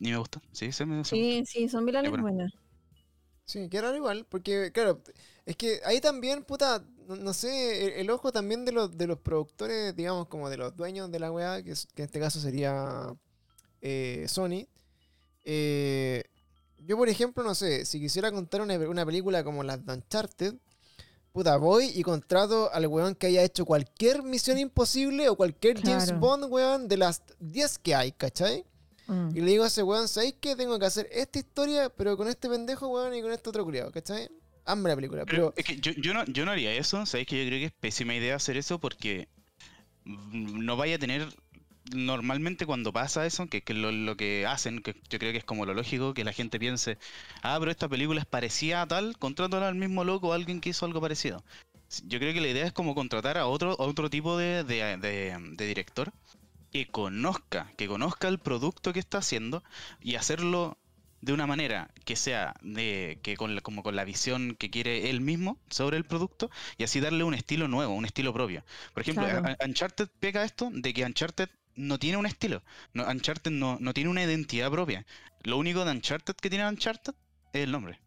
[0.00, 1.16] y me gusta, sí, sí, me, sí.
[1.16, 2.22] Sí, sí, Zombieland Es es buena.
[2.22, 2.52] buena.
[3.44, 5.00] Sí, que raro igual, porque, claro,
[5.44, 9.06] es que ahí también, puta, no, no sé, el, el ojo también de los, de
[9.06, 12.20] los productores, digamos, como de los dueños de la weá, que, es- que en este
[12.20, 13.14] caso sería
[13.80, 14.66] eh, Sony.
[15.44, 16.22] Eh,
[16.78, 20.54] yo, por ejemplo, no sé, si quisiera contar una, una película como las de Uncharted,
[21.32, 26.10] puta, voy y contrato al weón que haya hecho cualquier misión imposible o cualquier James.
[26.20, 28.64] Bond, weón, de las 10 que hay, ¿cachai?
[29.06, 29.36] Mm.
[29.36, 32.28] Y le digo a ese weón, ¿sabéis que tengo que hacer esta historia, pero con
[32.28, 34.28] este pendejo, weón, y con este otro culiado, ¿cachai?
[34.64, 35.24] Hambre la película.
[35.26, 37.58] Pero Pero, es que yo, yo no, yo no haría eso, ¿sabéis que yo creo
[37.60, 39.28] que es pésima idea hacer eso porque
[40.04, 41.28] no vaya a tener
[41.92, 45.44] normalmente cuando pasa eso, que, que lo, lo que hacen, que yo creo que es
[45.44, 46.96] como lo lógico, que la gente piense,
[47.42, 50.60] ah, pero esta película es parecida a tal, contrátala al mismo loco o a alguien
[50.60, 51.44] que hizo algo parecido.
[52.06, 54.96] Yo creo que la idea es como contratar a otro, a otro tipo de, de-
[54.96, 56.12] de- de director
[56.72, 59.62] que conozca, que conozca el producto que está haciendo
[60.00, 60.78] y hacerlo
[61.20, 65.10] de una manera que sea de que con la, como con la visión que quiere
[65.10, 68.64] él mismo sobre el producto y así darle un estilo nuevo, un estilo propio.
[68.94, 69.56] Por ejemplo, Claro.
[69.64, 72.62] Uncharted pega esto de que Uncharted no tiene un estilo,
[72.94, 75.06] no, Uncharted no, no tiene una identidad propia.
[75.42, 77.14] Lo único de Uncharted que tiene Uncharted
[77.52, 78.00] es el nombre.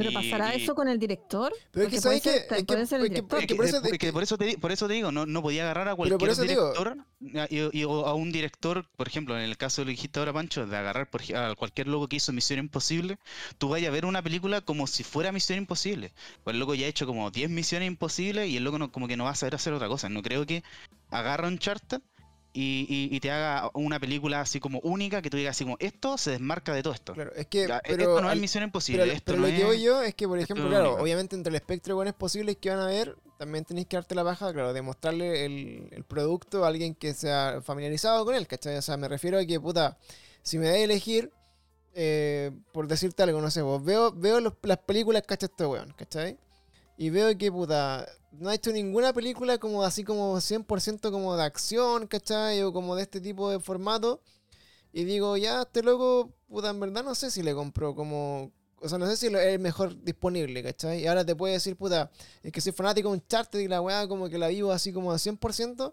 [0.00, 1.52] ¿Pero Y- pasará y- eso con el director?
[1.70, 2.30] pero es que sabes que.
[2.64, 5.62] por eso es- te- por eso te, di- por eso te digo, no, no podía
[5.64, 6.96] agarrar a por cualquier eso te digo- director
[7.50, 10.18] y, y- o a un director, por ejemplo, en el caso de lo que dijiste
[10.18, 13.18] ahora, Pancho, de agarrar por, a cualquier loco que hizo Misión Imposible,
[13.58, 16.12] tú vayas a ver una película como si fuera Misión Imposible.
[16.44, 19.06] Pues el loco ya ha hecho como 10 misiones imposibles y el loco no, como
[19.08, 20.08] que no va a saber hacer otra cosa.
[20.08, 20.62] No creo que
[21.10, 22.00] agarra un charter
[22.52, 25.76] y, y- y te haga una película así como única que tú digas así como
[25.78, 27.12] esto se desmarca de todo esto.
[27.14, 27.68] Claro, es que.
[27.68, 29.02] Ya, e- pero esto no al- es Misión Imposible.
[29.02, 31.02] Pero, esto pero no lo que voy yo es que, por ejemplo, claro, único.
[31.02, 34.14] obviamente entre el espectro de buenos posibles que van a ver, también tenéis que darte
[34.14, 38.46] la baja, claro, de mostrarle el, el producto a alguien que sea familiarizado con él,
[38.46, 38.76] ¿cachai?
[38.76, 39.96] O sea, me refiero a que, puta,
[40.42, 41.30] si me dais a elegir,
[41.94, 45.48] eh, por decirte algo, no sé, vos veo, veo los- las películas, ¿cachai?
[45.50, 46.36] Este weón, ¿cachai?
[46.98, 51.42] Y veo que, puta, no ha hecho ninguna película como así como 100% como de
[51.42, 52.62] acción, ¿cachai?
[52.62, 54.20] O como de este tipo de formato.
[54.92, 58.52] Y digo, ya, este loco, puta, en verdad no sé si le compró como...
[58.82, 61.02] O sea, no sé si es el mejor disponible, ¿cachai?
[61.02, 62.10] Y ahora te puede decir, puta,
[62.42, 64.90] es que soy fanático de un charter y la weá como que la vivo así
[64.90, 65.92] como al 100%.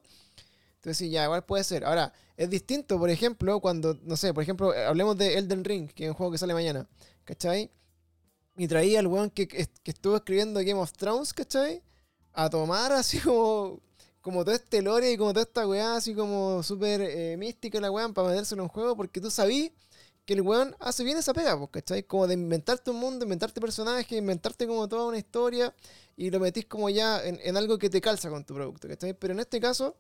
[0.76, 1.84] Entonces sí, ya, igual puede ser.
[1.84, 6.05] Ahora, es distinto, por ejemplo, cuando, no sé, por ejemplo, hablemos de Elden Ring, que
[6.05, 6.88] es un juego que sale mañana,
[7.26, 7.69] ¿cachai?
[8.55, 11.84] Y traía al weón que que estuvo escribiendo Game of Thrones, ¿cachai?
[12.38, 13.80] A tomar así como,
[14.22, 17.89] como todo este lore y como toda esta weá así como súper eh, mística la
[17.89, 19.72] weá para metérselo en un juego porque tú sabís
[20.23, 22.03] que el weón hace bien esa pega, pues, ¿cachai?
[22.03, 25.73] Como de inventarte un mundo, inventarte personajes, inventarte como toda una historia
[26.15, 29.14] y lo metís como ya en, algo que te calza con tu producto, ¿cachai?
[29.14, 29.95] Pero en este caso,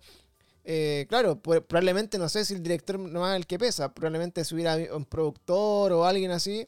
[0.65, 4.53] eh, claro, probablemente no sé si el director no es el que pesa, probablemente si
[4.53, 6.67] hubiera un productor o alguien así.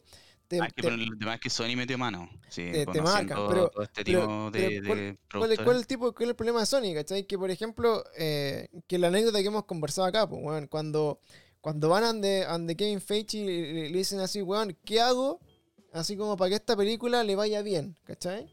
[0.50, 2.28] Te, Ah, que te- que Sony metió mano.
[2.48, 5.86] Sí, te- te marcan, pero- todo este pero- tipo de, pero de ¿cuál- ¿Cuál el
[5.86, 7.24] tipo, cuál es el problema de Sony, cachai?
[7.24, 11.20] Que por ejemplo, eh, que la anécdota que hemos conversado acá, pues, weón, cuando,
[11.60, 13.44] cuando van ande, ande Kevin Feige y
[13.90, 15.38] le, dicen así, weón, ¿qué hago?
[15.92, 18.48] Así como para que esta película le vaya bien, ¿cachai?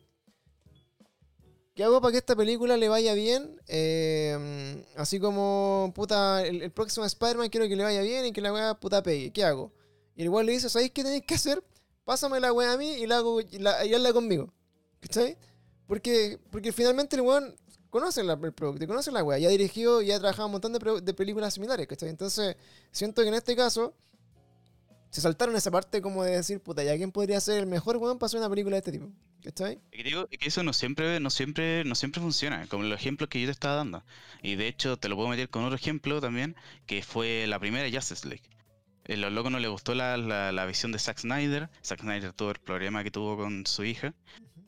[1.73, 3.59] ¿Qué hago para que esta película le vaya bien?
[3.67, 8.41] Eh, así como, puta, el, el próximo Spider-Man quiero que le vaya bien y que
[8.41, 9.31] la weá puta pegue.
[9.31, 9.71] ¿Qué hago?
[10.15, 11.63] Y el weón le dice, ¿sabéis qué tenéis que hacer?
[12.07, 14.53] Pásame la weá a mí y la hago y, la, y hazla conmigo.
[15.01, 15.37] ¿Cachai?
[15.87, 17.53] Porque, porque finalmente el weón
[17.89, 20.71] conoce la- el producto, conoce la weá, ya ha dirigido y ha trabajado un montón
[20.71, 22.07] de, de películas similares, ¿cachai?
[22.09, 22.55] Entonces,
[22.91, 23.93] siento que en este caso
[25.09, 28.17] se saltaron esa parte como de decir, puta, ¿ya quién podría ser el mejor weón
[28.19, 29.09] para hacer una película de este tipo?
[29.43, 29.79] ¿Cachai?
[29.91, 33.29] Es que digo que eso no siempre, no siempre, no siempre funciona, como los ejemplos
[33.29, 34.03] que yo te estaba dando.
[34.41, 36.55] Y de hecho te lo puedo meter con otro ejemplo también,
[36.85, 38.43] que fue la primera Justice League.
[39.09, 41.69] A los locos no le gustó la, la, la visión de Zack Snyder.
[41.83, 44.13] Zack Snyder tuvo el problema que tuvo con su hija.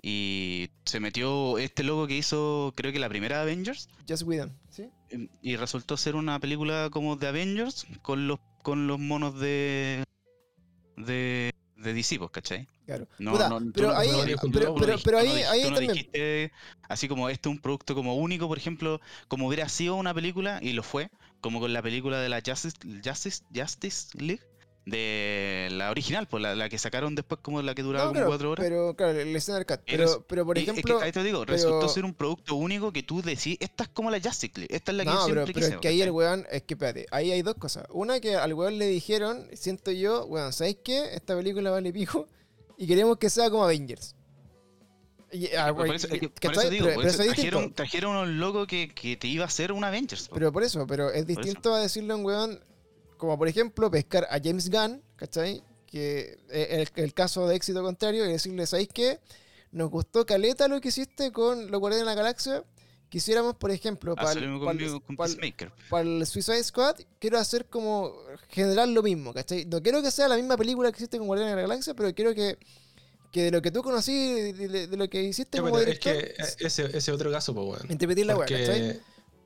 [0.01, 3.89] Y se metió este loco que hizo, creo que la primera Avengers.
[4.07, 4.89] Just Whedon, ¿sí?
[5.09, 10.05] em, Y resultó ser una película como de Avengers con los, con los monos de,
[10.95, 12.67] de, de DC, ¿cachai?
[12.85, 13.07] Claro.
[13.19, 14.09] No, Puta, no, pero no- ahí,
[14.51, 15.91] pero, pero, pero, ahí, dijiste- ahí también.
[15.93, 16.51] dijiste,
[16.87, 20.59] así como este es un producto como único, por ejemplo, como hubiera sido una película,
[20.61, 21.09] y lo fue,
[21.41, 24.41] como con la película de la Justice, Justice, Justice League,
[24.89, 28.15] de la original, pues la, la que sacaron después como la que duraba No, como
[28.19, 28.65] claro, cuatro horas.
[28.65, 29.79] pero claro, el Snyder Cut.
[29.85, 32.13] Pero Pero, pero por Y es que ejemplo, ahí te digo, pero- resultó ser un
[32.13, 35.09] producto único que tú decís, esta es como la Justice League, esta es la que
[35.09, 35.75] yo No, pero, siempre pero quise.
[35.75, 37.85] es que ahí el weón, es que espérate, ahí hay dos cosas.
[37.91, 41.13] Una que al weón le dijeron, siento yo, weón, ¿sabéis qué?
[41.13, 42.27] Esta película vale pico
[42.77, 44.15] y queremos que sea como Avengers.
[45.55, 46.63] Ah, Pero por eso, es que por ¿cachai?
[46.63, 47.57] eso digo, Pero- por pero eso eso es distinto.
[47.57, 50.27] trajeron, trajeron unos locos que, que te iba a hacer un Avengers.
[50.33, 52.59] Pero por eso, pero es distinto a decirle a un weón,
[53.19, 55.61] como por ejemplo, pescar a James Gunn, ¿cachai?
[55.85, 59.19] Que es el, el caso de éxito contrario, y decirle, ¿sabéis qué?
[59.71, 62.63] Nos gustó caleta lo que hiciste con los Guardianes de la Galaxia.
[63.09, 65.71] Quisiéramos, por ejemplo, para mismo conmigo con Peacemaker.
[65.91, 68.13] el Suicide Squad, quiero hacer como
[68.49, 69.65] generar lo mismo, ¿cachai?
[69.65, 72.13] No quiero que sea la misma película que hiciste con Guardianes de la Galaxia, pero
[72.13, 72.57] quiero que,
[73.31, 74.13] que de lo que tú conocí,
[74.53, 77.31] de, de- de lo que hiciste como pero es director, que eh, ese, ese otro
[77.31, 77.91] caso, pues, weón.
[77.91, 78.99] interpretar la weá, Porque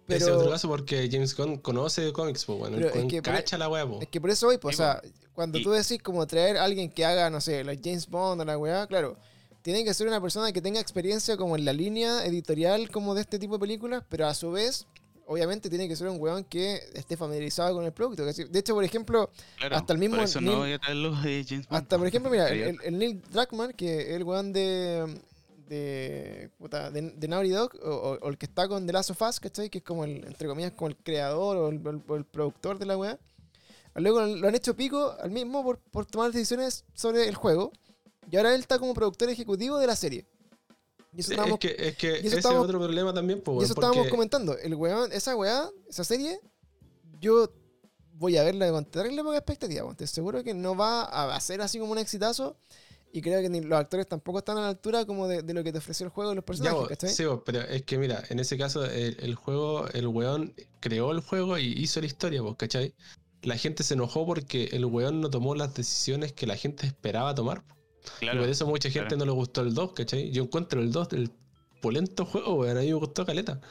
[0.07, 2.77] Ese Pero- otro caso porque James Gunn conoce de cómics, pues, bueno.
[2.77, 3.85] Es que por- cacha la weá.
[4.01, 5.01] Es que por eso hoy, pues, o sea,
[5.33, 8.41] cuando Y- tú decís como traer a alguien que haga, no sé, la James Bond
[8.41, 9.17] o la weá, claro,
[9.61, 13.21] tiene que ser una persona que tenga experiencia como en la línea editorial como de
[13.21, 14.85] este tipo de películas, pero a su vez,
[15.25, 18.25] obviamente tiene que ser un weón que esté familiarizado con el producto.
[18.25, 20.97] De hecho, por ejemplo, Claro, Hasta el mismo Por eso Neil- no voy a traer
[20.97, 21.81] los de James Bond.
[21.81, 25.17] hasta por ejemplo, mira, el, Sería- el- el Neil Druckmann, que es el weón de.
[25.67, 26.49] De.
[26.57, 29.39] puta, de, de Naughty Dog, o, o- el que está con The Last of Us,
[29.39, 29.69] ¿cachai?
[29.69, 32.85] Que es como el, entre comillas, como el creador o el, el- el productor de
[32.85, 33.19] la weá.
[33.95, 37.71] Luego lo han hecho pico al mismo por, por tomar decisiones sobre el juego.
[38.31, 40.25] Y ahora él está como productor ejecutivo de la serie.
[41.15, 43.61] Y eso Sí, estábamos, es que, es que ese estábamos- es otro problema también, pues,
[43.61, 44.57] y eso estábamos porque- comentando.
[44.57, 46.39] El weón, esa weá, esa serie,
[47.19, 47.51] yo
[48.13, 49.87] voy a verla con terrible poca expectativa.
[49.91, 51.03] Estoy seguro que no va
[51.35, 52.57] a ser así como un exitazo.
[53.15, 55.63] Y creo que ni los actores tampoco están a la altura como de, de lo
[55.63, 57.09] que te ofreció el juego de los Ya, personajes, vos, ¿cachai?
[57.11, 61.19] sí, pero es que mira, en ese caso el, el juego, el weón creó el
[61.19, 62.95] juego y hizo la historia, vos, ¿cachai?
[63.43, 67.35] La gente se enojó porque el weón no tomó las decisiones que la gente esperaba
[67.35, 67.61] tomar.
[67.63, 67.75] po.
[67.75, 69.17] y Claro, por eso mucha gente claro.
[69.17, 70.31] no le gustó el 2, ¿cachai?
[70.31, 71.29] Yo encuentro el 2 el
[71.83, 73.61] polento juego, weón, a mí me gustó caleta.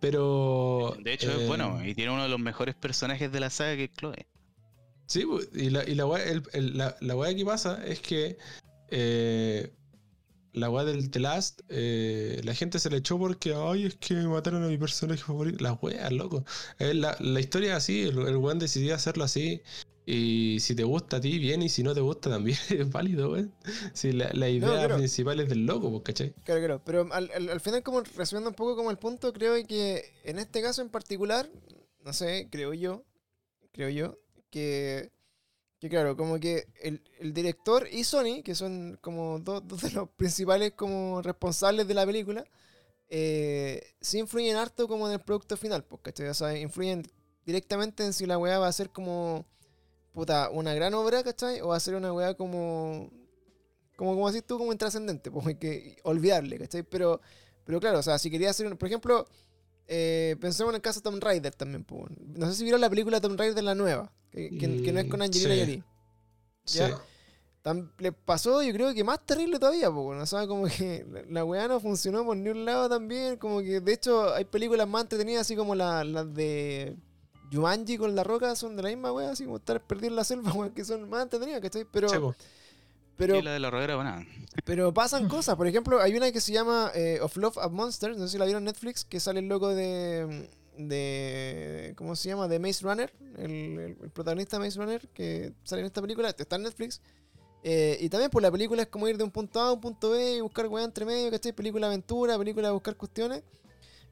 [0.00, 0.96] Pero...
[1.02, 3.76] de hecho eh, es bueno y tiene uno de los mejores personajes de la saga
[3.76, 4.26] que es Chloe.
[5.06, 5.24] Sí,
[5.54, 8.38] y la, y la weá, el- el- la, la weá que pasa es que
[8.90, 9.72] eh,
[10.52, 14.14] la weá del The Last, eh, la gente se le echó porque, ay, es que
[14.14, 15.62] mataron a mi personaje favorito.
[15.62, 16.44] Las weas, loco.
[16.78, 19.62] Eh, la, la historia es así, el, el weón decidió hacerlo así.
[20.10, 23.30] Y si te gusta a ti, bien, y si no te gusta también es válido,
[23.32, 23.52] weón.
[23.92, 24.96] Si la, la idea claro.
[24.96, 26.32] principal es del loco, pues, ¿cachai?
[26.44, 26.82] Claro, claro.
[26.84, 30.38] Pero al, al- al final, como resumiendo un poco como el punto, creo que en
[30.38, 31.48] este caso en particular,
[32.04, 33.04] no sé, creo yo,
[33.72, 34.18] creo yo,
[34.50, 35.10] que,
[35.80, 39.90] que claro, como que el, el director y Sony, que son como dos, dos de
[39.92, 42.44] los principales como responsables de la película,
[43.10, 43.82] eh,
[44.14, 46.28] influyen harto como en el producto final, ¿cachai?
[46.28, 47.04] O sea, influyen
[47.46, 49.46] directamente en si la weá va a ser como,
[50.12, 51.60] puta, una gran obra, ¿cachai?
[51.62, 53.10] O va a ser una weá como,
[53.96, 56.82] como, como decís tú, como intrascendente, pues hay que olvidarle, ¿cachai?
[56.84, 57.20] Pero,
[57.64, 59.26] pero claro, o sea, si quería hacer, un- por ejemplo,
[59.88, 62.04] eh, pensemos en el caso de Tomb Raider también, pues.
[62.20, 65.06] No sé si vieron la película Tomb Raider la nueva, que, que- que no es
[65.08, 65.60] con Angelina sí.
[65.60, 65.82] Jolie.
[66.64, 66.78] Sí.
[66.78, 66.98] Ya.
[67.64, 71.04] Tam- le pasó, yo creo que más terrible todavía, pues, bueno, o sea, como que
[71.10, 74.44] la, la weá no funcionó por ni un lado también, como que de hecho hay
[74.44, 76.96] películas más entretenidas, así como la- las de
[77.52, 80.24] Jumanji con La Roca, son de la misma weá, así como estar perdido en la
[80.24, 81.84] selva, weón, que son más entretenidas, ¿cachai?
[81.90, 82.34] Pero, Sí, po.
[83.16, 84.24] pero y la de la roguera, bueno.
[84.64, 85.56] pero pasan cosas.
[85.56, 88.16] Por ejemplo, hay una que se llama eh, Of Love of Monsters.
[88.16, 89.04] No sé si la vieron en Netflix.
[89.04, 90.48] Que sale el loco de.
[90.78, 92.48] De ¿Cómo se llama?
[92.48, 93.12] De Maze Runner.
[93.36, 95.08] El, el- protagonista de Maze Runner.
[95.08, 96.30] Que sale en esta película.
[96.30, 97.00] Está en Netflix.
[97.64, 99.80] Eh, y también, pues la película es como ir de un punto A a un
[99.80, 101.52] punto B y buscar weá entre medio, ¿cachai?
[101.52, 103.42] Película aventura, película de buscar cuestiones.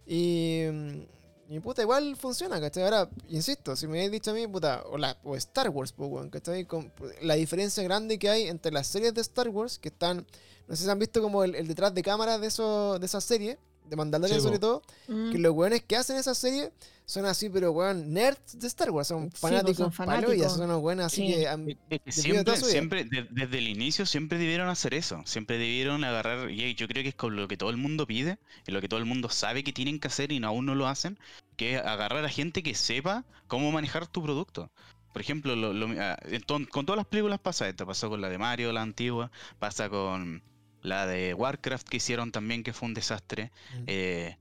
[0.06, 0.64] Y.
[0.70, 1.01] mm,
[1.48, 2.82] Y puta, igual funciona, ¿cachai?
[2.82, 6.10] Ahora, insisto, si me habéis dicho a mí, puta, o, la, o Star Wars, pues,
[6.10, 6.64] weón, ¿cachai?
[6.64, 10.26] Con- la diferencia grande que hay entre las series de Star Wars, que están,
[10.66, 13.22] no sé si han visto como el, el detrás de cámara de, eso, de esas
[13.22, 13.59] series,
[13.89, 14.67] de Mandalorian Sí, sobre po.
[14.67, 15.33] todo, Mm.
[15.33, 16.71] que los weones que hacen esas series
[17.05, 20.53] son así, pero weón, nerds de Star Wars, son Sí, fanáticos, pues, son fanáticos.
[20.53, 21.35] son unos weones así Sí.
[21.35, 25.23] que siempre, siempre de- desde el inicio, siempre debieron hacer eso.
[25.25, 28.39] Siempre debieron agarrar, y yo creo que es con lo que todo el mundo pide,
[28.67, 30.75] y lo que todo el mundo sabe que tienen que hacer y no- aún no
[30.75, 31.19] lo hacen,
[31.57, 34.71] que es agarrar a gente que sepa cómo manejar tu producto.
[35.13, 36.19] Por ejemplo, lo- lo- ah,
[36.49, 37.87] con todas las películas pasa esto.
[37.87, 40.43] Pasó con la de Mario, la antigua, pasa con
[40.87, 43.51] la de Warcraft que hicieron también, que fue un desastre.
[43.75, 43.83] Mm.
[43.87, 44.37] Eh,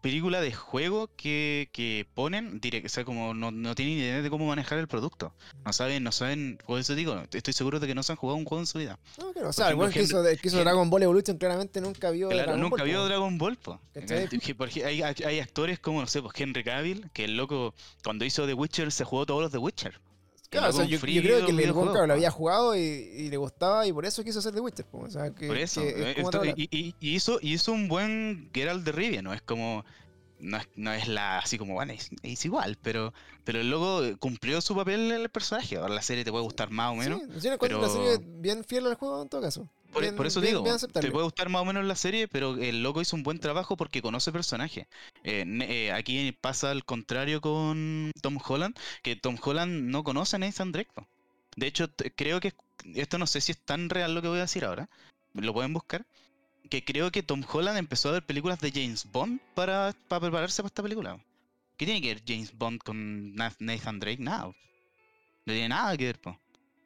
[0.00, 4.30] película de juego que, que ponen, direct, o sea, como no, no tienen idea de
[4.30, 5.34] cómo manejar el producto.
[5.64, 8.38] No saben, no saben, por eso digo, estoy seguro de que no se han jugado
[8.38, 8.98] un juego en su vida.
[9.18, 12.10] No, claro, o sea, el que hizo, el que hizo Dragon Ball Evolution claramente nunca
[12.10, 13.04] vio Claro, Dragon nunca Ball, vio.
[13.04, 13.78] Dragon Ball, po.
[13.92, 14.28] ¿Cachai?
[14.40, 17.74] Que por ej- hay, hay actores como, no sé, pues Henry Cavill, que el loco,
[18.02, 20.00] cuando hizo The Witcher, se jugó todos los The Witcher.
[20.50, 21.56] Claro, o sea, loco yo, creo que el
[21.92, 24.86] claro, lo había jugado y, y le gustaba y por eso quiso hacer The Witcher,
[24.92, 25.82] o sea, que, Por eso.
[25.82, 29.34] que eh, es esto- y, y- y hizo, hizo un buen Geralt de Rivia, ¿no?
[29.34, 29.84] Es como.
[30.40, 33.12] No es, no es la así como, bueno, es, es igual, pero,
[33.42, 35.76] pero el loco cumplió su papel en el personaje.
[35.76, 37.20] Ahora la serie te puede gustar más o menos.
[37.40, 39.68] Sí, yo encuentro una pero- serie bien fiel al juego en todo caso.
[39.92, 42.28] Por, Bien- por eso bien- digo, bien te puede gustar más o menos la serie,
[42.28, 44.86] pero el loco hizo un buen trabajo porque conoce personaje.
[45.24, 50.38] Eh, eh, aquí pasa al contrario con Tom Holland, que Tom Holland no conoce a
[50.38, 50.90] Nathan Drake.
[51.56, 52.52] De hecho, creo que
[52.94, 54.88] esto no sé si es tan real lo que voy a decir ahora.
[55.34, 56.06] Lo pueden buscar.
[56.70, 60.62] Que creo que Tom Holland empezó a ver películas de James Bond para, para prepararse
[60.62, 61.18] para esta película.
[61.78, 64.22] ¿Qué tiene que ver James Bond con Na- Nathan Drake?
[64.22, 64.46] Nada.
[64.46, 64.54] No
[65.52, 66.38] tiene nada que ver, po.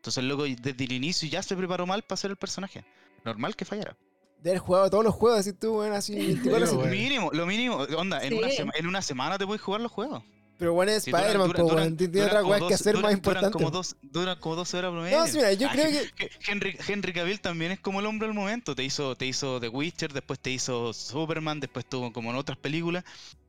[0.02, 2.84] Entonces el loco desde el inicio ya se preparó mal para ser el personaje.
[3.24, 3.96] Normal que fallara.
[4.40, 6.74] De haber jugado todos los juegos, así tú, weón, así 24 Pero, así.
[6.74, 6.90] weón.
[6.90, 8.56] Mínimo, lo mínimo, onda, en, una Sí.
[8.56, 10.24] sema- en una semana te puedes jugar los juegos.
[10.58, 11.96] Pero bueno, es Sí, duran- Spider-Man, duran- duran- weón.
[11.96, 13.52] Tiene duran otras como weas que hacer duran- más duran importantes.
[13.52, 15.18] como dos, duran como 12 horas promedio.
[15.18, 16.24] No, sí, mira, yo Ah, creo que.
[16.24, 18.74] Hen- Henry, Henry Cavill también es como el hombre del momento.
[18.74, 22.58] Te hizo, te hizo The Witcher, después te hizo Superman, después tuvo como en otras
[22.58, 23.04] películas.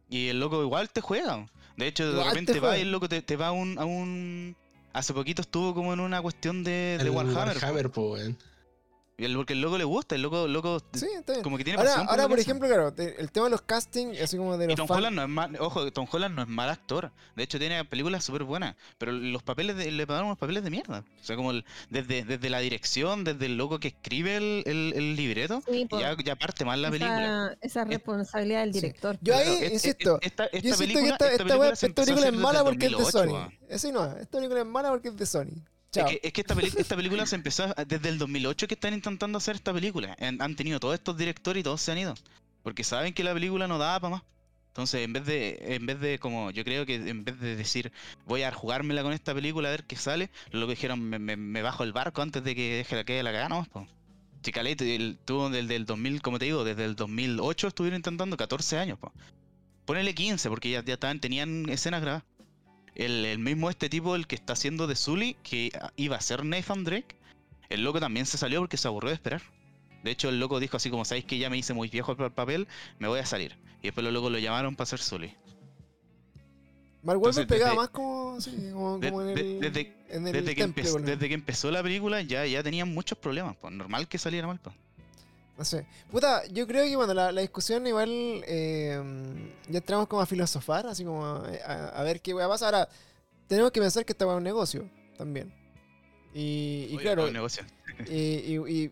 [0.08, 1.48] Y el loco igual te juega.
[1.78, 3.86] De hecho, de Igual repente va y el loco te, te va a un, a
[3.86, 4.56] un.
[4.94, 7.58] Hace poquito estuvo como en una cuestión de, Warhammer.
[7.58, 8.16] Warhammer, po,
[9.36, 11.44] porque el loco le gusta, el loco, loco Sí, está bien.
[11.44, 14.38] como que tiene Ahora, pasión ahora por ejemplo, claro, el tema de los castings, así
[14.38, 14.98] como de Y los Tom fans.
[14.98, 17.12] Holland no es mal, ojo, Tom Holland no es mal actor.
[17.36, 18.76] De hecho, tiene películas súper buenas.
[18.98, 21.04] Pero los papeles de- le pagaron unos papeles de mierda.
[21.22, 24.94] O sea, como el- desde, desde la dirección, desde el loco que escribe el, el-
[24.96, 26.00] el libreto, Sí, po.
[26.00, 27.56] ya, ya parte mal la película.
[27.62, 28.82] esa, esa responsabilidad del Sí.
[28.82, 29.18] director.
[29.22, 31.26] Yo ahí, Pero es- es- insisto, esta, esta yo siento película, que esta,
[31.88, 33.50] esta, película es mala porque es de 2008, Sony.
[33.70, 35.52] Eso no, esta película es mala porque es de Sony.
[35.96, 39.56] Es que, es que esta, película se empezó desde el 2008 que están intentando hacer
[39.56, 40.16] esta película.
[40.20, 42.16] Han, tenido todos estos directores y todos se han ido.
[42.64, 44.24] Porque saben que la película no daba para más.
[44.70, 47.92] Entonces, en vez de, en vez de como, yo creo que en vez de decir,
[48.26, 51.84] voy a jugármela con esta película a ver qué sale, lo que dijeron, me, bajo
[51.84, 53.88] el barco antes de que deje la que la cagada nomás, po.
[54.42, 58.80] Chicalete, el, tuvo desde el 2000, como te digo, desde el 2008 estuvieron intentando 14
[58.80, 59.12] años, po.
[59.86, 62.24] Ponele 15, porque ya, ya tenían escenas grabadas.
[62.96, 66.46] El, el mismo este tipo, el que está haciendo de Zully, que iba a ser
[66.46, 67.16] Nathan Drake,
[67.70, 69.42] el loco también se salió porque se aburrió de esperar.
[70.04, 72.28] De hecho, el loco dijo así como, ¿sabéis que ya me hice muy viejo para
[72.28, 72.68] el papel?
[73.00, 73.58] Me voy a salir.
[73.82, 75.34] Y después los locos lo llamaron para hacer Zully.
[77.04, 80.28] Mark Wahlberg pegaba desde- más como, sí, como, de- como en de- el, desde- en
[80.28, 81.12] el Desde que, temple, empezó, boludo.
[81.12, 83.56] desde que empezó la película ya, ya tenían muchos problemas.
[83.60, 84.60] Pues normal que saliera mal.
[84.60, 84.76] Pues.
[85.58, 85.86] No sé.
[86.12, 88.10] Puta, yo creo que bueno, la, la discusión igual
[88.48, 89.02] eh,
[89.70, 92.74] ya entramos como a filosofar, así como eh, a, a ver qué va a pasar.
[92.74, 92.90] Ahora,
[93.48, 95.54] tenemos que pensar que esta va a un negocio también.
[96.34, 97.64] Y, y Oye, claro, buen negocio.
[98.10, 98.92] y, y-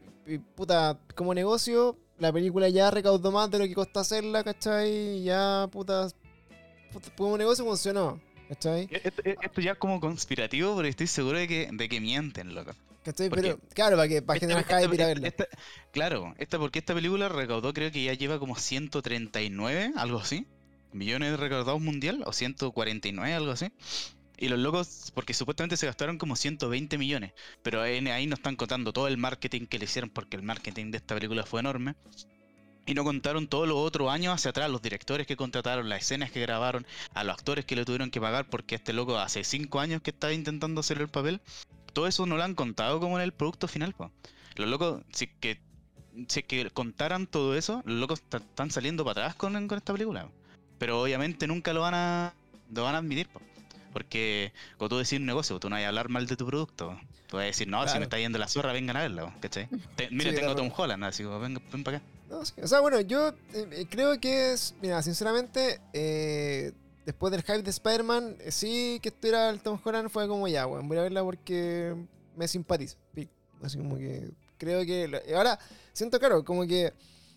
[0.55, 5.23] puta, como negocio, la película ya recaudó más de lo que costó hacerla, ¿cachai?
[5.23, 6.09] Ya, puta,
[6.93, 8.88] puta, como negocio funcionó, ¿cachai?
[8.91, 12.71] Esto, esto ya es como conspirativo, pero estoy seguro de que, de que mienten, loco.
[13.03, 13.29] ¿Cachai?
[13.29, 15.27] ¿Por Pero, claro, para que para Esta- generar esta- hype ir a verla.
[15.27, 15.47] esta-
[15.91, 20.45] claro, esta, porque esta película recaudó, creo que ya lleva como 139, algo así,
[20.93, 23.71] millones de recaudados mundial, o 149, algo así.
[24.37, 27.33] Y los locos, porque supuestamente se gastaron como 120 millones,
[27.63, 30.91] pero en- ahí no están contando todo el marketing que le hicieron, porque el marketing
[30.91, 31.95] de esta película fue enorme.
[32.87, 36.31] Y no contaron todos los otros años hacia atrás, los directores que contrataron, las escenas
[36.31, 39.79] que grabaron, a los actores que le tuvieron que pagar, porque este loco hace 5
[39.79, 41.41] años que está intentando hacer el papel.
[41.93, 44.11] Todo eso no lo han contado como en el producto final, po.
[44.55, 45.59] Los locos, si es que,
[46.27, 49.93] si es que contaran todo eso, los locos están saliendo para atrás con, con esta
[49.93, 50.26] película.
[50.26, 50.31] po.
[50.77, 52.34] Pero obviamente nunca lo van a,
[52.73, 53.41] lo van a admitir, po.
[53.93, 56.97] Porque cuando tú decís un negocio, tú no vas a hablar mal de tu producto.
[57.27, 59.34] Tú vas a decir, no, si me está yendo la zorra, vengan a verla, po,
[59.41, 59.68] ¿cachai?
[59.95, 60.69] Te- mire, Sí, tengo claro.
[60.69, 62.05] Tom Holland, así como, ven, ven para acá.
[62.30, 62.53] No, sí.
[62.63, 64.76] O sea, bueno, yo eh, eh, creo que es.
[64.81, 66.72] Mira, sinceramente, eh,
[67.05, 70.67] después del hype de Spider-Man, eh, sí que estuviera el Tom Holland fue como ya,
[70.67, 70.87] weón.
[70.87, 71.95] Voy a verla porque
[72.35, 72.97] me simpatiza.
[73.63, 74.31] Así como que.
[74.57, 75.07] Creo que.
[75.07, 75.59] la- y Ahora,
[75.93, 76.93] siento claro, como que.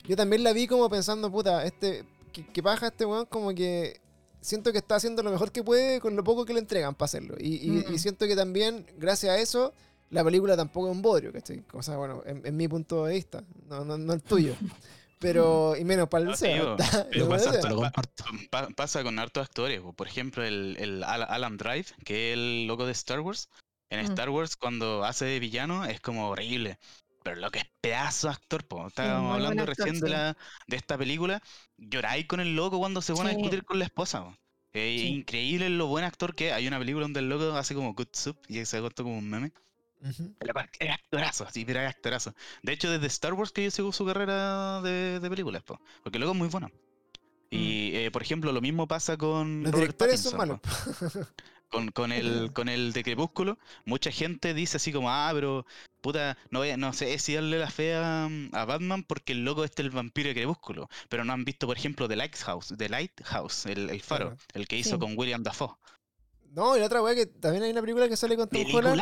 [0.07, 2.05] Yo también la vi como pensando, puta, este.
[2.33, 4.01] Que, que paja este weón, como que.
[4.41, 7.07] Siento que está haciendo lo mejor que puede con lo poco que le entregan para
[7.07, 7.35] hacerlo.
[7.39, 7.95] Y, y- Mm.
[7.95, 9.73] y siento que también, gracias a eso,
[10.11, 11.63] la película tampoco es un bodrio, ¿cachai?
[11.73, 14.55] O sea, bueno, en, en mi punto de vista, no, no, no el tuyo.
[15.19, 16.37] Pero, y menos para el No,
[17.29, 18.25] pasa, ese- te lo Pa- comparto.
[18.51, 19.81] pa- pasa con hartos actores.
[19.81, 19.93] po.
[19.93, 23.49] Por ejemplo, el, el Al- Alan Drive, que es el loco de Star Wars.
[23.91, 24.05] En Mm.
[24.11, 26.79] Star Wars, cuando hace de villano, es como horrible.
[27.23, 28.87] Pero lo que es pedazo de actor, po.
[28.89, 30.37] Estábamos hablando actor, recién de, la,
[30.67, 31.43] de esta película.
[31.79, 34.25] Lloráis con el loco cuando se pone a discutir con la esposa.
[34.25, 34.37] po.
[34.75, 35.07] Eh, Sí.
[35.07, 36.53] Increíble lo buen actor que es.
[36.55, 39.31] Hay una película donde el loco hace como good soup y se ha como un
[39.31, 39.53] meme.
[40.81, 42.35] Es actorazo, sí, pero es actorazo.
[42.63, 46.19] De hecho, desde Star Wars que yo sigo su carrera de, de películas, po, porque
[46.19, 46.71] el loco es muy bueno.
[47.51, 50.61] Y, eh, por ejemplo, lo mismo pasa con Los Robert directores son malos.
[51.71, 55.67] Con, con, el, con el de Crepúsculo, mucha gente dice así como, ah, pero
[56.03, 59.45] puta, no, voy a- no sé si darle la fe a, a Batman porque el
[59.45, 60.89] loco este es el vampiro de Crepúsculo.
[61.09, 64.41] Pero no han visto, por ejemplo, The Lighthouse, The Lighthouse el, el faro, Claro.
[64.53, 64.99] el que hizo Sí.
[65.01, 65.75] con William Dafoe.
[66.55, 68.97] No, y la otra weá que también hay una película que sale con Tom Holland.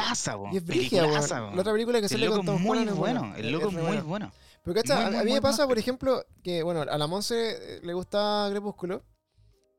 [0.52, 1.54] Y es peliculaza, weón.
[1.54, 4.02] La otra película que sale con Tom Holland es bueno, el loco es muy buena.
[4.02, 4.32] bueno.
[4.64, 7.80] Pero cacha, Muy, a- mí me pasa, por ejemplo, que bueno, a la Monse eh,
[7.82, 9.02] le gusta Crepúsculo.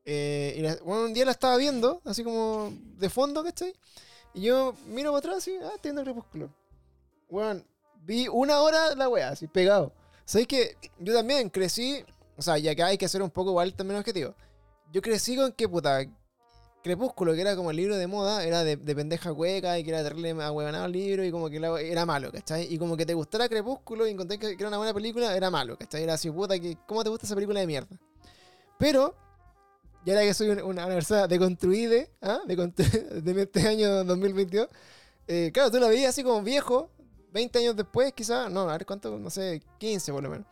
[0.05, 3.73] eh, y la- bueno, un día la estaba viendo, así como de fondo, ¿cachai?
[4.33, 6.49] Y yo miro para atrás y, ah, estoy viendo Crepúsculo.
[7.29, 7.63] Bueno,
[8.01, 9.93] vi una hora la wea, así pegado.
[10.25, 12.03] ¿Sabes que Yo también crecí,
[12.37, 14.35] o sea, y acá hay que ser un poco igual también objetivo.
[14.91, 16.05] Yo crecí con que, puta,
[16.83, 19.89] Crepúsculo, que era como el libro de moda, era de, de pendeja hueca y que
[19.91, 22.71] era terrible ahuevanado el libro y como que era malo, ¿cachai?
[22.73, 25.77] Y como que te gustara Crepúsculo y encontré que, era una buena película, era malo,
[25.77, 26.03] ¿cachai?
[26.03, 27.97] Era así, puta, que, ¿cómo te gusta esa película de mierda?
[28.77, 29.15] Pero,
[30.05, 32.39] y ahora que soy un- una persona deconstruida, ¿ah?
[32.47, 32.75] Deconstru-
[33.23, 34.67] de este año 2022,
[35.27, 36.89] eh, claro, tú la veías así como viejo,
[37.31, 40.47] 20 años después, quizás, no, a ver cuánto, no sé, 15 por lo menos.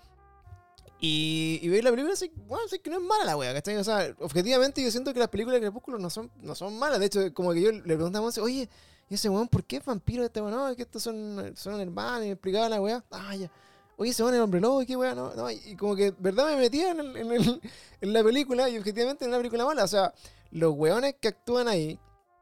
[1.03, 3.75] Y, y veis la película así, bueno, sí que no es mala la wea, ¿cachai?
[3.77, 6.99] O sea, objetivamente yo siento que las películas de Crepúsculo no son, no son malas.
[6.99, 8.69] De hecho, como que yo le preguntaba a oye,
[9.09, 10.53] ¿y ese weón por qué es vampiro este weón?
[10.53, 13.03] No, es que estos son, son hermanos, y me explicaba la wea.
[13.09, 13.49] Ah, ya.
[13.97, 15.15] Oye, ese weón es hombre lobo, ¿y qué wea?
[15.15, 16.45] No, no, y como que, ¿verdad?
[16.51, 17.61] Me metía en, el- en, el-
[18.01, 19.83] en la película y objetivamente en la película mala.
[19.83, 20.13] O sea,
[20.51, 21.97] los weones que actúan ahí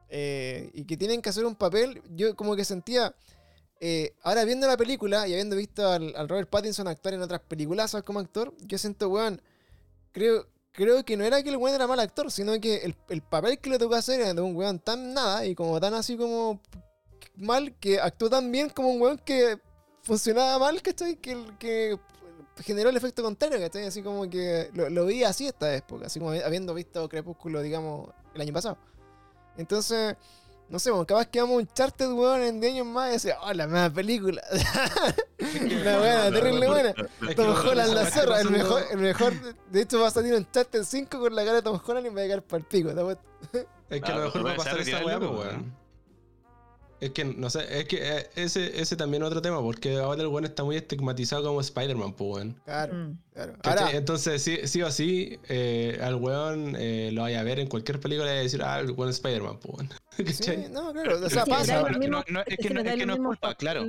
[0.10, 3.15] eh, y que tienen que hacer un papel, yo como que sentía.
[3.80, 7.41] Eh, ahora viendo la película y habiendo visto al, al Robert Pattinson actuar en otras
[7.41, 9.41] películas como actor, yo siento, weón,
[10.11, 13.22] creo, creo que no era que el weón era mal actor, sino que el, el
[13.22, 16.18] papel que le tocó hacer era de un weón tan nada y como tan así
[16.18, 16.61] como
[17.35, 19.60] mal que actuó tan bien como un weón que
[20.01, 21.15] funcionaba mal, ¿cachai?
[21.15, 21.97] Que, que
[22.64, 23.85] generó el efecto contrario, ¿cachai?
[23.85, 28.10] Así como que lo, lo vi así esta época, así como habiendo visto Crepúsculo, digamos,
[28.34, 28.77] el año pasado.
[29.57, 30.15] Entonces,
[30.69, 33.13] no sé, bueno, capaz que vamos a un charter, weón, en 10 años más y
[33.13, 34.41] decir, oh, la nueva película.
[35.39, 36.93] la buena, terrible buena.
[37.35, 39.33] Tom lo- Holland, la zorra, el mejor, el mejor,
[39.71, 42.09] de hecho va a salir un charter 5 con la cara de Tom Holland y
[42.09, 42.89] me va a caer para el pico,
[43.51, 43.65] ¿te?
[43.89, 45.75] Es que a lo mejor va a pasar esa weá, pues, weón.
[47.01, 50.21] Es que, no sé, es que eh, ese, ese también es otro tema, porque ahora
[50.21, 52.61] el weón está muy estigmatizado como Spider-Man, pues, weón.
[52.65, 53.17] Claro, Mm.
[53.61, 53.88] claro.
[53.93, 57.99] Entonces, sí, sí o sí, eh, al weón eh, lo vaya a ver en cualquier
[58.01, 59.89] película y decir, ah, el weón es Spider-Man, pues, weón.
[60.67, 61.84] sí, no, claro, o sea, pasa.
[61.85, 63.85] pero no- no- es que que no- es que no culpa, claro.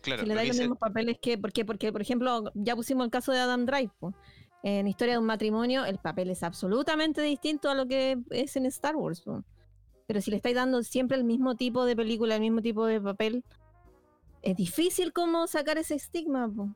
[0.00, 3.10] Claro, Si le que los mismos papeles que, porque, porque, por ejemplo, ya pusimos el
[3.10, 3.90] caso de Adam Drive.
[3.98, 4.14] po.
[4.62, 8.64] En Historia de un matrimonio, el papel es absolutamente distinto a lo que es en
[8.66, 9.20] Star Wars.
[9.20, 9.44] po.
[10.08, 12.98] Pero si le estáis dando siempre el mismo tipo de película, el mismo tipo de
[12.98, 13.44] papel,
[14.40, 16.48] es difícil como sacar ese estigma.
[16.48, 16.70] po.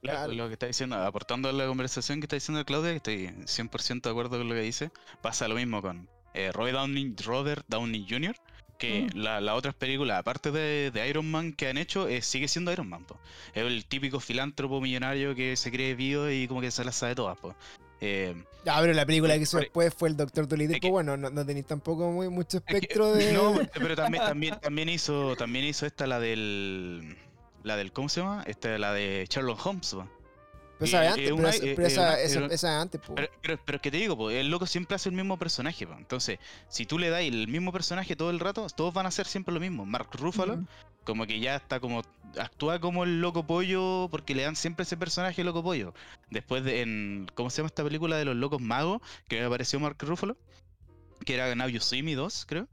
[0.00, 3.26] Claro, lo que está diciendo, aportando a la conversación que está diciendo Claudia, que estoy
[3.46, 4.90] 100% de acuerdo con lo que dice,
[5.20, 8.34] pasa lo mismo con eh, Robert, Downey, Robert Downey Jr.,
[8.78, 9.18] que Mm.
[9.18, 12.72] la- las otras películas, aparte de, de Iron Man que han hecho, eh, sigue siendo
[12.72, 13.04] Iron Man.
[13.04, 13.18] po.
[13.54, 17.14] Es el típico filántropo millonario que se cree vivo y como que se las sabe
[17.14, 17.38] todas.
[17.38, 17.54] Po.
[18.00, 20.90] Eh, Ya, pero la película que hizo Por- después fue el Doctor Dolittle, Es pues
[20.90, 23.32] bueno, no, no tenéis tampoco muy, mucho es que- espectro de...
[23.32, 27.16] No, pero también, también, también hizo también hizo esta la del
[27.62, 28.44] la del ¿cómo se llama?
[28.46, 29.94] Esta la de Sherlock Holmes.
[29.94, 30.08] po.
[30.78, 33.00] Pero esa eh, es antes, eh, pero, esa- eh, pero esa, esa- esa es antes,
[33.06, 33.28] pues.
[33.42, 35.86] Pero, es que te digo, po, el loco siempre hace el mismo personaje.
[35.86, 35.94] po.
[35.94, 36.38] Entonces,
[36.68, 39.54] si tú le das el mismo personaje todo el rato, todos van a hacer siempre
[39.54, 39.86] lo mismo.
[39.86, 40.64] Mark Ruffalo,
[41.04, 42.02] como que ya está como.
[42.38, 45.94] Actúa como el loco pollo porque le dan siempre ese personaje loco pollo.
[46.30, 46.82] Después de.
[46.82, 49.00] En, ¿Cómo se llama esta película de los locos magos?
[49.28, 50.36] Que apareció Mark Ruffalo.
[51.24, 52.68] Que era Now You See Me 2, creo.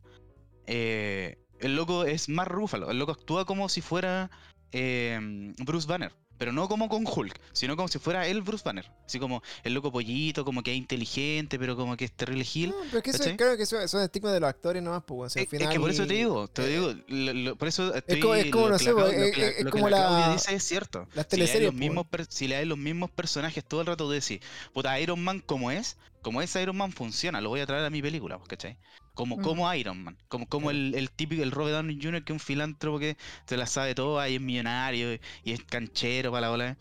[0.67, 2.91] Eh, el loco es Mark Ruffalo.
[2.91, 4.29] El loco actúa como si fuera
[4.73, 5.17] eh,
[5.59, 6.11] Bruce Banner.
[6.37, 8.89] Pero no como con Hulk, sino como si fuera él Bruce Banner.
[9.05, 12.71] Así como el loco pollito, como que es inteligente, pero como que es terrible Gil.
[12.71, 13.37] No, pero es que eso, ¿cachai?
[13.37, 15.49] claro que eso, eso es estigma de los actores nomás, pues, o sea, al Es,
[15.49, 15.67] final...
[15.67, 18.35] es que por eso te digo, te eh, digo, lo- lo- por eso estoy, como-
[18.35, 20.07] es como, lo no sé, la Clau- lo es- que es- es como la la-
[20.07, 21.07] Claudia dice es cierto.
[21.13, 24.05] Las Si le, pues, mismos per- si le dais los mismos personajes todo el rato,
[24.05, 24.39] tú decís,
[24.73, 27.89] puta, Iron Man como es, como es Iron Man funciona, lo voy a traer a
[27.89, 28.77] mi película, pues, ¿cachai?
[29.13, 29.41] Como, Mm.
[29.41, 32.39] como Iron Man, como, como el, el típico, el Robert Downey Jr., que es un
[32.39, 35.13] filántropo que se la sabe todo, ahí es millonario
[35.43, 36.77] y es canchero para la bola.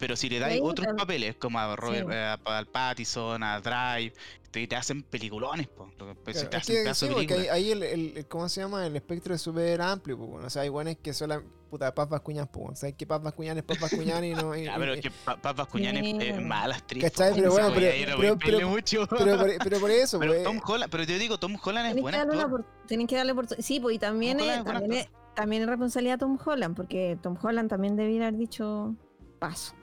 [0.00, 2.12] Pero si le dais otros papeles, como a Robert, Sí.
[2.14, 4.12] eh, a- Pattison, a Drive,
[4.50, 5.90] te, te hacen peliculones, po.
[5.98, 8.48] Lo que- pues, Claro, te hacen que, sí, porque ahí, ahí el, el- el- ¿cómo
[8.48, 8.84] se llama?
[8.86, 10.46] El espectro es súper amplio, bueno.
[10.46, 12.76] o sea, hay buenos que son la puta Paz Vascuñán, pues, bueno.
[12.76, 14.56] sabes que Paz Vascuñán es Paz Vascuñán y no...
[14.56, 17.04] y- Ya, pero y- es que Pa- Paz Bascuñán es, mala actriz.
[17.04, 17.30] ¿Cachai?
[17.30, 19.06] po, Pero no bueno, pero- ir a pero- mucho.
[19.06, 21.92] pero, por, pero por eso, Pero pues, Tom Holland, pero yo digo, Tom Holland es
[21.94, 22.60] Tienen buen que, darle una actor.
[22.62, 23.64] opor- tienen que darle oportunidad.
[23.64, 27.36] Sí, pues y también, es, también, es, también es responsabilidad de Tom Holland, porque Tom
[27.40, 28.96] Holland también debiera haber dicho
[29.38, 29.74] paso,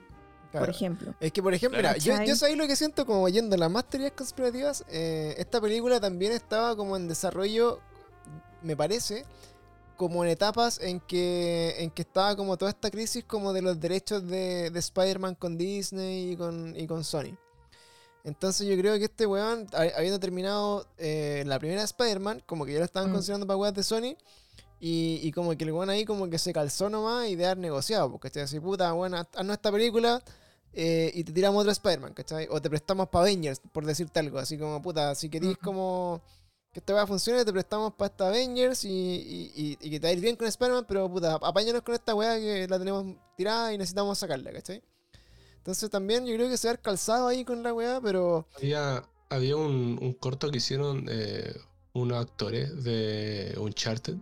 [0.50, 0.66] claro.
[0.66, 1.14] por ejemplo.
[1.20, 3.70] Es que, por ejemplo, mira, yo, yo sabéis lo que siento como yendo a las
[3.70, 4.84] más teorías conspirativas.
[4.88, 7.80] eh, esta película también estaba como en desarrollo,
[8.62, 9.24] me parece,
[9.96, 13.80] como en etapas en que, en que estaba como toda esta crisis como de los
[13.80, 17.36] derechos de, de Spider-Man con Disney y con, y con Sony.
[18.24, 22.72] Entonces yo creo que este weón, ha- habiendo terminado eh, la primera Spider-Man, como que
[22.74, 23.14] ya lo estaban Mm.
[23.14, 24.16] considerando para weas de Sony.
[24.80, 27.58] Y, y como que el weón ahí como que se calzó nomás y de haber
[27.58, 28.44] negociado, porque ¿cachai?
[28.44, 30.22] Así, puta, bueno, haznos esta película
[30.72, 32.46] eh, y te tiramos otro Spider-Man, ¿cachai?
[32.50, 36.22] O te prestamos para Avengers, por decirte algo, así como, puta, si querís como
[36.72, 40.06] que esta weá funcione, te prestamos para esta Avengers y, y, y- y que te
[40.06, 43.16] va a ir bien con Spider-Man, pero puta, apáñanos con esta weá que la tenemos
[43.36, 44.82] tirada y necesitamos sacarla, ¿cachai?
[45.56, 48.46] Entonces también yo creo que se ha calzado ahí con la weá, pero...
[48.56, 51.54] Había, había un, un corto que hicieron eh,
[51.94, 54.16] unos actores de Uncharted,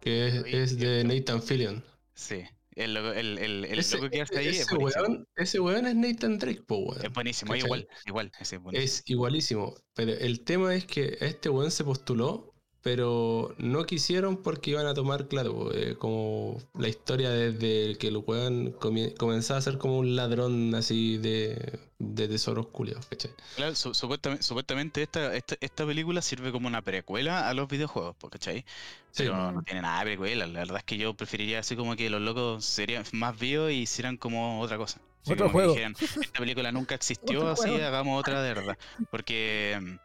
[0.00, 1.84] que es, es de Nathan Fillion.
[2.14, 2.42] Sí.
[2.78, 5.08] El, el, el, el Ese, loco que hace ahí es ese buenísimo.
[5.08, 7.04] weón, ese weón es Nathan Drake, po, weón.
[7.04, 8.32] Es buenísimo, es igual, igual.
[8.38, 8.84] Ese es buenísimo.
[8.84, 9.74] Es igualísimo.
[9.94, 14.94] Pero el tema es que este weón se postuló, pero no quisieron porque iban a
[14.94, 18.72] tomar, claro, eh, como la historia desde que el weón
[19.18, 23.32] comenzaba a ser como un ladrón así de, de tesoros culiados, ¿cachai?
[23.54, 28.14] Claro, su- supuestamente, supuestamente esta, esta, esta película sirve como una precuela a los videojuegos,
[28.16, 28.64] po, ¿cachai?
[29.10, 30.46] Sí, Pero no tiene nada de precuela.
[30.46, 33.76] La verdad es que yo preferiría así como que los locos serían más vivos y
[33.82, 35.00] hicieran como otra cosa.
[35.22, 35.66] Así Otro como que juego.
[35.66, 37.80] dijeran, esta película nunca existió, así juego.
[37.80, 38.78] hagamos otra de verdad.
[39.10, 39.98] Porque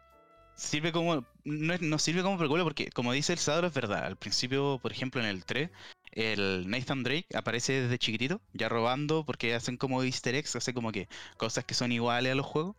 [0.56, 1.24] sirve como.
[1.44, 4.04] No, sirve como precuela porque, como dice el Sador, es verdad.
[4.04, 5.70] Al principio, por ejemplo, en el 3,
[6.12, 10.92] el Nathan Drake aparece desde chiquitito, ya robando, porque hacen como easter eggs, hace como
[10.92, 12.76] que cosas que son iguales a los juegos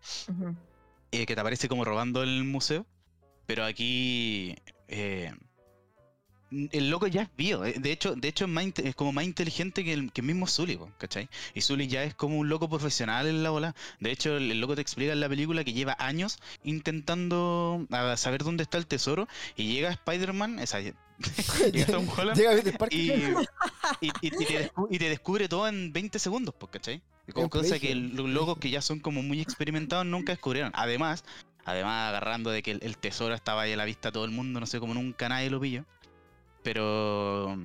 [1.12, 2.86] eh, que te aparece como robando en el museo.
[3.46, 4.56] Pero aquí
[4.88, 5.34] eh,
[6.72, 7.66] el loco ya es vivo.
[7.66, 10.28] eh, De hecho, de hecho es, más es como más inteligente que el, que el
[10.28, 11.30] mismo Zully, ¿cachai?
[11.54, 13.76] Y Zully ya es como un loco profesional en la bola.
[14.00, 17.86] De hecho, el, el loco te explica en la película que lleva años intentando
[18.18, 19.28] saber dónde está el tesoro.
[19.56, 20.96] Y llega Spider-Man, esa, llega
[21.88, 23.00] Tom Holland Llega Peter Parker.
[23.00, 27.02] y, y- y- y te y te descubre todo en 20 segundos, ¿cachai?
[27.34, 30.72] Como cosa que los locos que ya son como muy experimentados nunca descubrieron.
[30.76, 31.24] Además,
[31.66, 34.32] además agarrando de que el, el tesoro estaba ahí a la vista de todo el
[34.32, 35.86] mundo, no sé, como nunca nadie lo pilló.
[36.66, 37.56] Pero,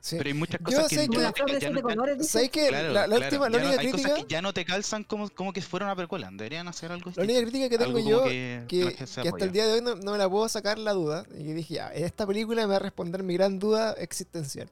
[0.00, 0.16] Sí.
[0.16, 2.30] pero hay muchas Yo cosas que, que- no de ya no- colores,
[2.70, 4.54] claro, la, la claro, última, la ya no- única hay crítica, cosas que ya no
[4.54, 6.28] te calzan como, como que fuera una precuela.
[6.30, 9.52] Deberían hacer algo la única crítica que tengo yo, que- que, que que hasta el
[9.52, 11.88] día de hoy no, no me la puedo sacar la duda, y que dije, ya,
[11.92, 14.70] esta película me va a responder mi gran duda existencial.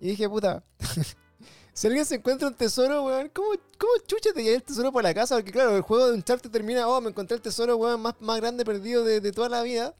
[0.00, 0.62] Y dije, puta,
[1.72, 3.48] si alguien se encuentra un tesoro, weón, ¿cómo,
[3.78, 5.36] cómo chucha te el tesoro para la casa?
[5.36, 8.36] Porque claro, el juego de Uncharted termina, oh, me encontré el tesoro, weón, más, más
[8.38, 9.94] grande perdido de, de toda la vida.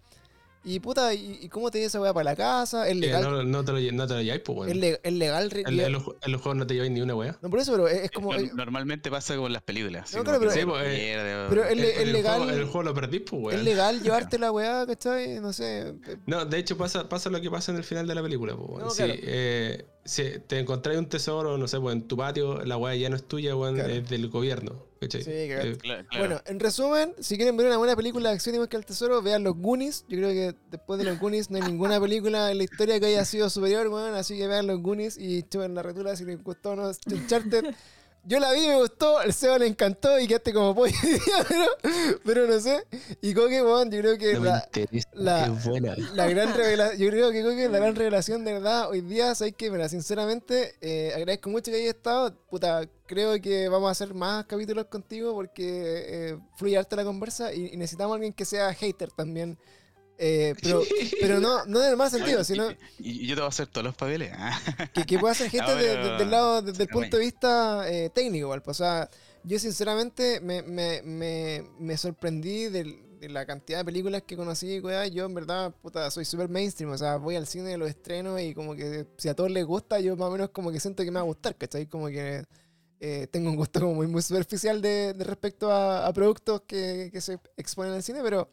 [0.71, 2.87] Y puta, ¿y, y cómo te lleva esa weá para la casa?
[2.87, 3.23] ¿Es Eh, legal?
[3.23, 4.81] no, no te lo, no te lo lleváis, pues, ¿Es, weón.
[4.81, 5.51] le- es legal?
[5.55, 7.39] En, en los, en los juegos no te lleváis ni una weá.
[7.41, 8.35] No, por eso, pero es, es como...
[8.35, 10.13] Es- Normalmente pasa con las películas.
[10.13, 12.35] No, como claro, que pero- Sí, pues, eh, pero es, En- en legal...
[12.35, 13.59] El juego, en el juego lo perdís, pues, weón.
[13.59, 15.41] ¿Es legal llevarte la weá, cachai?
[15.41, 15.95] No sé.
[16.27, 18.55] No, de hecho pasa, pasa lo que pasa en el final de la película.
[18.55, 18.85] po, weón.
[18.85, 19.15] No, si, claro.
[19.23, 23.11] eh, si te encontráis un tesoro, no sé, pues en tu patio, la weá ya
[23.11, 23.93] no es tuya, weón, Claro.
[23.93, 24.87] es del gobierno.
[25.01, 25.23] ¿cachai?
[25.23, 25.71] Sí, cagaste.
[25.71, 26.25] Eh, Claro, claro.
[26.27, 29.23] Bueno, en resumen, si quieren ver una buena película de acción y buscar el tesoro,
[29.23, 30.05] vean los Goonies.
[30.09, 33.07] Yo creo que después de los Goonies no hay ninguna película en la historia que
[33.07, 34.15] haya sido superior, weón.
[34.15, 37.67] Así que vean los Goonies y chupen la retula si les gustó o no Uncharted.
[38.29, 40.95] Yo la vi, me gustó, el Seba le encantó y quedaste como pollo
[41.49, 41.65] pero,
[42.27, 42.85] pero no sé.
[43.23, 44.69] Y Coque, weón, yo creo que no la,
[45.15, 45.97] la- es buena.
[46.15, 49.55] la gran revelación, yo creo que Coque, la gran revelación de verdad hoy día, sabes
[49.57, 52.35] que, mira, sinceramente, eh, agradezco mucho que hayas estado.
[52.51, 55.63] Puta, creo que vamos a hacer más capítulos contigo porque
[56.33, 59.59] eh, fluye harta la conversa y, y necesitamos a alguien que sea hater también.
[60.21, 60.83] Eh, pero,
[61.21, 63.69] pero no, no en el mal sentido, sino y, y yo te voy a hacer
[63.69, 64.33] todos los papeles.
[64.37, 64.59] ah.
[64.95, 67.23] que, que pueda ser gente No, de- pero- de- del lado, desde el punto de
[67.25, 68.63] vista eh, técnico, igual.
[68.63, 69.09] pues, O sea,
[69.45, 74.79] yo sinceramente me, me, me, me sorprendí del- de la cantidad de películas que conocí,
[74.81, 75.07] weá.
[75.09, 76.93] Yo en verdad, puta, soy súper mainstream.
[76.93, 79.99] O sea, voy al cine, los estreno y como que si a todos les gusta,
[80.01, 81.87] yo más o menos como que siento que me va a gustar, ¿cachai?
[81.87, 82.45] Como que
[83.01, 87.11] eh, tengo un gusto como muy, muy superficial de, de respecto a, a productos que,
[87.13, 88.49] que se exponen en el cine, pero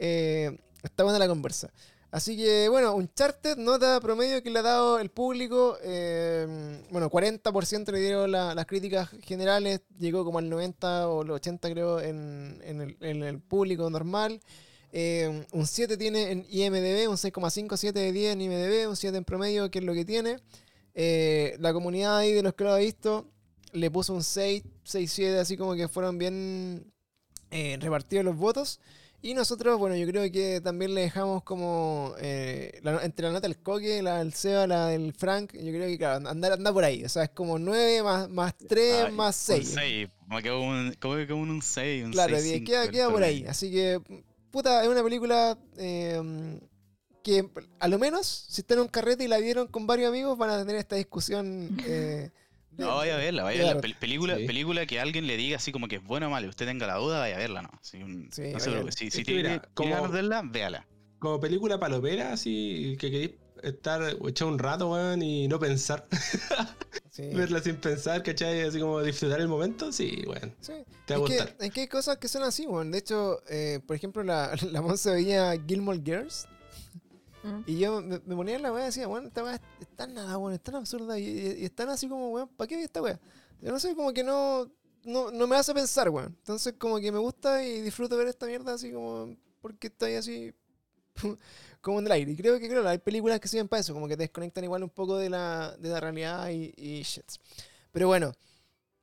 [0.00, 1.70] eh, está buena la conversa.
[2.10, 5.76] Así que, bueno, Uncharted, nota promedio que le ha dado el público.
[5.82, 11.30] eh, bueno, 40% le dieron la- las críticas generales, llegó como al 90 o el
[11.32, 14.40] 80 creo en, en el, en el público normal.
[14.90, 19.18] Eh, un 7 tiene en IMDB, un 6,5, 7 de 10 en IMDB, un 7
[19.18, 20.38] en promedio, que es lo que tiene.
[20.94, 23.26] Eh, la comunidad ahí de los que lo ha visto
[23.72, 26.90] le puso un 6, 6, 7, así como que fueron bien
[27.50, 28.80] eh, repartidos los votos.
[29.20, 33.48] Y nosotros, bueno, yo creo que también le dejamos como eh, la entre la nota
[33.48, 36.84] del Coque, la del Seba, la del Frank, yo creo que claro, andar, andar por
[36.84, 37.04] ahí.
[37.04, 39.68] O sea, es como 9 más, más 3 Ay, más 6.
[39.70, 40.08] Un 6.
[40.28, 42.04] Me quedo un, como que como un 6.
[42.04, 43.44] Un Claro, 6, bien, 5 queda, queda por ahí.
[43.48, 44.00] Así que,
[44.52, 46.60] puta, es una película eh,
[47.24, 47.50] que
[47.80, 50.50] a lo menos, si están en un carrete y la vieron con varios amigos, van
[50.50, 51.76] a tener esta discusión.
[51.86, 52.30] eh,
[52.78, 53.82] No, vaya a verla, vaya a verla.
[53.82, 54.46] Pel- película, Sí.
[54.46, 56.86] película que alguien le diga así como que es buena o mala y usted tenga
[56.86, 57.70] la duda, vaya a verla, ¿no?
[57.82, 58.90] Si, un- Sí, no.
[58.92, 60.86] Si, si tiene, como- ganas de verla, véala.
[61.18, 63.30] Como película palopera, así que queréis
[63.62, 66.06] estar echado un rato, weón, y no pensar.
[67.10, 67.22] sí.
[67.34, 68.60] Verla sin pensar, ¿cachai?
[68.62, 70.54] Así como disfrutar el momento, sí, weón.
[70.60, 70.74] Sí.
[71.06, 71.56] Te va a es, gustar.
[71.56, 72.90] que, es que hay cosas que son así, bueno.
[72.92, 76.46] De hecho, eh, por ejemplo, la, la Monza veía Gilmore Girls
[77.66, 80.36] Y yo me, ponía en la weá y decía, bueno, esta weá es tan nada,
[80.36, 83.18] bueno, es tan absurda y, y, así como, weón, ¿para qué esta weá?
[83.60, 84.70] Yo no sé, como que no,
[85.04, 86.36] no, no me hace pensar, weón.
[86.38, 90.14] Entonces, como que me gusta y disfruto ver esta mierda así como, porque está ahí
[90.14, 90.52] así
[91.80, 92.32] como en el aire.
[92.32, 94.82] Y creo que, claro, hay películas que sirven para eso, como que te desconectan igual
[94.82, 97.24] un poco de la, de la realidad y, y shit.
[97.92, 98.32] Pero bueno,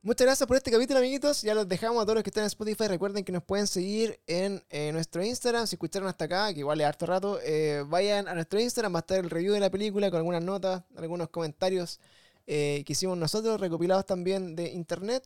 [0.05, 1.41] muchas gracias por este capítulo, amiguitos.
[1.41, 2.87] Ya los dejamos a todos los que están en Spotify.
[2.87, 5.65] Recuerden que nos pueden seguir en eh, nuestro Instagram.
[5.65, 8.93] Si escucharon hasta acá, que igual es harto rato, eh, vayan a nuestro Instagram.
[8.93, 11.99] Va a estar el review de la película con algunas notas, algunos comentarios
[12.45, 15.23] eh, que hicimos nosotros, recopilados también de internet.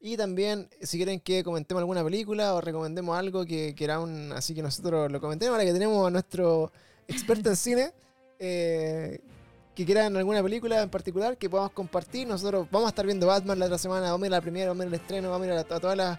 [0.00, 4.62] Y también, si quieren que comentemos alguna película o recomendemos algo que quieran, así que
[4.62, 5.52] nosotros lo comentemos.
[5.52, 6.72] Ahora que tenemos a nuestro
[7.08, 7.92] experto en cine,
[8.38, 9.20] eh,
[9.74, 12.26] que quieran alguna película en particular que podamos compartir.
[12.26, 14.68] Nosotros vamos a estar viendo Batman la otra semana, vamos a ir a la primera,
[14.68, 16.18] vamos a ir al estreno, vamos a ir a, la- a todas las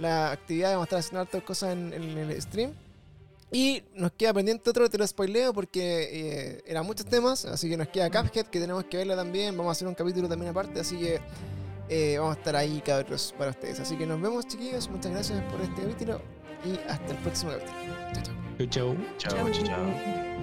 [0.00, 2.72] las actividades, vamos a estar haciendo hartas cosas en, en el stream.
[3.50, 6.08] Y nos queda pendiente otro, te lo spoileo porque
[6.58, 9.56] eh, eran muchos temas, así que nos queda Cuphead que tenemos que verla también.
[9.56, 11.20] Vamos a hacer un capítulo también aparte, así que
[11.88, 13.80] eh, vamos a estar ahí cabros para ustedes.
[13.80, 16.20] Así que nos vemos chiquillos, muchas gracias por este capítulo
[16.64, 17.74] y hasta el próximo capítulo.
[18.12, 18.34] Chao, chao.
[18.58, 18.96] Chau, chau.
[19.16, 20.35] Chao, chao, chao.